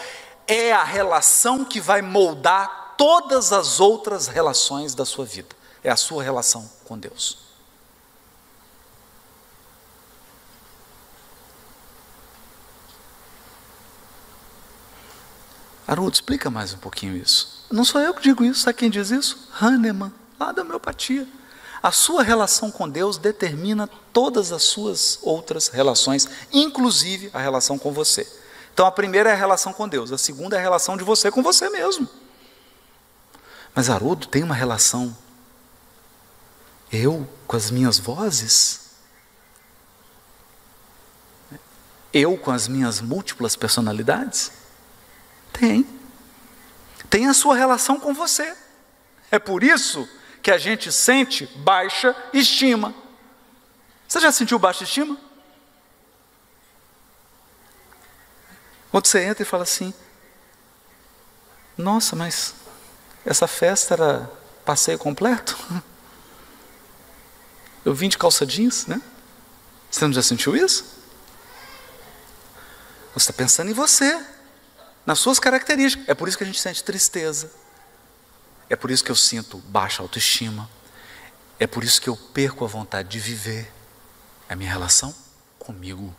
é 0.47 0.71
a 0.71 0.85
relação 0.85 1.65
que 1.65 1.81
vai 1.81 2.03
moldar 2.03 2.95
todas 2.99 3.51
as 3.51 3.81
outras 3.81 4.27
relações 4.27 4.95
da 4.95 5.07
sua 5.07 5.25
vida. 5.25 5.57
É 5.83 5.91
a 5.91 5.97
sua 5.97 6.23
relação 6.23 6.71
com 6.85 6.99
Deus. 6.99 7.46
Haroldo, 15.87 16.15
explica 16.15 16.51
mais 16.51 16.75
um 16.75 16.79
pouquinho 16.79 17.17
isso. 17.17 17.65
Não 17.71 17.85
sou 17.85 18.01
eu 18.01 18.13
que 18.13 18.23
digo 18.23 18.45
isso, 18.45 18.61
sabe 18.61 18.79
quem 18.79 18.91
diz 18.91 19.11
isso? 19.11 19.49
Hahnemann, 19.61 20.13
lá 20.39 20.53
da 20.53 20.63
homeopatia. 20.63 21.27
A 21.83 21.93
sua 21.93 22.23
relação 22.23 22.71
com 22.71 22.89
Deus 22.89 23.17
determina 23.17 23.89
todas 24.13 24.51
as 24.51 24.65
suas 24.65 25.19
outras 25.23 25.69
relações, 25.69 26.29
inclusive 26.53 27.31
a 27.33 27.39
relação 27.39 27.79
com 27.79 27.93
você. 27.93 28.27
Então 28.75 28.87
a 28.87 28.91
primeira 28.91 29.31
é 29.31 29.33
a 29.33 29.37
relação 29.37 29.73
com 29.73 29.89
Deus, 29.89 30.11
a 30.11 30.19
segunda 30.19 30.57
é 30.57 30.59
a 30.59 30.63
relação 30.63 30.97
de 30.97 31.05
você 31.05 31.31
com 31.31 31.43
você 31.43 31.71
mesmo. 31.71 32.09
Mas 33.75 33.89
Haroldo 33.89 34.27
tem 34.27 34.43
uma 34.43 34.55
relação 34.55 35.17
eu 36.91 37.29
com 37.47 37.57
as 37.57 37.71
minhas 37.71 37.99
vozes? 37.99 38.81
Eu 42.13 42.37
com 42.39 42.51
as 42.51 42.69
minhas 42.69 43.01
múltiplas 43.01 43.57
personalidades? 43.57 44.51
Tem. 45.59 45.87
Tem 47.09 47.27
a 47.29 47.35
sua 47.35 47.57
relação 47.57 47.99
com 47.99 48.13
você. 48.13 48.55
É 49.31 49.39
por 49.39 49.63
isso 49.63 50.09
que 50.43 50.51
a 50.51 50.59
gente 50.59 50.93
sente 50.93 51.47
baixa 51.57 52.15
estima. 52.33 52.95
Você 54.07 54.21
já 54.21 54.31
sentiu 54.31 54.59
baixa 54.59 54.85
estima? 54.85 55.19
Quando 58.91 59.07
você 59.07 59.25
entra 59.25 59.43
e 59.43 59.47
fala 59.47 59.63
assim: 59.63 59.93
Nossa, 61.77 62.15
mas 62.15 62.55
essa 63.25 63.49
festa 63.49 63.95
era 63.95 64.31
passeio 64.65 64.99
completo? 64.99 65.57
Eu 67.85 67.95
vim 67.95 68.09
de 68.09 68.19
calça 68.19 68.45
jeans, 68.45 68.87
né? 68.87 69.01
Você 69.91 70.05
não 70.05 70.13
já 70.13 70.23
sentiu 70.23 70.57
isso? 70.57 70.85
Você 73.15 73.31
está 73.31 73.33
pensando 73.33 73.71
em 73.71 73.75
você, 73.75 74.23
nas 75.07 75.21
suas 75.21 75.39
características. 75.39 76.09
É 76.09 76.15
por 76.15 76.29
isso 76.29 76.37
que 76.37 76.43
a 76.43 76.47
gente 76.47 76.61
sente 76.61 76.83
tristeza. 76.83 77.51
É 78.69 78.75
por 78.75 78.91
isso 78.91 79.05
que 79.05 79.11
eu 79.11 79.17
sinto 79.17 79.59
baixa 79.59 80.03
autoestima. 80.03 80.69
É 81.59 81.67
por 81.67 81.85
isso 81.85 82.03
que 82.03 82.09
eu 82.09 82.17
perco 82.17 82.65
a 82.65 82.69
vontade 82.69 83.09
de 83.09 83.21
viver. 83.21 83.73
É 84.49 84.53
a 84.53 84.57
minha 84.57 84.71
relação 84.71 85.15
comigo. 85.59 86.15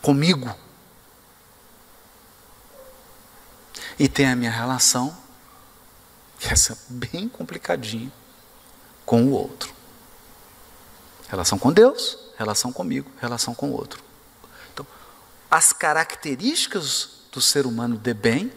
Comigo. 0.00 0.56
E 3.98 4.08
tem 4.08 4.26
a 4.26 4.34
minha 4.34 4.50
relação, 4.50 5.14
que 6.38 6.50
essa 6.50 6.72
é 6.72 6.76
bem 6.88 7.28
complicadinha, 7.28 8.10
com 9.04 9.24
o 9.24 9.32
outro. 9.32 9.74
Relação 11.28 11.58
com 11.58 11.70
Deus, 11.70 12.16
relação 12.38 12.72
comigo, 12.72 13.10
relação 13.20 13.54
com 13.54 13.68
o 13.68 13.72
outro. 13.74 14.09
As 15.50 15.72
características 15.72 17.08
do 17.32 17.40
ser 17.40 17.66
humano 17.66 17.98
de 17.98 18.14
bem 18.14 18.52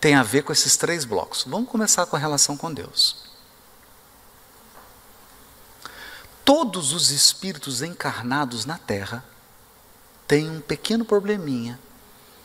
têm 0.00 0.14
a 0.14 0.22
ver 0.22 0.42
com 0.42 0.52
esses 0.52 0.76
três 0.76 1.04
blocos. 1.04 1.44
Vamos 1.46 1.70
começar 1.70 2.06
com 2.06 2.16
a 2.16 2.18
relação 2.18 2.56
com 2.56 2.72
Deus. 2.72 3.24
Todos 6.44 6.92
os 6.92 7.10
espíritos 7.10 7.80
encarnados 7.80 8.64
na 8.64 8.76
Terra 8.76 9.24
têm 10.26 10.50
um 10.50 10.60
pequeno 10.60 11.04
probleminha 11.04 11.78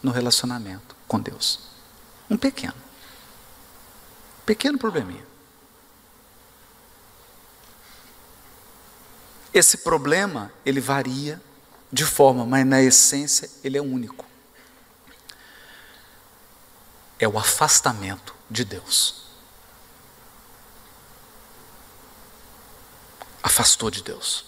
no 0.02 0.12
relacionamento 0.12 0.96
com 1.08 1.20
Deus. 1.20 1.60
Um 2.30 2.38
pequeno. 2.38 2.76
Pequeno 4.46 4.78
probleminha. 4.78 5.28
Esse 9.54 9.78
problema, 9.78 10.52
ele 10.64 10.80
varia 10.80 11.42
de 11.92 12.06
forma, 12.06 12.46
mas 12.46 12.66
na 12.66 12.82
essência 12.82 13.50
ele 13.64 13.78
é 13.78 13.82
único. 13.82 14.26
É 17.18 17.28
o 17.28 17.38
afastamento 17.38 18.34
de 18.50 18.64
Deus. 18.64 19.24
Afastou 23.42 23.90
de 23.90 24.04
Deus. 24.04 24.46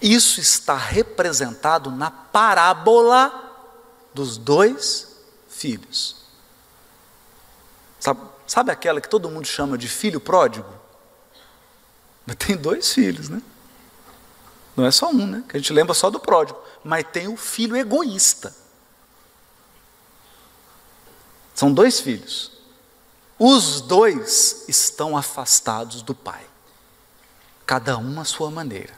Isso 0.00 0.40
está 0.40 0.76
representado 0.76 1.90
na 1.90 2.10
parábola 2.10 3.42
dos 4.12 4.36
dois 4.36 5.16
filhos. 5.48 6.16
Sabe, 7.98 8.20
sabe 8.46 8.70
aquela 8.70 9.00
que 9.00 9.08
todo 9.08 9.30
mundo 9.30 9.46
chama 9.46 9.78
de 9.78 9.88
filho 9.88 10.20
pródigo? 10.20 10.75
Mas 12.26 12.36
tem 12.36 12.56
dois 12.56 12.92
filhos, 12.92 13.28
né? 13.28 13.40
Não 14.76 14.84
é 14.84 14.90
só 14.90 15.08
um, 15.08 15.26
né? 15.26 15.44
Que 15.48 15.56
a 15.56 15.60
gente 15.60 15.72
lembra 15.72 15.94
só 15.94 16.10
do 16.10 16.18
pródigo. 16.18 16.60
Mas 16.84 17.06
tem 17.10 17.28
o 17.28 17.36
filho 17.36 17.76
egoísta. 17.76 18.54
São 21.54 21.72
dois 21.72 22.00
filhos. 22.00 22.52
Os 23.38 23.80
dois 23.80 24.64
estão 24.68 25.16
afastados 25.16 26.02
do 26.02 26.14
pai. 26.14 26.44
Cada 27.64 27.96
um 27.96 28.20
à 28.20 28.24
sua 28.24 28.50
maneira. 28.50 28.94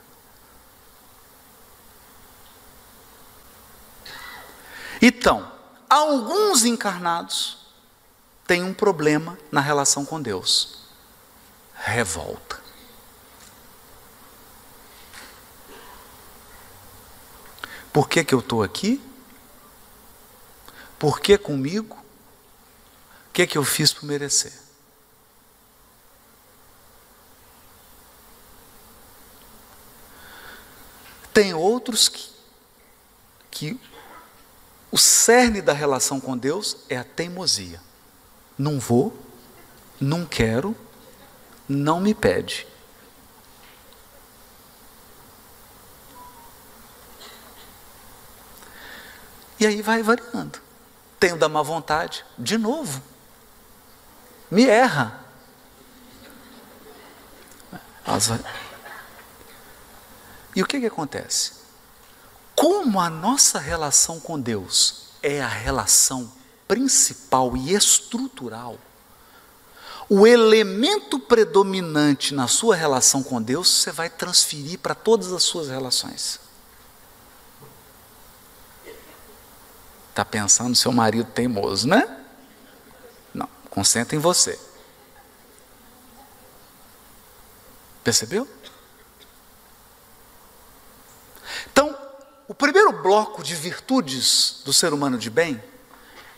Então, 5.00 5.50
alguns 5.88 6.64
encarnados 6.64 7.58
têm 8.46 8.64
um 8.64 8.74
problema 8.74 9.38
na 9.52 9.60
relação 9.60 10.04
com 10.04 10.20
Deus: 10.20 10.78
revolta. 11.74 12.67
Por 17.92 18.08
que, 18.08 18.24
que 18.24 18.34
eu 18.34 18.40
estou 18.40 18.62
aqui? 18.62 19.00
Por 20.98 21.20
que 21.20 21.38
comigo? 21.38 21.96
O 23.28 23.32
que, 23.32 23.46
que 23.46 23.56
eu 23.56 23.64
fiz 23.64 23.92
para 23.92 24.06
merecer? 24.06 24.52
Tem 31.32 31.54
outros 31.54 32.08
que, 32.08 32.30
que 33.50 33.80
o 34.90 34.98
cerne 34.98 35.62
da 35.62 35.72
relação 35.72 36.18
com 36.20 36.36
Deus 36.36 36.78
é 36.88 36.96
a 36.96 37.04
teimosia. 37.04 37.80
Não 38.58 38.80
vou, 38.80 39.16
não 40.00 40.26
quero, 40.26 40.74
não 41.68 42.00
me 42.00 42.12
pede. 42.12 42.66
E 49.58 49.66
aí 49.66 49.82
vai 49.82 50.02
variando. 50.02 50.60
Tenho 51.18 51.36
da 51.36 51.48
má 51.48 51.62
vontade, 51.62 52.24
de 52.38 52.56
novo. 52.56 53.02
Me 54.50 54.66
erra. 54.66 55.20
E 60.54 60.62
o 60.62 60.66
que, 60.66 60.80
que 60.80 60.86
acontece? 60.86 61.52
Como 62.54 63.00
a 63.00 63.10
nossa 63.10 63.58
relação 63.58 64.18
com 64.18 64.40
Deus 64.40 65.10
é 65.22 65.40
a 65.40 65.48
relação 65.48 66.32
principal 66.66 67.56
e 67.56 67.74
estrutural, 67.74 68.78
o 70.08 70.26
elemento 70.26 71.18
predominante 71.18 72.34
na 72.34 72.48
sua 72.48 72.74
relação 72.74 73.22
com 73.22 73.42
Deus, 73.42 73.68
você 73.68 73.92
vai 73.92 74.08
transferir 74.08 74.78
para 74.78 74.94
todas 74.94 75.32
as 75.32 75.42
suas 75.42 75.68
relações. 75.68 76.40
Está 80.18 80.24
pensando 80.24 80.74
seu 80.74 80.90
marido 80.90 81.30
teimoso, 81.30 81.86
né? 81.86 82.24
Não, 83.32 83.48
concentra 83.70 84.16
em 84.16 84.18
você. 84.18 84.58
Percebeu? 88.02 88.48
Então, 91.70 91.96
o 92.48 92.52
primeiro 92.52 92.90
bloco 93.00 93.44
de 93.44 93.54
virtudes 93.54 94.60
do 94.64 94.72
ser 94.72 94.92
humano 94.92 95.16
de 95.16 95.30
bem, 95.30 95.62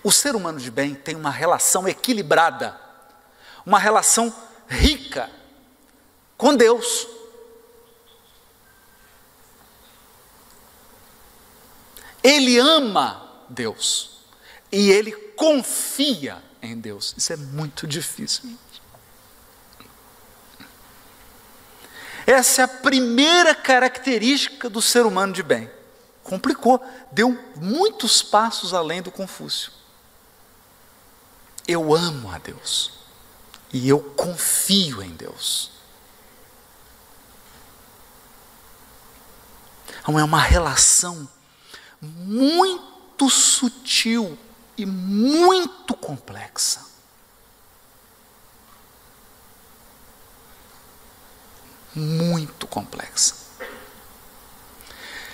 o 0.05 0.13
ser 0.13 0.37
humano 0.37 0.61
de 0.61 0.71
bem 0.71 0.95
tem 0.95 1.17
uma 1.17 1.31
relação 1.31 1.89
equilibrada, 1.89 2.79
uma 3.65 3.79
relação 3.79 4.31
rica 4.69 5.31
com 6.37 6.55
Deus. 6.55 7.09
Ele 12.23 12.59
ama 12.59 13.30
Deus. 13.51 14.21
E 14.73 14.91
ele 14.91 15.13
confia 15.13 16.43
em 16.63 16.79
Deus. 16.79 17.15
Isso 17.17 17.33
é 17.33 17.37
muito 17.37 17.87
difícil. 17.87 18.57
Essa 22.27 22.63
é 22.63 22.65
a 22.65 22.69
primeira 22.69 23.55
característica 23.55 24.71
do 24.71 24.81
ser 24.81 25.05
humano 25.05 25.33
de 25.33 25.43
bem. 25.43 25.71
Complicou, 26.23 26.81
deu 27.11 27.37
muitos 27.57 28.23
passos 28.23 28.73
além 28.73 29.03
do 29.03 29.11
Confúcio. 29.11 29.73
Eu 31.67 31.95
amo 31.95 32.31
a 32.31 32.39
Deus 32.39 32.93
e 33.73 33.89
eu 33.89 34.01
confio 34.01 35.03
em 35.03 35.11
Deus. 35.11 35.73
Então 40.01 40.19
é 40.19 40.25
uma 40.25 40.41
relação 40.41 41.29
muito 42.01 42.90
sutil 43.29 44.39
e 44.77 44.87
muito 44.87 45.95
complexa. 45.95 46.87
Muito 51.95 52.67
complexa. 52.67 53.35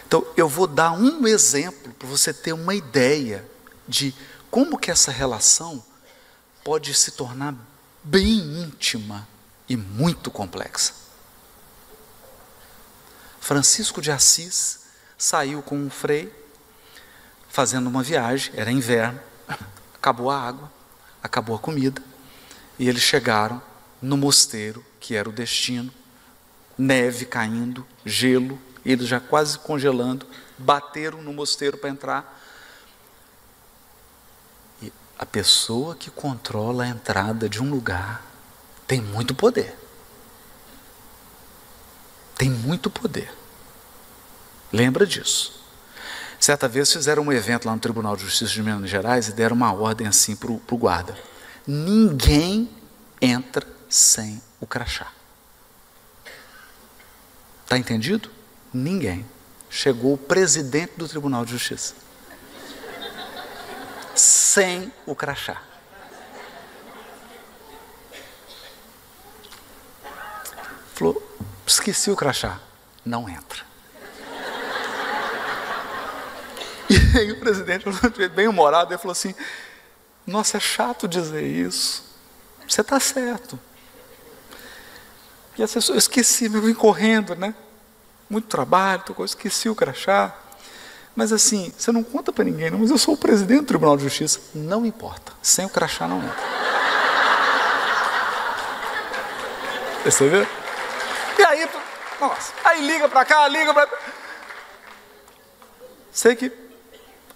Então, 0.07 0.27
eu 0.37 0.49
vou 0.49 0.67
dar 0.67 0.93
um 0.93 1.27
exemplo 1.27 1.93
para 1.95 2.09
você 2.09 2.33
ter 2.33 2.53
uma 2.53 2.75
ideia 2.75 3.49
de 3.87 4.15
como 4.51 4.79
que 4.79 4.91
essa 4.91 5.11
relação 5.11 5.85
pode 6.65 6.95
se 6.95 7.13
tornar 7.13 7.55
bem 8.03 8.39
íntima 8.63 9.29
e 9.69 9.77
muito 9.77 10.31
complexa. 10.31 10.95
Francisco 13.41 14.01
de 14.01 14.11
Assis 14.11 14.81
saiu 15.19 15.63
com 15.63 15.77
um 15.77 15.91
frei 15.91 16.33
fazendo 17.57 17.87
uma 17.87 18.03
viagem, 18.03 18.53
era 18.55 18.71
inverno, 18.71 19.19
acabou 19.95 20.31
a 20.31 20.39
água, 20.39 20.71
acabou 21.23 21.57
a 21.57 21.59
comida, 21.59 22.03
e 22.79 22.87
eles 22.87 23.01
chegaram 23.01 23.63
no 24.03 24.15
mosteiro, 24.15 24.85
que 25.01 25.17
era 25.17 25.27
o 25.27 25.33
destino, 25.33 25.91
neve 26.77 27.25
caindo, 27.25 27.87
gelo, 28.05 28.59
eles 28.85 29.09
já 29.09 29.19
quase 29.19 29.59
congelando, 29.59 30.27
bateram 30.59 31.23
no 31.23 31.33
mosteiro 31.33 31.79
para 31.79 31.89
entrar. 31.89 32.43
E 34.83 34.93
a 35.19 35.25
pessoa 35.25 35.95
que 35.97 36.11
controla 36.11 36.85
a 36.85 36.89
entrada 36.89 37.49
de 37.49 37.63
um 37.63 37.71
lugar 37.71 38.23
tem 38.87 39.01
muito 39.01 39.35
poder. 39.35 39.75
Tem 42.37 42.51
muito 42.51 42.91
poder. 42.91 43.33
Lembra 44.71 45.07
disso. 45.07 45.56
Certa 46.39 46.69
vez 46.69 46.93
fizeram 46.93 47.25
um 47.25 47.33
evento 47.33 47.67
lá 47.67 47.73
no 47.73 47.81
Tribunal 47.81 48.17
de 48.17 48.23
Justiça 48.23 48.53
de 48.53 48.63
Minas 48.63 48.91
Gerais 48.91 49.29
e 49.29 49.33
deram 49.33 49.57
uma 49.57 49.73
ordem 49.73 50.07
assim 50.07 50.37
para 50.37 50.51
o 50.51 50.77
guarda: 50.77 51.17
ninguém 51.67 52.71
entra 53.21 53.67
sem 53.89 54.41
o 54.61 54.67
crachá. 54.67 55.09
Está 57.65 57.77
entendido? 57.77 58.31
Ninguém. 58.73 59.27
Chegou 59.69 60.15
o 60.15 60.19
presidente 60.19 60.93
do 60.97 61.09
Tribunal 61.09 61.45
de 61.45 61.53
Justiça. 61.53 61.95
Sem 64.15 64.93
o 65.05 65.15
crachá. 65.15 65.61
Falou, 70.95 71.21
esqueci 71.67 72.11
o 72.11 72.17
crachá. 72.17 72.61
Não 73.05 73.29
entra. 73.29 73.65
E 77.15 77.19
aí 77.19 77.33
o 77.33 77.41
presidente, 77.41 77.85
bem 78.35 78.49
humorado, 78.49 78.93
ele 78.93 78.99
falou 78.99 79.13
assim: 79.13 79.35
Nossa, 80.27 80.57
é 80.57 80.61
chato 80.61 81.09
dizer 81.09 81.43
isso. 81.43 82.05
Você 82.69 82.81
está 82.81 83.01
certo. 83.01 83.59
E 85.57 85.63
a 85.63 85.69
pessoa, 85.69 85.95
eu 85.95 85.99
esqueci, 85.99 86.47
eu 86.47 86.61
vim 86.61 86.75
correndo, 86.75 87.35
né? 87.35 87.55
muito 88.29 88.49
trabalho, 88.49 89.03
eu 89.19 89.25
esqueci 89.25 89.69
o 89.69 89.75
crachá. 89.75 90.35
Mas 91.15 91.33
assim, 91.33 91.73
você 91.77 91.91
não 91.91 92.03
conta 92.03 92.31
para 92.33 92.45
ninguém, 92.45 92.71
não, 92.71 92.79
mas 92.79 92.91
eu 92.91 92.99
sou 92.99 93.15
o 93.15 93.17
presidente 93.17 93.61
do 93.61 93.67
Tribunal 93.67 93.97
de 93.97 94.03
Justiça. 94.03 94.39
Não 94.55 94.85
importa, 94.85 95.33
sem 95.41 95.65
o 95.65 95.69
crachá 95.69 96.07
não 96.07 96.19
entra. 96.19 96.57
Vê? 100.05 100.47
E 101.39 101.45
aí, 101.45 101.69
nossa, 102.21 102.53
aí 102.65 102.87
liga 102.87 103.09
para 103.09 103.25
cá, 103.25 103.49
liga 103.49 103.75
para. 103.75 103.89
Sei 106.13 106.37
que 106.37 106.53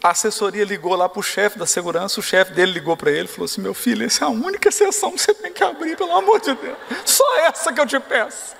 a 0.02 0.10
assessoria 0.10 0.64
ligou 0.64 0.94
lá 0.94 1.08
para 1.08 1.20
o 1.20 1.22
chefe 1.22 1.58
da 1.58 1.66
segurança, 1.66 2.18
o 2.18 2.22
chefe 2.22 2.52
dele 2.52 2.72
ligou 2.72 2.96
para 2.96 3.10
ele 3.10 3.24
e 3.24 3.28
falou 3.28 3.44
assim: 3.44 3.60
Meu 3.60 3.74
filho, 3.74 4.04
essa 4.04 4.24
é 4.24 4.26
a 4.26 4.30
única 4.30 4.68
exceção 4.68 5.12
que 5.12 5.20
você 5.20 5.34
tem 5.34 5.52
que 5.52 5.62
abrir, 5.62 5.96
pelo 5.96 6.16
amor 6.16 6.40
de 6.40 6.54
Deus. 6.54 6.76
Só 7.04 7.38
essa 7.40 7.72
que 7.72 7.80
eu 7.80 7.86
te 7.86 8.00
peço. 8.00 8.56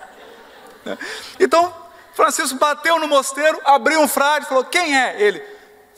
Né? 0.85 0.99
Então, 1.39 1.75
Francisco 2.15 2.59
bateu 2.59 2.99
no 2.99 3.09
mosteiro, 3.09 3.59
abriu 3.65 4.01
um 4.01 4.09
frade, 4.09 4.47
falou: 4.47 4.65
Quem 4.65 4.97
é? 4.97 5.21
Ele, 5.21 5.43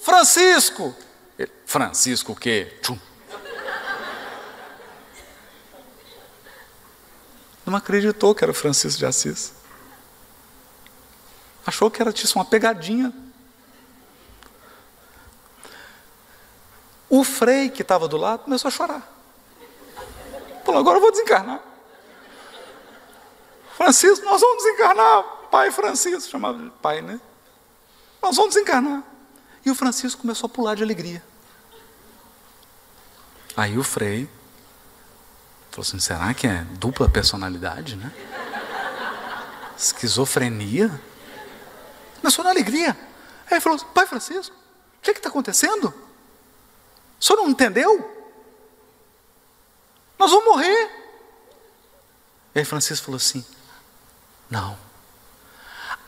Francisco. 0.00 0.94
Ele, 1.36 1.50
Francisco 1.66 2.32
o 2.32 2.36
quê? 2.36 2.78
Tchum. 2.80 2.98
Não 7.66 7.76
acreditou 7.76 8.34
que 8.34 8.44
era 8.44 8.52
Francisco 8.52 8.98
de 8.98 9.06
Assis. 9.06 9.54
Achou 11.66 11.90
que 11.90 12.02
era 12.02 12.12
uma 12.34 12.44
pegadinha. 12.44 13.12
O 17.12 17.24
frei 17.24 17.68
que 17.68 17.82
estava 17.82 18.08
do 18.08 18.16
lado 18.16 18.44
começou 18.44 18.68
a 18.68 18.70
chorar. 18.70 19.06
Falou: 20.64 20.80
agora 20.80 20.96
eu 20.96 21.02
vou 21.02 21.10
desencarnar. 21.10 21.60
Francisco, 23.76 24.24
nós 24.24 24.40
vamos 24.40 24.64
desencarnar 24.64 25.22
pai 25.50 25.70
Francisco, 25.70 26.30
chamava 26.30 26.56
de 26.56 26.70
pai, 26.80 27.02
né? 27.02 27.20
Nós 28.22 28.34
vamos 28.34 28.54
desencarnar. 28.54 29.02
E 29.62 29.70
o 29.70 29.74
Francisco 29.74 30.22
começou 30.22 30.46
a 30.46 30.48
pular 30.48 30.74
de 30.74 30.82
alegria. 30.82 31.22
Aí 33.54 33.76
o 33.76 33.84
Frei 33.84 34.26
falou 35.70 35.86
assim: 35.86 36.00
será 36.00 36.32
que 36.32 36.46
é 36.46 36.64
dupla 36.78 37.10
personalidade, 37.10 37.94
né? 37.94 38.10
Esquizofrenia? 39.76 40.90
Começou 42.22 42.42
na 42.42 42.48
alegria. 42.48 42.96
Aí 43.44 43.52
ele 43.52 43.60
falou: 43.60 43.78
Pai 43.92 44.06
Francisco, 44.06 44.56
o 44.56 45.02
que 45.02 45.10
é 45.10 45.12
está 45.12 45.28
acontecendo? 45.28 46.01
O 47.22 47.24
senhor 47.24 47.38
não 47.38 47.48
entendeu? 47.48 48.10
Nós 50.18 50.30
vamos 50.30 50.44
morrer. 50.44 50.90
E 52.52 52.58
aí 52.58 52.64
Francisco 52.64 53.06
falou 53.06 53.16
assim: 53.16 53.46
Não 54.50 54.76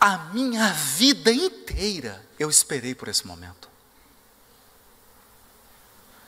a 0.05 0.19
minha 0.19 0.71
vida 0.71 1.33
inteira 1.33 2.23
eu 2.39 2.51
esperei 2.51 2.95
por 2.95 3.09
esse 3.09 3.27
momento. 3.27 3.71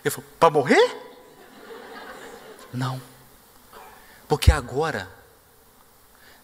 Ele 0.02 0.10
falou: 0.10 0.30
para 0.40 0.48
morrer? 0.48 1.02
Não. 2.72 2.98
Porque 4.26 4.50
agora, 4.50 5.10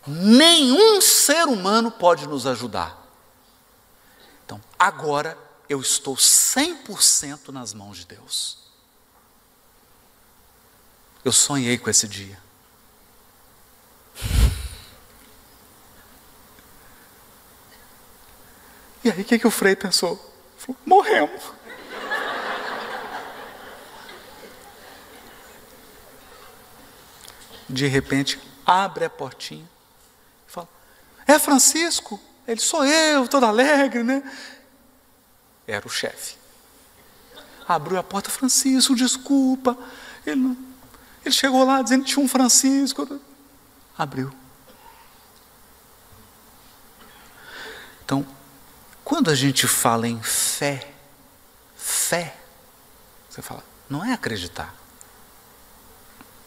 nenhum 0.06 1.00
ser 1.00 1.46
humano 1.48 1.90
pode 1.90 2.26
nos 2.26 2.46
ajudar. 2.46 3.02
Então, 4.44 4.60
agora 4.78 5.38
eu 5.68 5.80
estou 5.80 6.16
100% 6.16 7.48
nas 7.48 7.72
mãos 7.72 7.98
de 7.98 8.06
Deus. 8.06 8.58
Eu 11.24 11.32
sonhei 11.32 11.78
com 11.78 11.88
esse 11.88 12.08
dia. 12.08 12.38
E 19.04 19.10
aí 19.10 19.20
o 19.20 19.24
que, 19.24 19.38
que 19.38 19.46
o 19.46 19.50
Frei 19.50 19.74
pensou? 19.74 20.16
Falou, 20.56 20.80
morremos. 20.86 21.42
De 27.68 27.86
repente, 27.86 28.38
abre 28.66 29.04
a 29.04 29.10
portinha 29.10 29.68
e 30.46 30.50
fala: 30.50 30.68
É 31.26 31.38
Francisco? 31.38 32.20
Ele 32.46 32.60
sou 32.60 32.84
eu, 32.84 33.26
todo 33.26 33.46
alegre, 33.46 34.02
né? 34.02 34.22
Era 35.66 35.86
o 35.86 35.90
chefe. 35.90 36.36
Abriu 37.66 37.98
a 37.98 38.02
porta, 38.02 38.30
Francisco, 38.30 38.94
desculpa. 38.94 39.76
Ele, 40.26 40.36
não, 40.36 40.56
ele 41.24 41.34
chegou 41.34 41.64
lá 41.64 41.80
dizendo 41.82 42.04
que 42.04 42.12
tinha 42.12 42.24
um 42.24 42.28
Francisco. 42.28 43.20
Abriu. 43.96 44.32
Então, 48.04 48.26
quando 49.04 49.30
a 49.30 49.34
gente 49.34 49.66
fala 49.66 50.08
em 50.08 50.20
fé, 50.22 50.88
fé, 51.76 52.36
você 53.30 53.40
fala, 53.40 53.64
não 53.88 54.04
é 54.04 54.12
acreditar. 54.12 54.74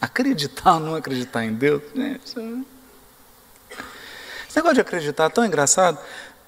Acreditar 0.00 0.74
ou 0.74 0.80
não 0.80 0.94
acreditar 0.94 1.44
em 1.44 1.54
Deus, 1.54 1.82
né? 1.94 2.20
Esse 2.24 2.38
negócio 4.54 4.74
de 4.74 4.80
acreditar 4.80 5.24
é 5.24 5.28
tão 5.28 5.44
engraçado. 5.44 5.98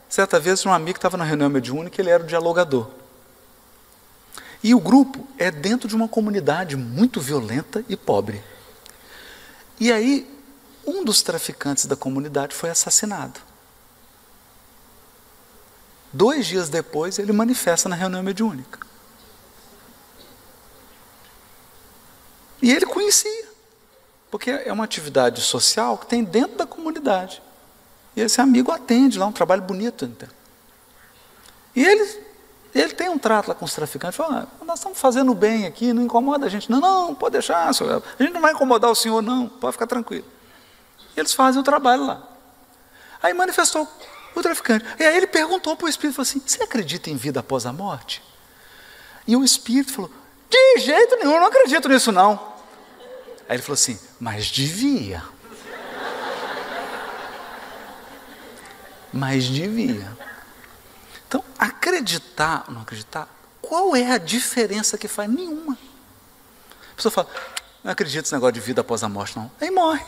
Certa 0.08 0.40
vez, 0.40 0.64
um 0.64 0.72
amigo 0.72 0.98
estava 0.98 1.16
na 1.16 1.24
reunião 1.24 1.50
mediúnica, 1.50 2.00
ele 2.00 2.10
era 2.10 2.22
o 2.22 2.26
dialogador. 2.26 2.88
E 4.62 4.74
o 4.74 4.80
grupo 4.80 5.26
é 5.36 5.50
dentro 5.50 5.86
de 5.86 5.94
uma 5.94 6.08
comunidade 6.08 6.76
muito 6.76 7.20
violenta 7.20 7.84
e 7.88 7.96
pobre. 7.96 8.42
E 9.78 9.92
aí, 9.92 10.28
um 10.86 11.04
dos 11.04 11.22
traficantes 11.22 11.86
da 11.86 11.94
comunidade 11.94 12.54
foi 12.54 12.70
assassinado. 12.70 13.38
Dois 16.12 16.46
dias 16.46 16.68
depois, 16.68 17.18
ele 17.18 17.32
manifesta 17.32 17.88
na 17.88 17.94
reunião 17.94 18.22
mediúnica. 18.22 18.80
E 22.60 22.72
ele 22.72 22.86
conhecia, 22.86 23.48
porque 24.30 24.50
é 24.50 24.72
uma 24.72 24.84
atividade 24.84 25.40
social 25.42 25.96
que 25.98 26.06
tem 26.06 26.24
dentro 26.24 26.56
da 26.56 26.66
comunidade. 26.66 27.42
E 28.18 28.20
esse 28.20 28.40
amigo 28.40 28.72
atende 28.72 29.16
lá, 29.16 29.26
um 29.26 29.32
trabalho 29.32 29.62
bonito. 29.62 30.04
Então. 30.04 30.28
E 31.74 31.84
ele 31.84 32.26
Ele 32.74 32.92
tem 32.92 33.08
um 33.08 33.18
trato 33.18 33.48
lá 33.48 33.54
com 33.54 33.64
os 33.64 33.72
traficantes, 33.72 34.16
fala, 34.16 34.48
ah, 34.60 34.64
nós 34.64 34.80
estamos 34.80 34.98
fazendo 34.98 35.32
bem 35.34 35.66
aqui, 35.66 35.92
não 35.92 36.02
incomoda 36.02 36.46
a 36.46 36.48
gente. 36.48 36.70
Não, 36.70 36.80
não, 36.80 37.14
pode 37.14 37.32
deixar, 37.32 37.72
senhor. 37.72 38.02
a 38.18 38.22
gente 38.22 38.32
não 38.32 38.40
vai 38.40 38.52
incomodar 38.52 38.90
o 38.90 38.94
senhor, 38.94 39.22
não, 39.22 39.48
pode 39.48 39.72
ficar 39.72 39.86
tranquilo. 39.86 40.26
Eles 41.16 41.32
fazem 41.32 41.60
o 41.60 41.64
trabalho 41.64 42.06
lá. 42.06 42.22
Aí 43.22 43.32
manifestou 43.32 43.88
o 44.34 44.42
traficante. 44.42 44.84
E 44.98 45.04
aí 45.04 45.16
ele 45.16 45.26
perguntou 45.28 45.76
para 45.76 45.86
o 45.86 45.88
Espírito, 45.88 46.16
falou 46.16 46.28
assim, 46.28 46.42
você 46.44 46.62
acredita 46.62 47.08
em 47.08 47.16
vida 47.16 47.40
após 47.40 47.66
a 47.66 47.72
morte? 47.72 48.22
E 49.26 49.36
o 49.36 49.44
Espírito 49.44 49.92
falou, 49.92 50.10
de 50.50 50.80
jeito 50.80 51.16
nenhum, 51.16 51.34
eu 51.34 51.40
não 51.40 51.46
acredito 51.46 51.88
nisso 51.88 52.10
não. 52.10 52.32
Aí 53.48 53.56
ele 53.56 53.62
falou 53.62 53.74
assim, 53.74 53.98
mas 54.20 54.46
devia. 54.46 55.22
Mas 59.12 59.44
devia. 59.44 60.16
Então, 61.26 61.44
acreditar 61.58 62.64
ou 62.68 62.74
não 62.74 62.82
acreditar, 62.82 63.28
qual 63.60 63.94
é 63.94 64.12
a 64.12 64.18
diferença 64.18 64.96
que 64.96 65.08
faz? 65.08 65.30
Nenhuma. 65.30 65.76
A 66.92 66.94
pessoa 66.96 67.12
fala, 67.12 67.28
não 67.84 67.92
acredito 67.92 68.22
nesse 68.22 68.32
negócio 68.32 68.54
de 68.54 68.60
vida 68.60 68.80
após 68.80 69.02
a 69.02 69.08
morte, 69.08 69.36
não. 69.36 69.50
Aí 69.60 69.70
morre. 69.70 70.04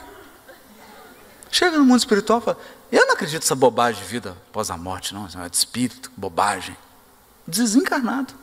Chega 1.51 1.77
no 1.77 1.85
mundo 1.85 1.99
espiritual 1.99 2.41
e 2.41 2.43
fala, 2.43 2.59
eu 2.91 3.07
não 3.07 3.15
acredito 3.15 3.43
nessa 3.43 3.55
bobagem 3.55 4.03
de 4.03 4.09
vida 4.09 4.37
após 4.49 4.71
a 4.71 4.77
morte, 4.77 5.15
não. 5.15 5.27
Isso 5.27 5.39
é 5.39 5.49
de 5.49 5.57
espírito, 5.57 6.11
bobagem. 6.17 6.77
Desencarnado. 7.47 8.35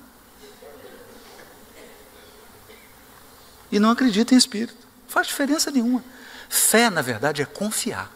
E 3.71 3.79
não 3.79 3.91
acredita 3.91 4.33
em 4.33 4.37
espírito. 4.37 4.87
Faz 5.07 5.27
diferença 5.27 5.71
nenhuma. 5.71 6.03
Fé, 6.49 6.89
na 6.89 7.01
verdade, 7.01 7.41
é 7.41 7.45
confiar. 7.45 8.11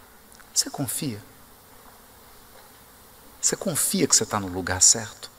Você 0.54 0.70
confia? 0.70 1.22
Você 3.42 3.56
confia 3.56 4.06
que 4.06 4.16
você 4.16 4.22
está 4.22 4.40
no 4.40 4.48
lugar 4.48 4.80
certo? 4.84 5.32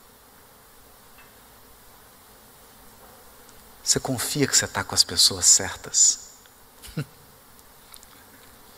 Você 3.83 4.01
confia 4.01 4.47
que 4.49 4.57
você 4.57 4.65
está 4.65 4.83
com 4.83 4.95
as 4.95 5.05
pessoas 5.05 5.47
certas? 5.47 6.33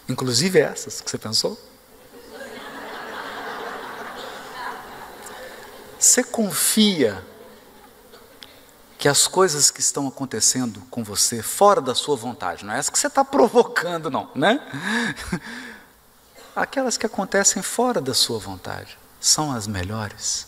Inclusive 0.09 0.59
essas 0.59 1.01
que 1.01 1.11
você 1.11 1.17
pensou? 1.17 1.59
Você 5.99 6.23
confia 6.23 7.25
que 8.99 9.09
as 9.09 9.27
coisas 9.27 9.71
que 9.71 9.81
estão 9.81 10.07
acontecendo 10.07 10.83
com 10.91 11.03
você 11.03 11.43
fora 11.43 11.81
da 11.81 11.95
sua 11.95 12.15
vontade, 12.15 12.65
não 12.65 12.75
é 12.75 12.79
essa 12.79 12.93
que 12.93 12.99
você 12.99 13.07
está 13.07 13.25
provocando, 13.25 14.11
não, 14.11 14.31
né? 14.35 14.61
Aquelas 16.55 16.99
que 16.99 17.07
acontecem 17.07 17.63
fora 17.63 18.03
da 18.03 18.13
sua 18.13 18.39
vontade 18.39 18.99
são 19.25 19.53
as 19.53 19.67
melhores. 19.67 20.47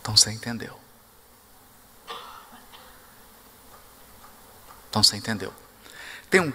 Então 0.00 0.16
você 0.16 0.30
entendeu. 0.30 0.78
Então 4.88 5.02
você 5.02 5.16
entendeu. 5.16 5.52
Tem 6.30 6.40
um, 6.40 6.52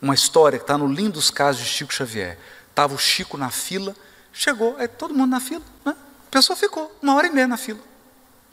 uma 0.00 0.14
história 0.14 0.56
que 0.56 0.62
está 0.62 0.78
no 0.78 0.86
Lindos 0.86 1.32
Casos 1.32 1.62
de 1.62 1.68
Chico 1.68 1.92
Xavier. 1.92 2.38
Estava 2.68 2.94
o 2.94 2.98
Chico 2.98 3.36
na 3.36 3.50
fila, 3.50 3.96
chegou, 4.32 4.76
aí 4.76 4.86
todo 4.86 5.12
mundo 5.12 5.30
na 5.30 5.40
fila, 5.40 5.64
né? 5.84 5.96
A 6.28 6.30
pessoa 6.30 6.56
ficou 6.56 6.96
uma 7.02 7.16
hora 7.16 7.26
e 7.26 7.30
meia 7.30 7.48
na 7.48 7.56
fila 7.56 7.80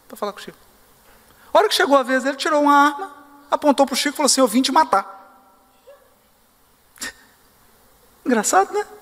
para 0.07 0.17
falar 0.17 0.33
com 0.33 0.39
o 0.39 0.41
Chico. 0.41 0.57
A 1.53 1.57
hora 1.59 1.69
que 1.69 1.75
chegou 1.75 1.95
a 1.95 2.01
vez, 2.01 2.25
ele 2.25 2.37
tirou 2.37 2.63
uma 2.63 2.73
arma, 2.73 3.15
apontou 3.51 3.85
para 3.85 3.93
o 3.93 3.97
Chico 3.97 4.15
e 4.15 4.17
falou 4.17 4.25
assim: 4.25 4.41
Eu 4.41 4.47
vim 4.47 4.63
te 4.63 4.71
matar. 4.71 5.05
Engraçado, 8.25 8.73
né? 8.73 8.96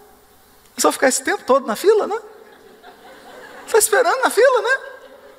É 0.78 0.82
só 0.82 0.92
ficar 0.92 1.08
esse 1.08 1.24
tempo 1.24 1.44
todo 1.44 1.66
na 1.66 1.76
fila, 1.76 2.08
né? 2.08 2.20
Está 3.66 3.78
esperando 3.78 4.22
na 4.22 4.30
fila, 4.30 4.62
né? 4.62 4.78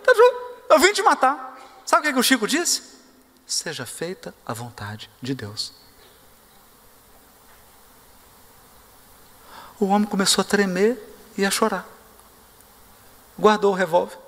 Tá 0.04 0.12
Eu 0.70 0.78
vim 0.78 0.92
te 0.92 1.02
matar. 1.02 1.58
Sabe 1.84 2.00
o 2.00 2.04
que, 2.04 2.12
que 2.14 2.18
o 2.18 2.22
Chico 2.22 2.48
disse? 2.48 2.82
Seja 3.46 3.86
feita 3.86 4.34
a 4.44 4.52
vontade 4.52 5.10
de 5.22 5.34
Deus. 5.34 5.72
O 9.78 9.86
homem 9.86 10.08
começou 10.08 10.42
a 10.42 10.44
tremer 10.44 10.98
e 11.36 11.44
a 11.44 11.50
chorar. 11.50 11.86
Guardou 13.38 13.72
o 13.72 13.76
revólver. 13.76 14.18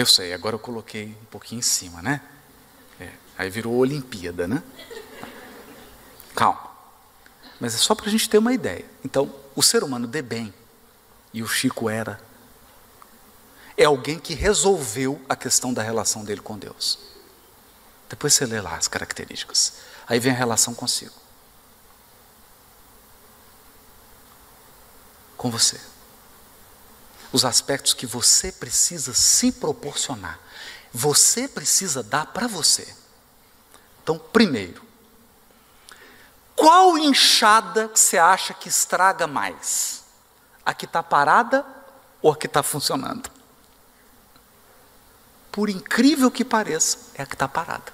Eu 0.00 0.06
sei, 0.06 0.32
agora 0.32 0.54
eu 0.54 0.58
coloquei 0.58 1.14
um 1.20 1.26
pouquinho 1.26 1.58
em 1.58 1.62
cima, 1.62 2.00
né? 2.00 2.22
É, 2.98 3.10
aí 3.36 3.50
virou 3.50 3.74
Olimpíada, 3.74 4.48
né? 4.48 4.62
Calma. 6.34 6.70
Mas 7.60 7.74
é 7.74 7.76
só 7.76 7.94
para 7.94 8.06
a 8.06 8.08
gente 8.08 8.26
ter 8.26 8.38
uma 8.38 8.54
ideia. 8.54 8.86
Então, 9.04 9.30
o 9.54 9.62
ser 9.62 9.84
humano 9.84 10.06
de 10.06 10.22
bem, 10.22 10.54
e 11.34 11.42
o 11.42 11.46
Chico 11.46 11.90
era, 11.90 12.18
é 13.76 13.84
alguém 13.84 14.18
que 14.18 14.32
resolveu 14.32 15.20
a 15.28 15.36
questão 15.36 15.70
da 15.70 15.82
relação 15.82 16.24
dele 16.24 16.40
com 16.40 16.58
Deus. 16.58 16.98
Depois 18.08 18.32
você 18.32 18.46
lê 18.46 18.58
lá 18.58 18.76
as 18.76 18.88
características. 18.88 19.74
Aí 20.08 20.18
vem 20.18 20.32
a 20.32 20.34
relação 20.34 20.72
consigo. 20.72 21.12
Com 25.36 25.50
você 25.50 25.89
os 27.32 27.44
aspectos 27.44 27.94
que 27.94 28.06
você 28.06 28.50
precisa 28.50 29.14
se 29.14 29.52
proporcionar. 29.52 30.38
Você 30.92 31.46
precisa 31.46 32.02
dar 32.02 32.26
para 32.26 32.46
você. 32.46 32.94
Então, 34.02 34.18
primeiro, 34.18 34.82
qual 36.56 36.98
enxada 36.98 37.88
que 37.88 37.98
você 37.98 38.18
acha 38.18 38.52
que 38.52 38.68
estraga 38.68 39.26
mais? 39.26 40.04
A 40.64 40.74
que 40.74 40.84
está 40.84 41.02
parada 41.02 41.64
ou 42.20 42.32
a 42.32 42.36
que 42.36 42.46
está 42.46 42.62
funcionando? 42.62 43.30
Por 45.52 45.68
incrível 45.68 46.30
que 46.30 46.44
pareça, 46.44 46.98
é 47.14 47.22
a 47.22 47.26
que 47.26 47.34
está 47.34 47.48
parada. 47.48 47.92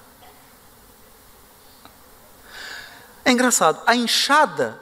É 3.25 3.33
engraçado, 3.33 3.83
a 3.87 3.95
enxada. 3.95 4.81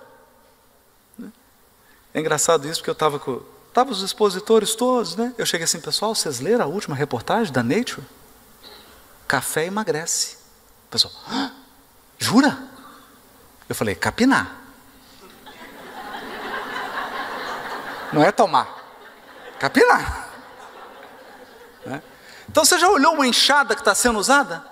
Né? 1.19 1.33
É 2.13 2.21
engraçado 2.21 2.69
isso 2.69 2.81
porque 2.81 2.91
eu 2.91 2.95
estava 2.95 3.19
com 3.19 3.43
Estavam 3.75 3.93
os 3.93 4.03
expositores 4.03 4.77
todos, 4.77 5.17
né? 5.17 5.35
Eu 5.37 5.45
cheguei 5.45 5.65
assim, 5.65 5.81
pessoal, 5.81 6.15
vocês 6.15 6.39
leram 6.39 6.65
a 6.65 6.69
última 6.69 6.95
reportagem 6.95 7.53
da 7.53 7.61
Nature? 7.61 8.07
Café 9.27 9.67
emagrece. 9.67 10.37
O 10.87 10.91
pessoal, 10.93 11.13
ah, 11.29 11.51
jura? 12.17 12.57
Eu 13.69 13.75
falei, 13.75 13.97
capinar. 13.97 14.61
Não 18.13 18.23
é 18.23 18.31
tomar, 18.31 18.81
capinar. 19.59 20.29
Né? 21.85 22.01
Então 22.49 22.65
você 22.65 22.79
já 22.79 22.89
olhou 22.89 23.15
uma 23.15 23.27
enxada 23.27 23.75
que 23.75 23.81
está 23.81 23.93
sendo 23.93 24.21
usada? 24.21 24.65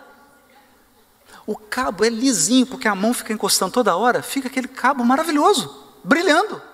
O 1.44 1.56
cabo 1.56 2.04
é 2.04 2.08
lisinho, 2.08 2.66
porque 2.66 2.86
a 2.86 2.94
mão 2.94 3.12
fica 3.12 3.32
encostando 3.32 3.72
toda 3.72 3.96
hora, 3.96 4.22
fica 4.22 4.46
aquele 4.46 4.68
cabo 4.68 5.04
maravilhoso, 5.04 5.92
brilhando. 6.04 6.70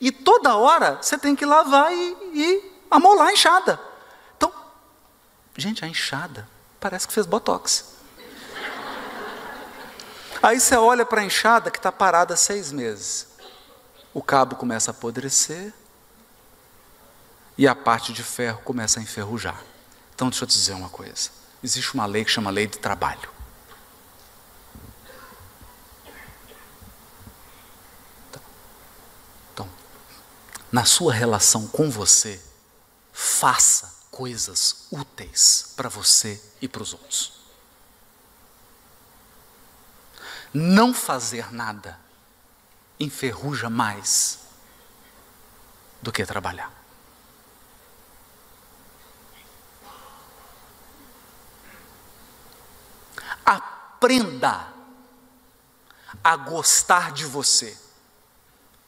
E 0.00 0.10
toda 0.10 0.56
hora 0.56 0.98
você 1.00 1.18
tem 1.18 1.36
que 1.36 1.44
lavar 1.44 1.92
e, 1.92 2.16
e 2.32 2.72
amolar 2.90 3.28
a 3.28 3.32
enxada. 3.32 3.78
Então, 4.36 4.52
gente, 5.56 5.84
a 5.84 5.88
enxada 5.88 6.48
parece 6.80 7.06
que 7.06 7.12
fez 7.12 7.26
botox. 7.26 7.96
Aí 10.42 10.58
você 10.58 10.74
olha 10.74 11.04
para 11.04 11.20
a 11.20 11.24
enxada 11.24 11.70
que 11.70 11.78
está 11.78 11.92
parada 11.92 12.34
seis 12.34 12.72
meses. 12.72 13.28
O 14.14 14.22
cabo 14.22 14.56
começa 14.56 14.90
a 14.90 14.92
apodrecer 14.92 15.72
e 17.58 17.68
a 17.68 17.74
parte 17.74 18.12
de 18.12 18.22
ferro 18.22 18.62
começa 18.62 18.98
a 18.98 19.02
enferrujar. 19.02 19.62
Então, 20.14 20.30
deixa 20.30 20.44
eu 20.44 20.48
te 20.48 20.54
dizer 20.54 20.72
uma 20.72 20.88
coisa: 20.88 21.30
existe 21.62 21.92
uma 21.92 22.06
lei 22.06 22.24
que 22.24 22.30
chama 22.30 22.50
lei 22.50 22.66
de 22.66 22.78
trabalho. 22.78 23.39
Na 30.72 30.84
sua 30.84 31.12
relação 31.12 31.66
com 31.66 31.90
você, 31.90 32.40
faça 33.12 33.92
coisas 34.10 34.86
úteis 34.90 35.72
para 35.76 35.88
você 35.88 36.40
e 36.60 36.68
para 36.68 36.82
os 36.82 36.92
outros. 36.92 37.32
Não 40.52 40.92
fazer 40.92 41.52
nada 41.52 41.98
enferruja 42.98 43.70
mais 43.70 44.40
do 46.02 46.12
que 46.12 46.24
trabalhar. 46.26 46.72
Aprenda 53.44 54.72
a 56.22 56.36
gostar 56.36 57.12
de 57.12 57.24
você. 57.24 57.76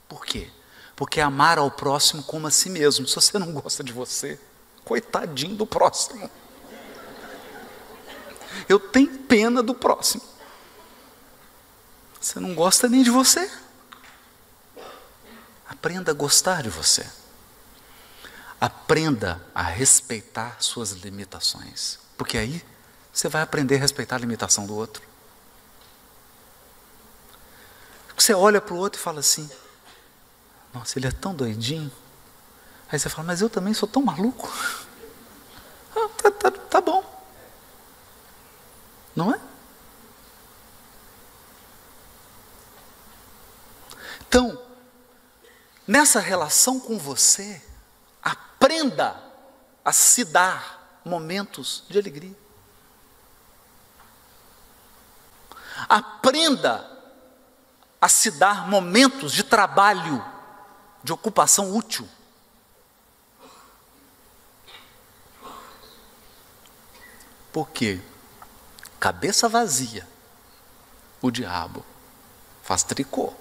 Por 0.08 0.24
quê? 0.24 0.50
Porque 0.94 1.20
amar 1.20 1.58
ao 1.58 1.70
próximo 1.70 2.22
como 2.22 2.46
a 2.46 2.50
si 2.50 2.70
mesmo. 2.70 3.06
Se 3.06 3.14
você 3.14 3.38
não 3.38 3.52
gosta 3.52 3.82
de 3.82 3.92
você, 3.92 4.38
coitadinho 4.84 5.56
do 5.56 5.66
próximo. 5.66 6.30
Eu 8.68 8.78
tenho 8.78 9.18
pena 9.20 9.62
do 9.62 9.74
próximo. 9.74 10.22
Você 12.20 12.38
não 12.38 12.54
gosta 12.54 12.88
nem 12.88 13.02
de 13.02 13.10
você. 13.10 13.50
Aprenda 15.68 16.12
a 16.12 16.14
gostar 16.14 16.62
de 16.62 16.70
você. 16.70 17.04
Aprenda 18.60 19.44
a 19.54 19.62
respeitar 19.62 20.56
suas 20.60 20.92
limitações. 20.92 21.98
Porque 22.16 22.38
aí 22.38 22.62
você 23.12 23.28
vai 23.28 23.42
aprender 23.42 23.76
a 23.76 23.80
respeitar 23.80 24.16
a 24.16 24.18
limitação 24.20 24.66
do 24.66 24.76
outro. 24.76 25.02
Você 28.16 28.32
olha 28.32 28.60
para 28.60 28.74
o 28.74 28.76
outro 28.76 29.00
e 29.00 29.02
fala 29.02 29.18
assim: 29.18 29.50
Nossa, 30.72 30.98
ele 30.98 31.06
é 31.06 31.10
tão 31.10 31.34
doidinho. 31.34 31.90
Aí 32.90 32.98
você 32.98 33.08
fala: 33.08 33.26
Mas 33.26 33.40
eu 33.40 33.50
também 33.50 33.74
sou 33.74 33.88
tão 33.88 34.02
maluco. 34.02 34.50
Ah, 35.94 36.08
tá, 36.16 36.30
tá, 36.30 36.50
tá 36.50 36.80
bom. 36.80 37.04
Não 39.14 39.30
é? 39.30 39.38
Então, 44.26 44.58
nessa 45.86 46.18
relação 46.18 46.80
com 46.80 46.98
você, 46.98 47.62
aprenda 48.22 49.22
a 49.84 49.92
se 49.92 50.24
dar 50.24 51.00
momentos 51.04 51.84
de 51.90 51.98
alegria. 51.98 52.34
Aprenda 55.86 56.88
a 58.00 58.08
se 58.08 58.30
dar 58.30 58.66
momentos 58.66 59.32
de 59.32 59.42
trabalho, 59.42 60.24
de 61.02 61.12
ocupação 61.12 61.74
útil. 61.74 62.08
Porque 67.52 68.00
cabeça 68.98 69.48
vazia, 69.48 70.08
o 71.20 71.30
diabo 71.30 71.84
faz 72.62 72.82
tricô, 72.82 73.32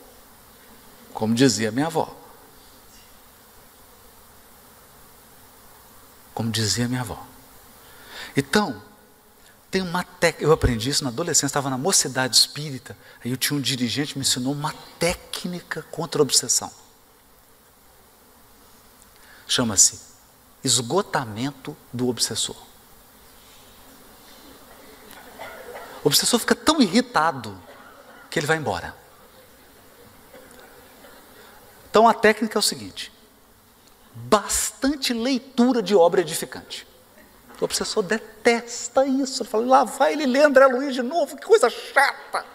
como 1.13 1.33
dizia 1.33 1.71
minha 1.71 1.87
avó. 1.87 2.13
Como 6.33 6.49
dizia 6.51 6.87
minha 6.87 7.01
avó. 7.01 7.25
Então, 8.35 8.81
tem 9.69 9.81
uma 9.81 10.03
técnica, 10.03 10.43
eu 10.43 10.51
aprendi 10.51 10.89
isso 10.89 11.03
na 11.03 11.09
adolescência, 11.09 11.45
estava 11.45 11.69
na 11.69 11.77
mocidade 11.77 12.35
espírita, 12.35 12.97
aí 13.23 13.31
eu 13.31 13.37
tinha 13.37 13.57
um 13.57 13.61
dirigente 13.61 14.13
que 14.13 14.19
me 14.19 14.25
ensinou 14.25 14.51
uma 14.51 14.73
técnica 14.99 15.83
contra 15.83 16.21
a 16.21 16.23
obsessão. 16.23 16.71
Chama-se 19.51 19.99
esgotamento 20.63 21.75
do 21.91 22.07
obsessor. 22.07 22.55
O 26.01 26.07
obsessor 26.07 26.39
fica 26.39 26.55
tão 26.55 26.79
irritado 26.79 27.61
que 28.29 28.39
ele 28.39 28.45
vai 28.47 28.55
embora. 28.55 28.95
Então 31.89 32.07
a 32.07 32.13
técnica 32.13 32.57
é 32.57 32.61
o 32.61 32.61
seguinte: 32.61 33.11
bastante 34.15 35.11
leitura 35.13 35.83
de 35.83 35.93
obra 35.93 36.21
edificante. 36.21 36.87
O 37.59 37.65
obsessor 37.65 38.03
detesta 38.03 39.05
isso. 39.05 39.43
Ele 39.43 39.49
fala, 39.49 39.65
lá 39.65 39.83
vai 39.83 40.13
ele 40.13 40.27
ler 40.27 40.45
André 40.45 40.65
Luiz 40.67 40.95
de 40.95 41.01
novo, 41.01 41.35
que 41.35 41.45
coisa 41.45 41.69
chata. 41.69 42.45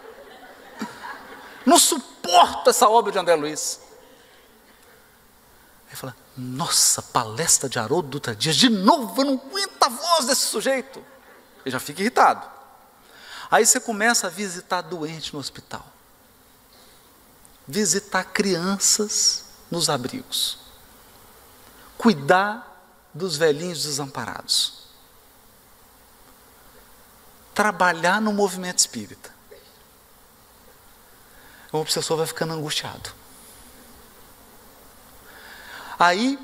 Não 1.67 1.79
suporto 1.79 2.71
essa 2.71 2.89
obra 2.89 3.13
de 3.13 3.19
André 3.19 3.35
Luiz. 3.35 3.83
Ele 5.89 5.97
fala, 5.97 6.17
nossa, 6.37 7.03
palestra 7.03 7.69
de 7.69 7.79
Haroldo 7.79 8.09
Dutra 8.09 8.35
Dias, 8.35 8.57
de 8.57 8.69
novo, 8.69 9.21
eu 9.21 9.25
não 9.25 9.35
aguento 9.35 9.83
a 9.83 9.89
voz 9.89 10.27
desse 10.27 10.47
sujeito. 10.47 11.05
Ele 11.65 11.73
já 11.73 11.81
fica 11.81 12.01
irritado. 12.01 12.47
Aí 13.51 13.65
você 13.65 13.81
começa 13.81 14.27
a 14.27 14.31
visitar 14.31 14.83
doente 14.83 15.33
no 15.33 15.39
hospital. 15.39 15.87
Visitar 17.67 18.25
crianças 18.25 19.45
nos 19.71 19.89
abrigos. 19.89 20.59
Cuidar 21.97 22.65
dos 23.15 23.37
velhinhos 23.37 23.85
desamparados 23.85 24.87
trabalhar 27.57 28.21
no 28.21 28.35
movimento 28.35 28.81
espírita. 28.81 29.35
O 31.73 31.79
obsessor 31.79 32.19
vai 32.19 32.27
ficando 32.27 32.53
angustiado. 32.53 33.11
Aí, 35.99 36.39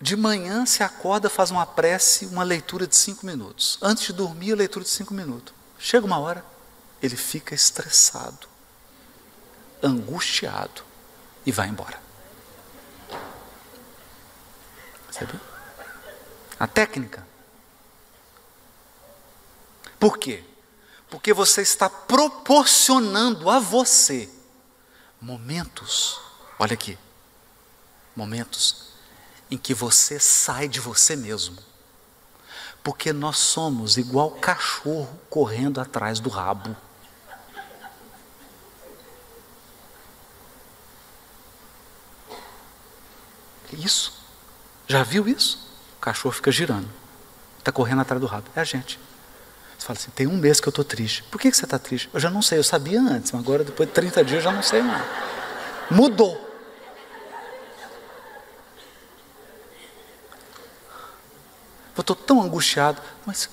de 0.00 0.16
manhã, 0.16 0.64
se 0.66 0.82
acorda, 0.82 1.28
faz 1.28 1.50
uma 1.50 1.66
prece, 1.66 2.26
uma 2.26 2.42
leitura 2.42 2.86
de 2.86 2.96
cinco 2.96 3.26
minutos. 3.26 3.78
Antes 3.80 4.06
de 4.06 4.12
dormir, 4.12 4.52
a 4.52 4.56
leitura 4.56 4.84
de 4.84 4.90
cinco 4.90 5.12
minutos. 5.12 5.54
Chega 5.78 6.06
uma 6.06 6.18
hora, 6.18 6.44
ele 7.02 7.16
fica 7.16 7.54
estressado, 7.54 8.48
angustiado 9.82 10.82
e 11.44 11.52
vai 11.52 11.68
embora. 11.68 12.00
Sabe? 15.10 15.38
A 16.58 16.66
técnica. 16.66 17.26
Por 19.98 20.18
quê? 20.18 20.42
Porque 21.10 21.32
você 21.32 21.62
está 21.62 21.88
proporcionando 21.88 23.48
a 23.48 23.58
você 23.60 24.28
momentos, 25.20 26.20
olha 26.58 26.74
aqui, 26.74 26.98
momentos 28.16 28.93
em 29.50 29.56
que 29.56 29.74
você 29.74 30.18
sai 30.18 30.68
de 30.68 30.80
você 30.80 31.16
mesmo. 31.16 31.56
Porque 32.82 33.12
nós 33.12 33.38
somos 33.38 33.96
igual 33.96 34.30
cachorro 34.32 35.18
correndo 35.30 35.80
atrás 35.80 36.20
do 36.20 36.28
rabo. 36.28 36.76
Isso. 43.72 44.12
Já 44.86 45.02
viu 45.02 45.26
isso? 45.26 45.58
O 45.96 46.00
cachorro 46.00 46.34
fica 46.34 46.52
girando. 46.52 46.88
Está 47.58 47.72
correndo 47.72 48.02
atrás 48.02 48.20
do 48.20 48.26
rabo. 48.26 48.48
É 48.54 48.60
a 48.60 48.64
gente. 48.64 48.98
Você 49.78 49.86
fala 49.86 49.98
assim, 49.98 50.10
tem 50.10 50.26
um 50.26 50.36
mês 50.36 50.60
que 50.60 50.68
eu 50.68 50.70
estou 50.70 50.84
triste. 50.84 51.22
Por 51.24 51.40
que, 51.40 51.50
que 51.50 51.56
você 51.56 51.64
está 51.64 51.78
triste? 51.78 52.08
Eu 52.12 52.20
já 52.20 52.30
não 52.30 52.42
sei, 52.42 52.58
eu 52.58 52.64
sabia 52.64 53.00
antes, 53.00 53.32
mas 53.32 53.42
agora 53.42 53.64
depois 53.64 53.88
de 53.88 53.94
30 53.94 54.24
dias 54.24 54.38
eu 54.38 54.42
já 54.42 54.52
não 54.52 54.62
sei 54.62 54.82
mais. 54.82 55.04
Mudou. 55.90 56.53
Eu 61.96 62.00
estou 62.00 62.16
tão 62.16 62.42
angustiado. 62.42 63.00
Mas 63.24 63.48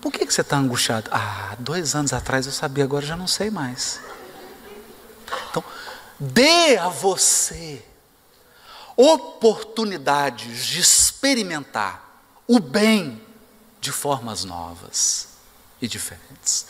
por 0.00 0.12
que, 0.12 0.24
que 0.24 0.32
você 0.32 0.40
está 0.40 0.56
angustiado? 0.56 1.10
Ah, 1.12 1.56
dois 1.58 1.94
anos 1.94 2.12
atrás 2.12 2.46
eu 2.46 2.52
sabia, 2.52 2.84
agora 2.84 3.04
já 3.04 3.16
não 3.16 3.26
sei 3.26 3.50
mais. 3.50 4.00
Então, 5.50 5.64
dê 6.18 6.76
a 6.78 6.88
você 6.88 7.84
oportunidades 8.96 10.66
de 10.66 10.80
experimentar 10.80 12.22
o 12.46 12.60
bem 12.60 13.20
de 13.80 13.90
formas 13.90 14.44
novas 14.44 15.28
e 15.80 15.88
diferentes. 15.88 16.66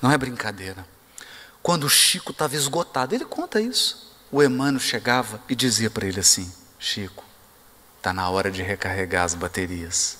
Não 0.00 0.12
é 0.12 0.18
brincadeira. 0.18 0.86
Quando 1.62 1.84
o 1.84 1.90
Chico 1.90 2.30
estava 2.30 2.54
esgotado, 2.54 3.14
ele 3.14 3.24
conta 3.24 3.60
isso. 3.60 4.14
O 4.30 4.42
Emmanuel 4.42 4.78
chegava 4.78 5.40
e 5.48 5.54
dizia 5.54 5.90
para 5.90 6.06
ele 6.06 6.20
assim: 6.20 6.52
Chico, 6.78 7.24
está 8.06 8.12
na 8.12 8.30
hora 8.30 8.52
de 8.52 8.62
recarregar 8.62 9.24
as 9.24 9.34
baterias. 9.34 10.18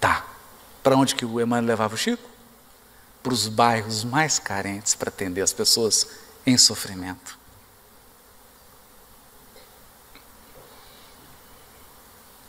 Tá. 0.00 0.24
Para 0.82 0.96
onde 0.96 1.14
que 1.14 1.26
o 1.26 1.38
Emmanuel 1.38 1.66
levava 1.66 1.94
o 1.94 1.98
Chico? 1.98 2.26
Para 3.22 3.34
os 3.34 3.48
bairros 3.48 4.02
mais 4.02 4.38
carentes 4.38 4.94
para 4.94 5.10
atender 5.10 5.42
as 5.42 5.52
pessoas 5.52 6.12
em 6.46 6.56
sofrimento. 6.56 7.38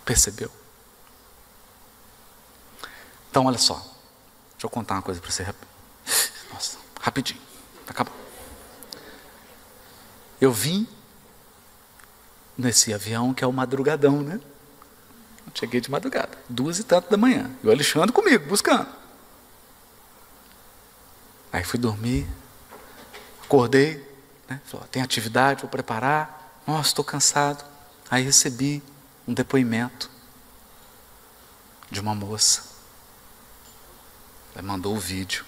Percebeu? 0.05 0.49
Então, 3.29 3.47
olha 3.47 3.57
só. 3.57 3.75
Deixa 4.53 4.65
eu 4.65 4.69
contar 4.69 4.95
uma 4.95 5.01
coisa 5.01 5.19
para 5.19 5.29
você. 5.29 5.45
Nossa, 6.53 6.77
rapidinho. 7.01 7.41
Acabou. 7.85 8.15
Eu 10.39 10.53
vim 10.53 10.87
nesse 12.61 12.93
avião 12.93 13.33
que 13.33 13.43
é 13.43 13.47
o 13.47 13.51
madrugadão, 13.51 14.21
né? 14.21 14.39
cheguei 15.53 15.81
de 15.81 15.91
madrugada, 15.91 16.37
duas 16.47 16.79
e 16.79 16.83
tanto 16.83 17.09
da 17.09 17.17
manhã. 17.17 17.49
E 17.63 17.67
o 17.67 17.71
Alexandre 17.71 18.11
comigo, 18.11 18.47
buscando. 18.47 18.87
Aí 21.51 21.63
fui 21.63 21.77
dormir, 21.77 22.27
acordei, 23.43 23.97
né? 24.47 24.61
Falei, 24.65 24.87
tem 24.89 25.01
atividade, 25.01 25.61
vou 25.61 25.69
preparar. 25.69 26.61
Nossa, 26.65 26.89
estou 26.89 27.03
cansado. 27.03 27.65
Aí 28.09 28.23
recebi 28.23 28.81
um 29.27 29.33
depoimento 29.33 30.09
de 31.89 31.99
uma 31.99 32.15
moça. 32.15 32.63
Ela 34.53 34.63
mandou 34.63 34.95
o 34.95 34.99
vídeo. 34.99 35.45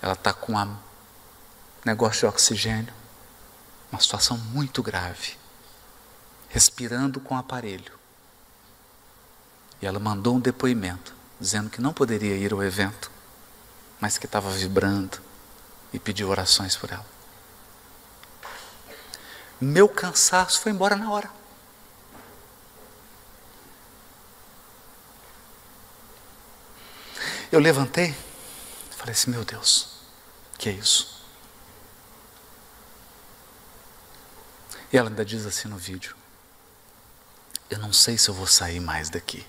Ela 0.00 0.12
está 0.12 0.32
com 0.32 0.54
um 0.54 0.76
negócio 1.84 2.20
de 2.20 2.26
oxigênio, 2.26 2.94
uma 3.90 4.00
situação 4.00 4.36
muito 4.36 4.82
grave. 4.82 5.36
respirando 6.48 7.20
com 7.20 7.36
aparelho. 7.36 7.92
E 9.80 9.86
ela 9.86 9.98
mandou 9.98 10.36
um 10.36 10.40
depoimento, 10.40 11.14
dizendo 11.38 11.70
que 11.70 11.80
não 11.80 11.92
poderia 11.92 12.36
ir 12.36 12.52
ao 12.52 12.62
evento, 12.62 13.10
mas 14.00 14.18
que 14.18 14.26
estava 14.26 14.50
vibrando 14.50 15.20
e 15.92 15.98
pediu 15.98 16.28
orações 16.28 16.76
por 16.76 16.90
ela. 16.90 17.06
Meu 19.60 19.88
cansaço 19.88 20.60
foi 20.60 20.72
embora 20.72 20.96
na 20.96 21.10
hora. 21.10 21.30
Eu 27.50 27.60
levantei, 27.60 28.14
falei 28.96 29.12
assim: 29.12 29.30
meu 29.30 29.44
Deus, 29.44 29.88
que 30.58 30.68
é 30.68 30.72
isso? 30.72 31.17
E 34.92 34.96
ela 34.96 35.08
ainda 35.08 35.24
diz 35.24 35.44
assim 35.46 35.68
no 35.68 35.76
vídeo: 35.76 36.16
Eu 37.68 37.78
não 37.78 37.92
sei 37.92 38.16
se 38.16 38.28
eu 38.28 38.34
vou 38.34 38.46
sair 38.46 38.80
mais 38.80 39.10
daqui. 39.10 39.46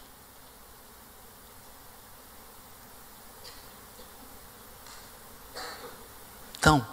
Então, 6.59 6.85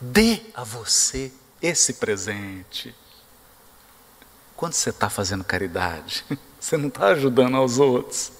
dê 0.00 0.42
a 0.52 0.64
você 0.64 1.32
esse 1.62 1.94
presente. 1.94 2.94
Quando 4.56 4.72
você 4.72 4.90
está 4.90 5.08
fazendo 5.08 5.44
caridade, 5.44 6.24
você 6.58 6.76
não 6.76 6.88
está 6.88 7.08
ajudando 7.08 7.56
aos 7.56 7.78
outros. 7.78 8.32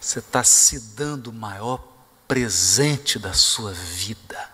Você 0.00 0.18
está 0.18 0.42
se 0.42 0.80
dando 0.80 1.28
o 1.28 1.32
maior 1.32 1.82
presente 2.26 3.18
da 3.18 3.32
sua 3.32 3.72
vida. 3.72 4.53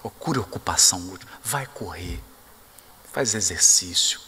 Procure 0.00 0.38
ocupação 0.38 1.00
útil. 1.10 1.28
Vai 1.42 1.66
correr. 1.66 2.22
Faz 3.12 3.34
exercício. 3.34 4.20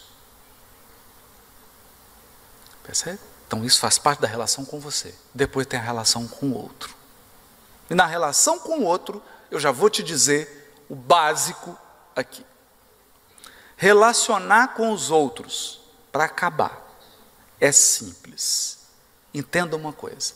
Percebe? 2.82 3.20
Então 3.46 3.64
isso 3.64 3.80
faz 3.80 3.98
parte 3.98 4.20
da 4.20 4.28
relação 4.28 4.64
com 4.64 4.80
você. 4.80 5.14
Depois 5.34 5.66
tem 5.66 5.78
a 5.78 5.82
relação 5.82 6.26
com 6.26 6.46
o 6.46 6.56
outro. 6.56 6.94
E 7.88 7.94
na 7.94 8.06
relação 8.06 8.58
com 8.58 8.78
o 8.78 8.84
outro, 8.84 9.22
eu 9.50 9.58
já 9.58 9.72
vou 9.72 9.90
te 9.90 10.02
dizer 10.02 10.72
o 10.88 10.94
básico 10.94 11.76
aqui. 12.14 12.44
Relacionar 13.76 14.74
com 14.74 14.92
os 14.92 15.10
outros 15.10 15.80
para 16.12 16.24
acabar 16.24 16.80
é 17.60 17.72
simples. 17.72 18.78
Entenda 19.32 19.76
uma 19.76 19.92
coisa: 19.92 20.34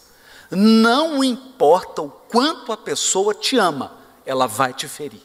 não 0.51 1.23
importa 1.23 2.03
o 2.03 2.11
quanto 2.11 2.73
a 2.73 2.77
pessoa 2.77 3.35
te 3.35 3.57
ama, 3.57 3.97
ela 4.25 4.47
vai 4.47 4.73
te 4.73 4.89
ferir. 4.89 5.23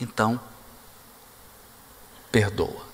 Então, 0.00 0.40
perdoa. 2.30 2.86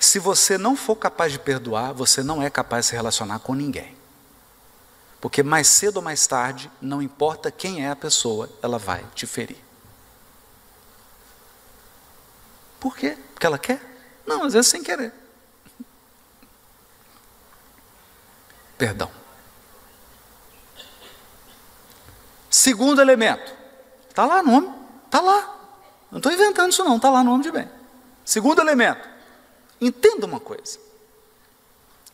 Se 0.00 0.18
você 0.18 0.56
não 0.56 0.76
for 0.76 0.96
capaz 0.96 1.32
de 1.32 1.38
perdoar, 1.38 1.92
você 1.92 2.22
não 2.22 2.42
é 2.42 2.48
capaz 2.48 2.86
de 2.86 2.90
se 2.90 2.96
relacionar 2.96 3.40
com 3.40 3.54
ninguém. 3.54 3.96
Porque 5.20 5.42
mais 5.42 5.66
cedo 5.68 5.96
ou 5.96 6.02
mais 6.02 6.26
tarde, 6.26 6.70
não 6.80 7.02
importa 7.02 7.50
quem 7.50 7.84
é 7.84 7.90
a 7.90 7.96
pessoa, 7.96 8.48
ela 8.62 8.78
vai 8.78 9.04
te 9.14 9.26
ferir. 9.26 9.58
Por 12.78 12.96
quê? 12.96 13.18
Porque 13.34 13.46
ela 13.46 13.58
quer? 13.58 13.80
Não, 14.24 14.44
às 14.44 14.52
vezes 14.52 14.70
sem 14.70 14.82
querer. 14.82 15.12
Perdão. 18.78 19.10
Segundo 22.48 23.00
elemento. 23.00 23.52
Está 24.08 24.24
lá 24.24 24.42
no 24.42 24.52
nome. 24.52 24.74
Está 25.04 25.20
lá. 25.20 25.56
Não 26.10 26.18
estou 26.18 26.32
inventando 26.32 26.72
isso 26.72 26.84
não, 26.84 26.96
está 26.96 27.10
lá 27.10 27.22
no 27.22 27.32
nome 27.32 27.42
de 27.42 27.50
bem. 27.50 27.68
Segundo 28.24 28.60
elemento. 28.60 29.06
Entenda 29.80 30.26
uma 30.26 30.40
coisa. 30.40 30.78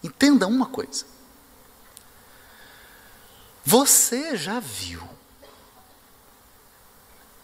Entenda 0.03 0.47
uma 0.47 0.67
coisa. 0.67 1.07
Você 3.65 4.37
já 4.37 4.59
viu 4.61 5.03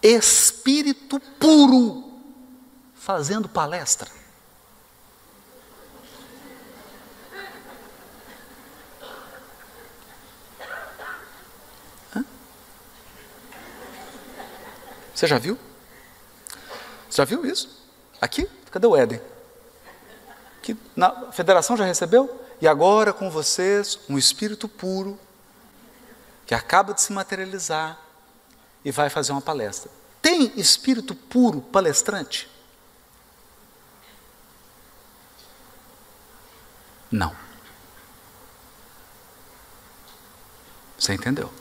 espírito 0.03 1.21
puro 1.39 2.21
fazendo 2.95 3.49
palestra? 3.49 4.20
Você 15.21 15.27
já 15.27 15.37
viu? 15.37 15.59
Você 17.11 17.17
já 17.19 17.27
viu 17.27 17.45
isso? 17.45 17.69
Aqui? 18.23 18.49
Cadê 18.71 18.87
o 18.87 18.97
Éden? 18.97 19.21
Que 20.63 20.75
na 20.97 21.31
federação 21.31 21.77
já 21.77 21.85
recebeu? 21.85 22.43
E 22.59 22.67
agora 22.67 23.13
com 23.13 23.31
vocês, 23.31 23.99
um 24.09 24.17
espírito 24.17 24.67
puro, 24.67 25.21
que 26.47 26.55
acaba 26.55 26.95
de 26.95 27.03
se 27.03 27.13
materializar 27.13 27.99
e 28.83 28.91
vai 28.91 29.11
fazer 29.11 29.33
uma 29.33 29.43
palestra. 29.43 29.91
Tem 30.23 30.59
espírito 30.59 31.15
puro 31.15 31.61
palestrante? 31.61 32.51
Não. 37.11 37.37
Você 40.99 41.13
entendeu? 41.13 41.53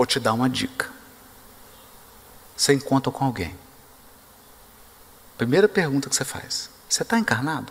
Vou 0.00 0.06
te 0.06 0.18
dar 0.18 0.32
uma 0.32 0.48
dica. 0.48 0.90
Você 2.56 2.72
encontra 2.72 3.12
com 3.12 3.22
alguém. 3.22 3.54
Primeira 5.36 5.68
pergunta 5.68 6.08
que 6.08 6.16
você 6.16 6.24
faz: 6.24 6.70
Você 6.88 7.02
está 7.02 7.18
encarnado? 7.18 7.70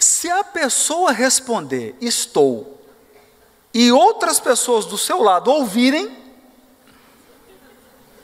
Se 0.00 0.30
a 0.30 0.42
pessoa 0.42 1.12
responder 1.12 1.94
estou, 2.00 2.82
e 3.74 3.92
outras 3.92 4.40
pessoas 4.40 4.86
do 4.86 4.96
seu 4.96 5.20
lado 5.20 5.50
ouvirem, 5.50 6.16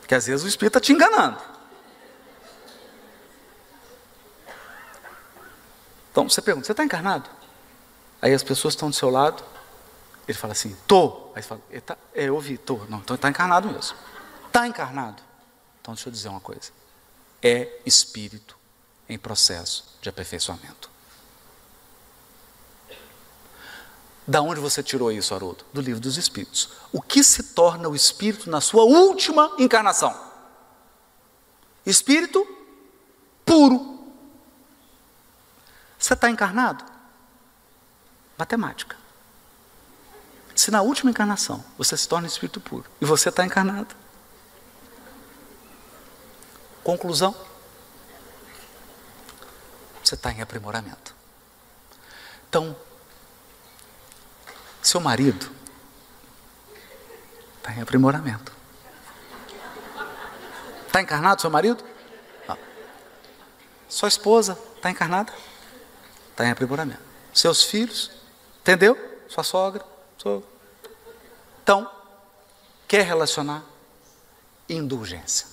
que 0.08 0.14
às 0.14 0.26
vezes 0.26 0.42
o 0.42 0.48
Espírito 0.48 0.78
está 0.78 0.80
te 0.80 0.94
enganando. 0.94 1.38
Então 6.10 6.30
você 6.30 6.40
pergunta: 6.40 6.64
Você 6.64 6.72
está 6.72 6.82
encarnado? 6.82 7.43
Aí 8.24 8.32
as 8.32 8.42
pessoas 8.42 8.72
estão 8.72 8.88
do 8.88 8.96
seu 8.96 9.10
lado, 9.10 9.44
ele 10.26 10.38
fala 10.38 10.52
assim, 10.52 10.74
tô. 10.86 11.28
Aí 11.34 11.42
você 11.42 11.48
fala, 11.48 11.60
tá, 11.84 11.98
é, 12.14 12.24
eu 12.24 12.34
ouvi, 12.34 12.56
tô. 12.56 12.78
Não, 12.88 13.00
então 13.00 13.16
está 13.16 13.28
encarnado 13.28 13.68
mesmo. 13.68 13.94
Está 14.46 14.66
encarnado. 14.66 15.22
Então 15.78 15.92
deixa 15.92 16.08
eu 16.08 16.12
dizer 16.12 16.30
uma 16.30 16.40
coisa. 16.40 16.72
É 17.42 17.80
espírito 17.84 18.56
em 19.06 19.18
processo 19.18 19.98
de 20.00 20.08
aperfeiçoamento. 20.08 20.88
Da 24.26 24.40
onde 24.40 24.58
você 24.58 24.82
tirou 24.82 25.12
isso, 25.12 25.34
Haroldo? 25.34 25.62
Do 25.70 25.82
livro 25.82 26.00
dos 26.00 26.16
Espíritos. 26.16 26.70
O 26.90 27.02
que 27.02 27.22
se 27.22 27.42
torna 27.52 27.90
o 27.90 27.94
espírito 27.94 28.48
na 28.48 28.62
sua 28.62 28.84
última 28.84 29.54
encarnação? 29.58 30.18
Espírito 31.84 32.42
puro. 33.44 34.02
Você 35.98 36.14
está 36.14 36.30
encarnado? 36.30 36.93
Matemática. 38.38 38.96
Se 40.54 40.70
na 40.70 40.82
última 40.82 41.10
encarnação 41.10 41.64
você 41.76 41.96
se 41.96 42.08
torna 42.08 42.26
espírito 42.26 42.60
puro 42.60 42.84
e 43.00 43.04
você 43.04 43.28
está 43.28 43.44
encarnado. 43.44 43.94
Conclusão: 46.82 47.34
você 50.02 50.14
está 50.14 50.30
em 50.30 50.40
aprimoramento. 50.40 51.14
Então, 52.48 52.76
seu 54.82 55.00
marido 55.00 55.50
está 57.56 57.72
em 57.72 57.82
aprimoramento. 57.82 58.52
Está 60.86 61.02
encarnado 61.02 61.40
seu 61.40 61.50
marido? 61.50 61.82
Não. 62.46 62.56
Sua 63.88 64.08
esposa 64.08 64.56
está 64.76 64.90
encarnada? 64.90 65.32
Está 66.30 66.44
em 66.44 66.50
aprimoramento. 66.50 67.02
Seus 67.32 67.64
filhos 67.64 68.12
Entendeu? 68.64 68.96
Sua 69.28 69.44
sogra. 69.44 69.84
Sou. 70.16 70.42
Então, 71.62 71.90
quer 72.88 73.04
relacionar? 73.04 73.62
Indulgência. 74.66 75.46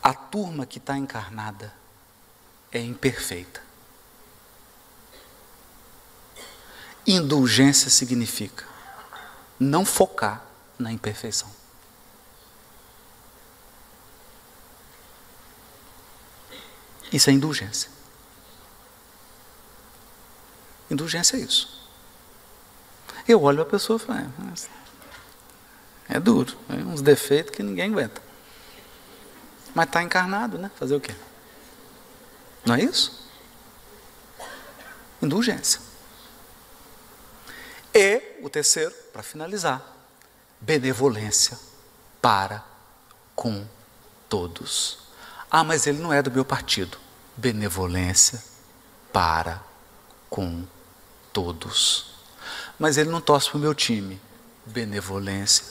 A 0.00 0.14
turma 0.14 0.64
que 0.64 0.78
está 0.78 0.96
encarnada 0.96 1.74
é 2.70 2.78
imperfeita. 2.78 3.60
Indulgência 7.04 7.90
significa 7.90 8.64
não 9.58 9.84
focar 9.84 10.44
na 10.78 10.92
imperfeição. 10.92 11.57
Isso 17.12 17.30
é 17.30 17.32
indulgência. 17.32 17.90
Indulgência 20.90 21.36
é 21.36 21.40
isso. 21.40 21.78
Eu 23.26 23.42
olho 23.42 23.62
a 23.62 23.66
pessoa 23.66 23.98
e 23.98 24.00
falo, 24.00 24.20
é, 24.20 26.16
é 26.16 26.20
duro, 26.20 26.56
é 26.70 26.74
uns 26.74 27.02
defeitos 27.02 27.54
que 27.54 27.62
ninguém 27.62 27.92
aguenta. 27.92 28.22
Mas 29.74 29.86
está 29.86 30.02
encarnado, 30.02 30.58
né? 30.58 30.70
Fazer 30.76 30.96
o 30.96 31.00
quê? 31.00 31.14
Não 32.64 32.74
é 32.74 32.82
isso? 32.82 33.28
Indulgência. 35.20 35.80
E 37.94 38.38
o 38.42 38.48
terceiro, 38.48 38.94
para 39.12 39.22
finalizar, 39.22 39.82
benevolência 40.60 41.58
para 42.20 42.64
com 43.34 43.66
todos. 44.28 45.07
Ah, 45.50 45.64
mas 45.64 45.86
ele 45.86 45.98
não 45.98 46.12
é 46.12 46.22
do 46.22 46.30
meu 46.30 46.44
partido. 46.44 46.98
Benevolência 47.36 48.42
para 49.12 49.62
com 50.28 50.64
todos. 51.32 52.14
Mas 52.78 52.96
ele 52.96 53.10
não 53.10 53.20
torce 53.20 53.48
para 53.48 53.58
o 53.58 53.60
meu 53.60 53.74
time. 53.74 54.20
Benevolência 54.66 55.64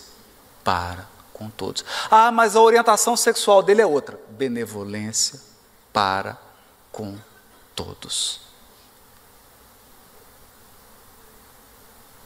para 0.64 1.08
com 1.32 1.50
todos. 1.50 1.86
Ah, 2.10 2.32
mas 2.32 2.56
a 2.56 2.62
orientação 2.62 3.16
sexual 3.16 3.62
dele 3.62 3.82
é 3.82 3.86
outra. 3.86 4.20
Benevolência 4.30 5.40
para 5.94 6.38
com 6.92 7.18
todos. 7.76 8.42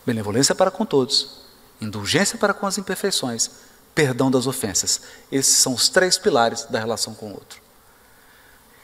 Benevolência 0.05 0.55
para 0.55 0.71
com 0.71 0.85
todos. 0.85 1.41
Indulgência 1.81 2.37
para 2.37 2.53
com 2.53 2.65
as 2.65 2.77
imperfeições 2.77 3.70
perdão 3.93 4.31
das 4.31 4.47
ofensas. 4.47 5.01
Esses 5.31 5.57
são 5.57 5.73
os 5.73 5.89
três 5.89 6.17
pilares 6.17 6.65
da 6.65 6.79
relação 6.79 7.13
com 7.13 7.31
o 7.31 7.33
outro. 7.33 7.61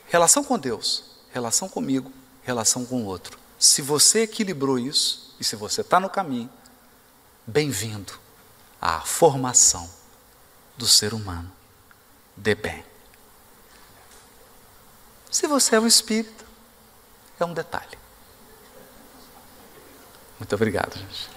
Relação 0.08 0.44
com 0.44 0.58
Deus, 0.58 1.04
relação 1.32 1.68
comigo, 1.68 2.12
relação 2.44 2.86
com 2.86 3.04
o 3.04 3.06
outro. 3.06 3.38
Se 3.60 3.82
você 3.82 4.22
equilibrou 4.22 4.80
isso, 4.80 5.36
e 5.40 5.44
se 5.44 5.56
você 5.56 5.82
está 5.82 6.00
no 6.00 6.10
caminho, 6.10 6.50
bem-vindo 7.46 8.14
à 8.82 9.02
formação 9.02 9.90
do 10.78 10.88
ser 10.88 11.14
humano 11.14 11.52
de 12.36 12.56
bem. 12.56 12.84
Se 15.30 15.48
você 15.48 15.76
é 15.76 15.80
um 15.80 15.88
espírito, 15.88 16.46
é 17.40 17.46
um 17.46 17.54
detalhe. 17.54 17.98
Muito 20.40 20.54
obrigado, 20.56 20.98
gente. 20.98 21.37